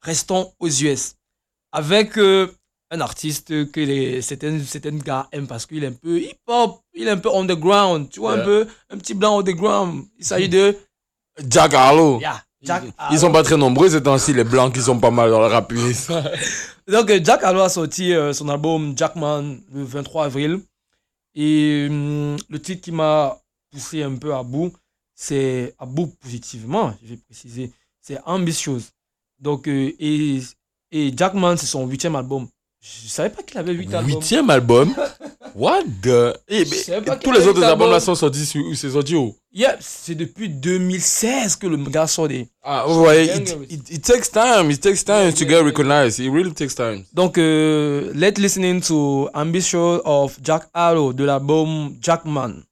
[0.06, 1.16] restons aux US.
[1.72, 2.48] Avec euh,
[2.92, 7.08] un artiste que les, certains, certains gars aiment parce qu'il est un peu hip-hop, il
[7.08, 10.06] est un peu underground, tu vois, un peu, un petit blanc underground.
[10.18, 10.78] Il s'agit de
[11.50, 12.20] Jack Harlow.
[12.22, 15.30] Yeah, Jack Ils sont pas très nombreux ces temps-ci, les blancs qui sont pas mal
[15.30, 16.08] dans le rap US.
[16.88, 20.60] Donc, euh, Jack Harlow a sorti euh, son album Jackman le 23 avril.
[21.34, 23.38] Et hum, le titre qui m'a
[23.72, 24.72] poussé un peu à bout,
[25.16, 28.82] c'est à bout positivement, je vais préciser, c'est Ambitious.
[29.40, 30.40] Donc, euh, et,
[30.92, 32.48] et Jackman, c'est son huitième album.
[32.82, 34.12] Je savais pas qu'il avait huit albums.
[34.12, 34.94] Huitième album?
[35.56, 36.38] What the?
[36.50, 39.34] Eh, mais Tous les autres albums là sont sortis sur c'est sorti où?
[39.54, 42.46] Yeah, c'est depuis 2016 que le gars sort des.
[42.62, 46.20] Ah ouais, it, it, it takes time, it takes time to get recognized.
[46.20, 47.06] It really takes time.
[47.14, 52.64] Donc, euh, let's listening to Ambitious of Jack Harlow de l'album Jackman.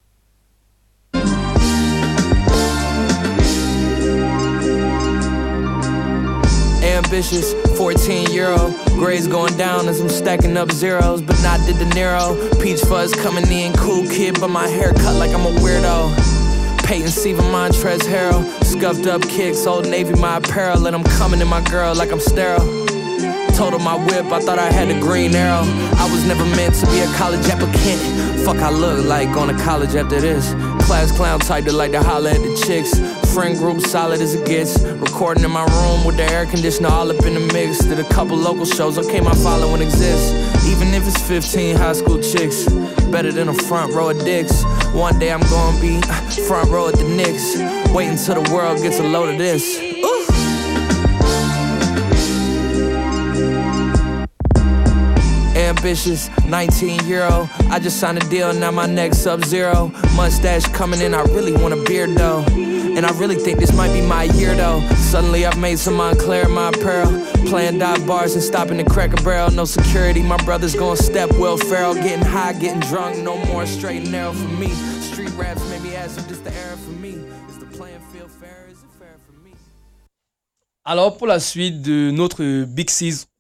[6.94, 11.74] Ambitious 14 year old grades going down as i'm stacking up zeros but not the
[11.74, 15.60] De Niro peach fuzz coming in cool kid but my hair cut like i'm a
[15.60, 16.14] weirdo
[16.86, 21.46] Peyton Siva Montrez Harrell scuffed up kicks old navy my apparel and i'm coming to
[21.46, 22.84] my girl like i'm sterile
[23.56, 25.62] Told her my whip, I thought I had a green arrow.
[25.62, 28.02] I was never meant to be a college applicant.
[28.44, 30.54] Fuck, I look like going to college after this.
[30.88, 32.98] Class clown type that like to holler at the chicks.
[33.34, 34.80] Friend group solid as it gets.
[34.84, 37.80] Recording in my room with the air conditioner all up in the mix.
[37.80, 40.32] Did a couple local shows, okay, my following exists.
[40.68, 42.66] Even if it's 15 high school chicks.
[43.12, 44.64] Better than a front row of dicks.
[44.94, 47.58] One day I'm gonna be uh, front row at the Knicks.
[47.92, 49.80] Wait until the world gets a load of this.
[49.80, 50.20] Ooh.
[55.56, 57.50] ambitious 19 year old.
[57.72, 59.92] I just signed a deal, now my next sub zero.
[60.16, 62.46] Mustache coming in, I really want a beard though.
[62.96, 64.80] And I really think this might be my year though.
[65.12, 67.12] Suddenly I've made some Montclair my apparel.
[67.48, 69.50] Playing dive bars and stopping the cracker barrel.
[69.50, 71.96] No security, my brother's going step Will Ferrell.
[71.96, 74.70] Getting high, getting drunk, no more straight and narrow for me.
[75.02, 77.14] Street raps made me ask if this the era for me.
[77.50, 78.68] Is the playing field fair?
[78.70, 79.54] Is it fair for me?
[80.86, 82.90] Alors, pour la suite de notre Big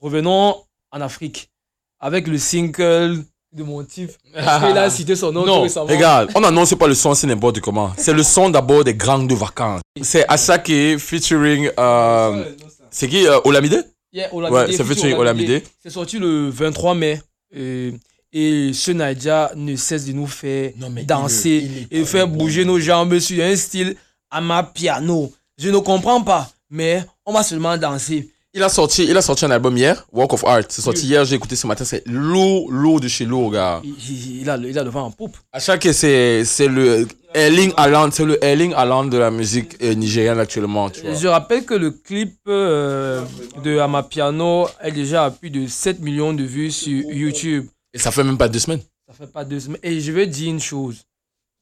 [0.02, 1.52] revenons en Afrique
[2.00, 3.24] avec le single
[3.54, 4.12] de mon type.
[4.34, 7.60] Parce qu'il a cité son nom Non, regarde, on n'annonce pas le son, c'est n'importe
[7.60, 7.92] comment.
[7.98, 9.82] C'est le son d'abord des grandes de vacances.
[10.02, 11.70] C'est Asake featuring.
[11.78, 12.46] euh,
[12.90, 13.88] c'est qui euh, Olamide?
[14.12, 15.64] Yeah, Olamide, Ouais, c'est featuring Olamide.
[15.82, 17.22] C'est sorti le 23 mai.
[17.56, 17.92] euh,
[18.36, 20.72] et ce Nadia ne cesse de nous faire
[21.06, 23.96] danser et faire bouger nos jambes sur un style
[24.32, 25.32] à ma piano.
[25.60, 28.30] Je ne comprends pas, mais on va seulement danser.
[28.56, 30.66] Il a sorti, il a sorti un album hier, Walk of Art.
[30.70, 31.84] C'est sorti hier, j'ai écouté ce matin.
[31.86, 33.82] C'est lourd, lourd de chez lourd, gars.
[33.84, 35.36] Il, il a, le- il a le vent en poupe.
[35.52, 39.96] À chaque c'est c'est le Erling Haaland, c'est le Erling Haaland de la musique euh,
[39.96, 41.16] nigérienne actuellement, tu vois.
[41.16, 43.24] Je rappelle que le clip euh,
[43.64, 47.66] de Amapiano est déjà à plus de 7 millions de vues sur YouTube.
[47.92, 48.82] Et ça fait même pas deux semaines.
[49.08, 49.80] Ça fait pas deux semaines.
[49.82, 51.02] Et je vais dire une chose.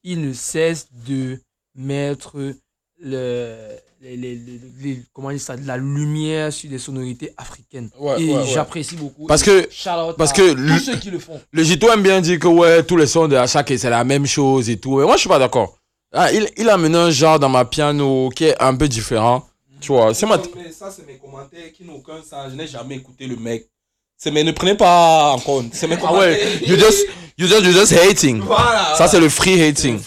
[0.04, 1.38] Il ne cesse de
[1.74, 2.36] mettre
[3.02, 3.56] le,
[4.02, 7.88] les, les- les- les- comment on dit ça, de la lumière sur des sonorités africaines.
[7.98, 8.46] Ouais, Et ouais, ouais.
[8.52, 9.26] j'apprécie beaucoup.
[9.26, 9.68] Parce que,
[10.14, 11.40] parce que tous le, ceux qui le font.
[11.52, 14.26] le Gito aime bien dire que ouais, tous les sons de Ashake c'est la même
[14.26, 14.96] chose et tout.
[14.98, 15.78] Mais moi, je suis pas d'accord.
[16.12, 19.46] Ah, il, il a mené un genre dans ma piano qui est un peu différent.
[19.80, 20.36] Tu vois, c'est ma.
[20.56, 22.50] Mais ça, c'est mes commentaires qui n'ont aucun sens.
[22.50, 23.68] Je n'ai jamais écouté le mec.
[24.16, 25.70] C'est mais ne prenez pas en compte.
[25.74, 26.38] C'est mes Ah commentaires.
[26.38, 27.06] ouais, you just,
[27.38, 28.40] you just, you just hating.
[28.40, 28.94] Voilà.
[28.96, 29.98] Ça, c'est le free hating.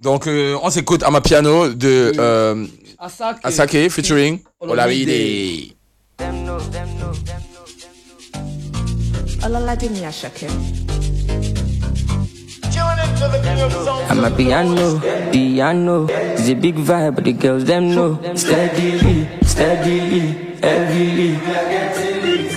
[0.00, 2.64] Donc, euh, on s'écoute à ma piano de euh,
[3.00, 3.38] Asake.
[3.42, 5.74] Asake featuring Olamide.
[14.08, 15.00] I'm a piano,
[15.32, 16.06] piano.
[16.08, 18.18] It's a big vibe, but the girls them know.
[18.36, 21.38] Steadily, steadily, heavily.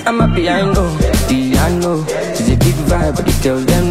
[0.05, 0.95] I'm a piano,
[1.27, 2.05] piano.
[2.07, 3.90] It's a big vibe, but the girls them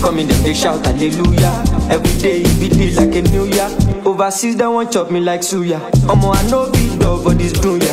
[0.00, 1.64] Coming, them they shout hallelujah.
[1.90, 3.68] Every day it be day like a new year.
[4.04, 5.78] Overseas they want chop me like suya.
[6.08, 7.90] Omo I know big dog for this dunya.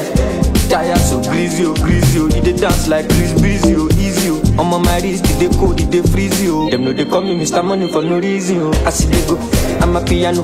[0.69, 2.27] Tire so greasy, oh greasy, oh.
[2.27, 4.41] He dey dance like Chris Breezy, oh easy, oh.
[4.61, 6.69] Omo my wrist, it dey cold, it dey freezy, oh.
[6.69, 7.63] Them know they call me Mr.
[7.63, 8.83] Money for no reason, oh.
[8.85, 9.37] I see they go,
[9.81, 10.43] I'm a piano.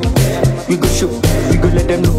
[0.69, 1.07] We go show,
[1.51, 2.15] we go let them know.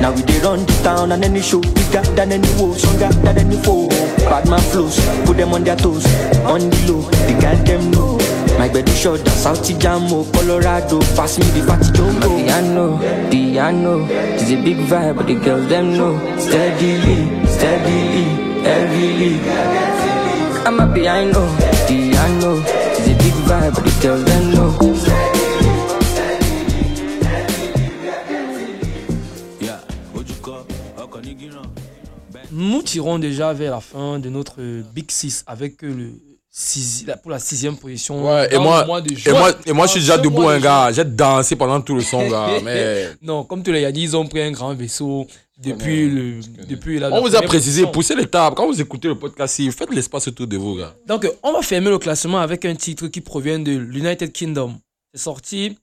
[0.00, 3.38] Now we dey run the town and any show bigger than any woe, stronger than
[3.38, 3.88] any foe.
[4.26, 6.04] Bad man flows, put them on their toes,
[6.44, 8.13] on the low, the guy them know.
[8.58, 11.00] My bed is short down South Jamo, oh, Colorado.
[11.16, 12.36] Pass me the party jongo.
[12.38, 12.98] Piano,
[13.30, 14.06] piano.
[14.34, 16.16] It's a big vibe, but the girls them know.
[16.38, 18.24] Steadily, steadily,
[18.62, 19.40] heavily.
[20.66, 21.42] I'm a piano,
[21.86, 22.62] piano.
[22.96, 24.94] It's a big vibe, but the girls them know.
[32.54, 34.60] nous tirons déjà vers la fin de notre
[34.94, 36.20] Big Six avec le
[36.56, 38.24] six, pour la sixième position.
[38.24, 40.58] Ouais, et moi, le mois de et moi, et moi, je suis déjà debout, un
[40.58, 40.92] de gars.
[40.92, 42.48] J'ai dansé pendant tout le son, gars.
[42.62, 45.26] Mais non, comme tu l'as dit, ils ont pris un grand vaisseau
[45.58, 47.10] depuis le depuis la.
[47.10, 47.90] on vous a précisé, position.
[47.92, 48.54] poussez les tables.
[48.54, 50.94] Quand vous écoutez le podcast, faites l'espace autour de vous, gars.
[51.08, 54.76] Donc, on va fermer le classement avec un titre qui provient de l'United Kingdom.
[55.12, 55.76] C'est sorti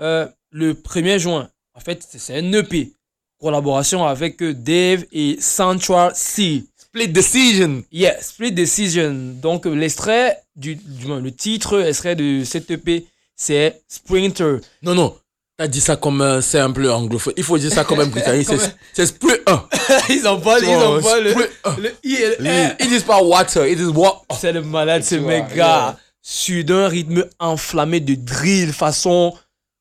[0.00, 1.48] euh, le 1er juin.
[1.74, 2.92] En fait, c'est- c'est un EP.
[3.40, 6.64] Collaboration avec euh, Dave et Central C.
[6.94, 7.82] Split Decision.
[7.90, 9.34] Yeah, Split Decision.
[9.42, 13.04] Donc, euh, l'extrait, du, du moins, le titre extrait de cet EP,
[13.34, 14.60] c'est Sprinter.
[14.80, 15.16] Non, non.
[15.58, 17.32] T'as dit ça comme un simple anglophone.
[17.36, 18.46] Il faut dire ça comme un britannique.
[18.92, 19.68] C'est c'est 1.
[20.10, 21.24] ils en parlent, ils en parlent.
[21.24, 22.76] Le, le I et le R.
[22.78, 24.22] Ils disent pas water, ils disent what.
[24.38, 25.96] C'est le malade, ce mec, gars.
[26.22, 29.34] Sur d'un rythme enflammé de drill façon.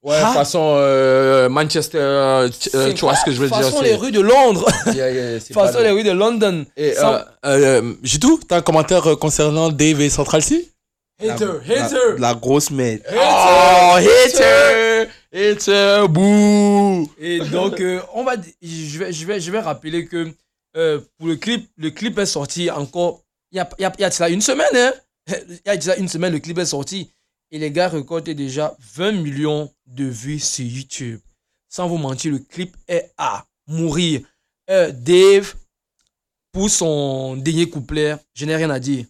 [0.03, 2.49] Ouais, Ah, façon euh, Manchester, euh,
[2.93, 3.57] tu vois ce que je veux dire.
[3.57, 4.69] Façon les rues de Londres.
[4.93, 6.65] Yeah, yeah, façon les rues de London.
[6.75, 10.69] Et, Sans- euh, euh, t'as un commentaire concernant Dave et Central C
[11.21, 11.97] Hater, La, hater.
[12.17, 12.99] la grosse merde.
[13.15, 19.59] Oh, hater Hater, bouh Et donc, euh, on va, je, vais, je, vais, je vais
[19.61, 20.27] rappeler que
[20.75, 23.21] euh, pour le clip, le clip est sorti encore.
[23.51, 24.91] Il y a, il y a, il y a de une semaine, hein.
[25.37, 27.09] Il y a cela une semaine, le clip est sorti.
[27.53, 31.19] Et les gars récoltent déjà 20 millions de vues sur YouTube.
[31.69, 34.21] Sans vous mentir, le clip est à mourir.
[34.71, 35.53] Euh, Dave,
[36.51, 39.05] pour son dernier couplet, je n'ai rien à dire.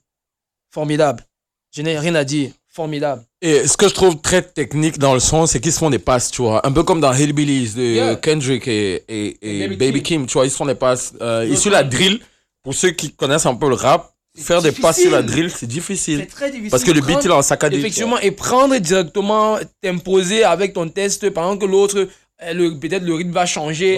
[0.72, 1.26] Formidable.
[1.74, 2.52] Je n'ai rien à dire.
[2.68, 3.24] Formidable.
[3.42, 6.00] Et ce que je trouve très technique dans le son, c'est qu'ils se font des
[6.00, 6.68] passes, tu vois.
[6.68, 8.16] Un peu comme dans Hillbillies de Yeah.
[8.18, 10.22] Kendrick et, et, et Baby Baby, Kim.
[10.22, 10.26] Kim.
[10.28, 11.14] tu vois, ils se font des passes.
[11.22, 12.20] Euh, Ouais, sur la drill,
[12.62, 15.66] pour ceux qui connaissent un peu le rap, faire des passes sur la drill, c'est
[15.68, 16.20] difficile.
[16.22, 16.72] C'est très difficile.
[16.72, 17.78] Parce que le beat, il est en saccadé.
[17.78, 22.08] Effectivement, et prendre directement, t'imposer avec ton test pendant que l'autre,
[22.44, 23.98] euh, le- peut-être le rythme va changer.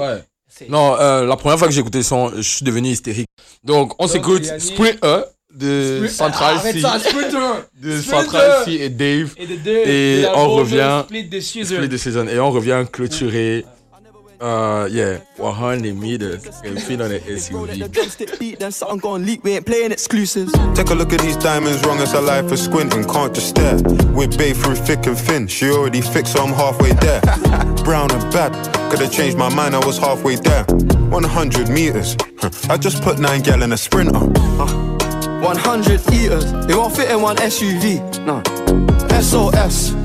[0.70, 3.28] Non, euh, la première fois que j'ai écouté le son, je suis devenu hystérique.
[3.64, 6.74] Donc, on s'écoute Sprint 1 de Central C.
[7.82, 8.02] de.
[8.02, 9.34] Central C et Dave.
[9.38, 11.02] Et de Dave, Et de la on revient.
[11.06, 11.76] Split Decision.
[11.78, 12.28] Split Decision.
[12.28, 13.66] Et on revient clôturer.
[14.40, 18.40] Uh, yeah, 100 meters and feet on the SUV.
[18.40, 19.44] Beat, then something gon' leak.
[19.44, 20.52] We ain't playing exclusives.
[20.76, 23.78] Take a look at these diamonds, wrong as a life for squinting, can't just stare.
[24.12, 27.22] We're bae through thick and thin, she already fixed, so I'm halfway there.
[27.84, 28.52] Brown and bad,
[28.92, 30.66] could've changed my mind, I was halfway there.
[30.66, 32.18] 100 meters,
[32.70, 34.20] I just put nine gal in a sprinter.
[34.20, 38.26] 100 eaters, it won't fit in one SUV.
[38.26, 38.42] No.
[39.22, 40.05] SOS.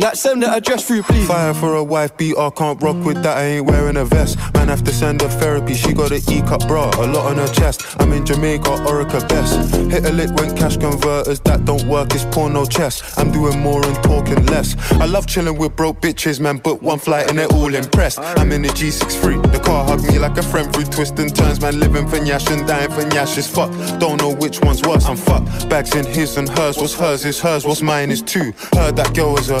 [0.00, 1.26] Like, send the address through, please.
[1.26, 4.38] Fire for a wife beater, can't rock with that, I ain't wearing a vest.
[4.54, 7.38] Man, have to send her therapy, she got an E cup bra, a lot on
[7.38, 7.84] her chest.
[7.98, 9.74] I'm in Jamaica, Orica best.
[9.90, 13.18] Hit a lick when cash converters, that don't work, it's porno chess.
[13.18, 14.76] I'm doing more and talking less.
[14.92, 18.20] I love chilling with broke bitches, man, but one flight and they're all impressed.
[18.20, 21.60] I'm in the G63, the car hugged me like a friend through twists and turns,
[21.60, 23.72] man, living for Nyash and dying for Nyash is fuck.
[23.98, 25.68] Don't know which one's worse, I'm fucked.
[25.68, 28.52] Bags in his and hers, what's hers is hers, what's mine is two.
[28.74, 29.60] Heard that girl was a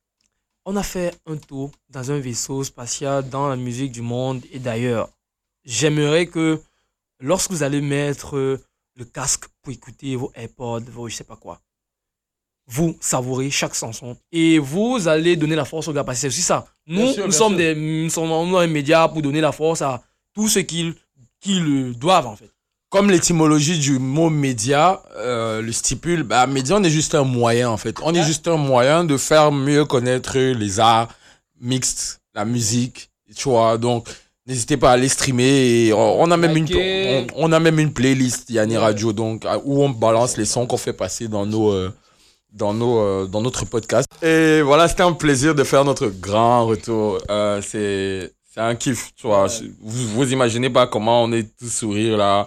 [0.65, 4.59] on a fait un tour dans un vaisseau spatial dans la musique du monde et
[4.59, 5.09] d'ailleurs.
[5.63, 6.59] J'aimerais que
[7.19, 8.59] lorsque vous allez mettre euh,
[8.95, 11.61] le casque pour écouter vos AirPods, vos je sais pas quoi,
[12.67, 16.27] vous savourez chaque chanson et vous allez donner la force aux gars parce que c'est
[16.27, 16.65] aussi ça.
[16.87, 17.75] Nous, Bien sûr, nous, sommes sûr.
[17.75, 20.93] des, nous sommes un média pour donner la force à tous ceux qui,
[21.39, 22.51] qui le doivent en fait.
[22.91, 27.69] Comme l'étymologie du mot média euh, le stipule, bah, média, on est juste un moyen
[27.69, 27.95] en fait.
[28.03, 31.07] On est juste un moyen de faire mieux connaître les arts
[31.61, 33.77] mixtes, la musique, tu vois.
[33.77, 34.09] Donc,
[34.45, 35.87] n'hésitez pas à aller streamer.
[35.87, 39.45] Et on, on a même une, on, on a même une playlist Yanni Radio, donc
[39.63, 41.93] où on balance les sons qu'on fait passer dans nos, euh,
[42.51, 44.07] dans nos, euh, dans notre podcast.
[44.21, 47.19] Et voilà, c'était un plaisir de faire notre grand retour.
[47.29, 49.47] Euh, c'est c'est un kiff, tu vois.
[49.79, 52.45] Vous, vous imaginez pas comment on est tous sourire là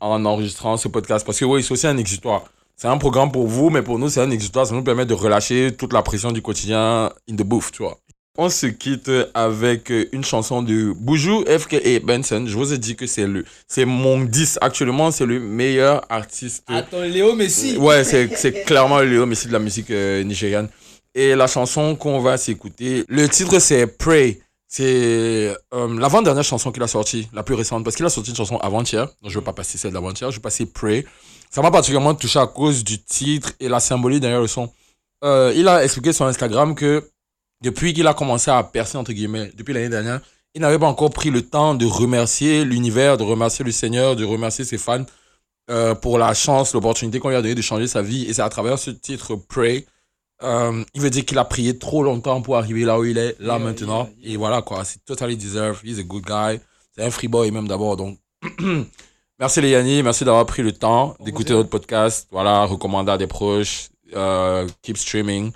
[0.00, 1.26] en enregistrant ce podcast.
[1.26, 2.44] Parce que oui, c'est aussi un exutoire.
[2.74, 4.66] C'est un programme pour vous, mais pour nous, c'est un exutoire.
[4.66, 7.98] Ça nous permet de relâcher toute la pression du quotidien in the booth, tu vois.
[8.38, 12.44] On se quitte avec une chanson de Boujou FKA Benson.
[12.46, 16.64] Je vous ai dit que c'est le, c'est mon 10 actuellement, c'est le meilleur artiste.
[16.66, 17.76] Attends, Léo Messi.
[17.76, 20.70] Ouais, c'est, c'est clairement le Léo Messi de la musique euh, nigériane.
[21.14, 24.40] Et la chanson qu'on va s'écouter, le titre c'est Pray
[24.74, 28.36] C'est euh, l'avant-dernière chanson qu'il a sortie, la plus récente, parce qu'il a sorti une
[28.36, 31.04] chanson avant-hier, donc je ne vais pas passer celle d'avant-hier, je vais passer Pray.
[31.50, 34.72] Ça m'a particulièrement touché à cause du titre et la symbolique derrière le son.
[35.24, 37.06] Euh, il a expliqué sur Instagram que
[37.62, 40.22] depuis qu'il a commencé à percer, entre guillemets, depuis l'année dernière,
[40.54, 44.24] il n'avait pas encore pris le temps de remercier l'univers, de remercier le Seigneur, de
[44.24, 45.04] remercier ses fans
[45.70, 48.24] euh, pour la chance, l'opportunité qu'on lui a donné de changer sa vie.
[48.24, 49.84] Et c'est à travers ce titre Pray.
[50.42, 53.36] Euh, il veut dire qu'il a prié trop longtemps pour arriver là où il est,
[53.40, 54.08] là maintenant.
[54.22, 55.80] Et voilà quoi, c'est totally deserved.
[55.84, 56.60] He's a good guy.
[56.96, 57.96] C'est un free boy même d'abord.
[57.96, 58.18] Donc,
[59.38, 62.28] merci les Yanni, merci d'avoir pris le temps d'écouter notre podcast.
[62.30, 63.88] Voilà, recommander à des proches.
[64.14, 65.52] Euh, keep streaming.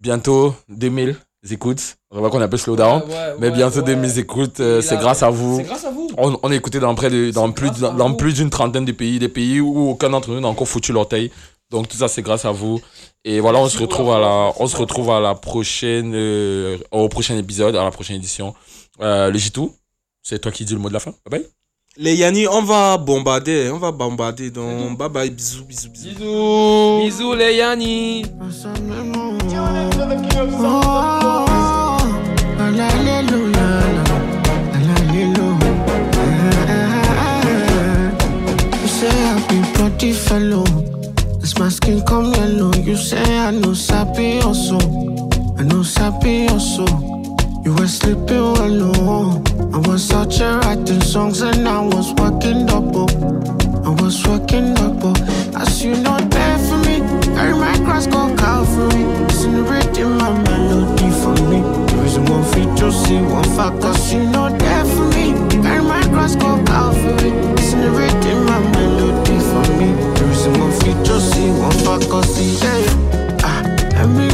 [0.00, 1.16] Bientôt 2000
[1.50, 1.96] écoutes.
[2.10, 3.02] On va qu'on est un peu slow down.
[3.02, 3.94] Ouais, ouais, mais ouais, bientôt ouais.
[3.94, 4.60] 2000 écoutes.
[4.60, 5.56] euh, c'est grâce à vous.
[5.58, 6.10] c'est grâce à vous.
[6.16, 9.18] On, on est écouté dans, près de, dans, plus, dans, plus d'une trentaine de pays.
[9.18, 11.30] Des pays où aucun d'entre nous n'a encore foutu l'orteil.
[11.70, 12.80] Donc tout ça, c'est grâce à vous.
[13.24, 17.08] Et voilà, on se retrouve à la, on se retrouve à la prochaine, euh, au
[17.08, 18.54] prochain épisode, à la prochaine édition.
[19.00, 19.74] Euh, le Jitou,
[20.22, 21.12] c'est toi qui dis le mot de la fin.
[21.28, 21.48] Bye bye.
[21.96, 24.50] Les Yanni, on va bombarder, on va bombarder.
[24.50, 26.08] Donc, bye bye, bisous, bisous, bisous.
[26.10, 27.00] Bisous.
[27.02, 28.24] Bisous les Yanni.
[40.02, 40.99] You
[41.42, 42.72] As my skin come yellow.
[42.74, 44.78] You say I know sappy also.
[45.58, 46.84] I know sappy also.
[47.64, 49.42] You were sleeping well low.
[49.72, 53.08] I was out here writing songs and I was working double.
[53.86, 55.16] I was working double.
[55.56, 57.00] As you know, there for me.
[57.34, 59.04] Carry my cross, go Calvary.
[59.24, 61.60] Listen to rhythm, my melody for me.
[61.88, 65.32] The reason one to see one fact, cause you know there for me.
[65.62, 67.30] Carry my cross, go Calvary.
[67.56, 70.19] Listen to rhythm, my melody for me
[70.58, 72.56] one future, see, one fuck see.
[72.64, 73.40] yeah.
[73.44, 73.62] ah,
[74.00, 74.29] and me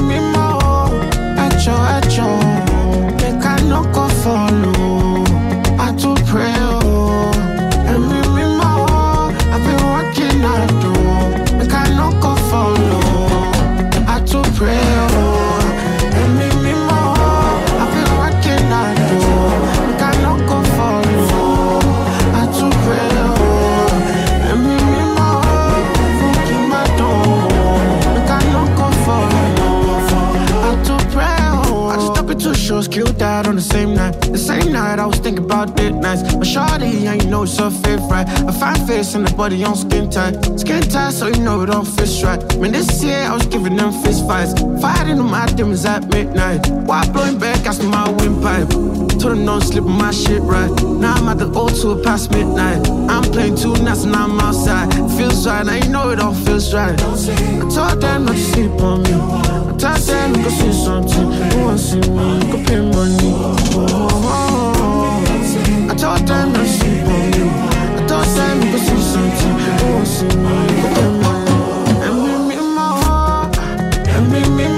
[35.47, 36.23] about it nights.
[36.23, 38.27] But shawty, know it's her favorite.
[38.51, 40.35] A fine face and the body on skin tight.
[40.59, 42.40] Skin tight, so you know it don't fit right.
[42.59, 44.52] Man, this year I was giving them fist fights.
[44.82, 46.66] Fighting on my demons at midnight.
[46.89, 48.68] While blowing back, asking my windpipe.
[49.20, 50.70] Told them no slipping my shit right.
[50.82, 52.89] Now I'm at the O2 past midnight.
[53.09, 54.93] I'm playing two nights and I'm outside.
[55.16, 57.01] Feels right, now you know it all feels right.
[57.01, 59.12] I told them not to sleep on me.
[59.12, 61.32] I told them to go see something.
[61.52, 62.27] Who wants to see me?
[62.51, 63.16] Go pay money.
[63.23, 64.45] Oh, oh, oh
[65.97, 66.98] thought that I see
[67.39, 67.48] you.
[67.48, 69.56] I thought that I see something.
[69.82, 71.16] Oh, see you.
[74.31, 74.76] Me, me, me,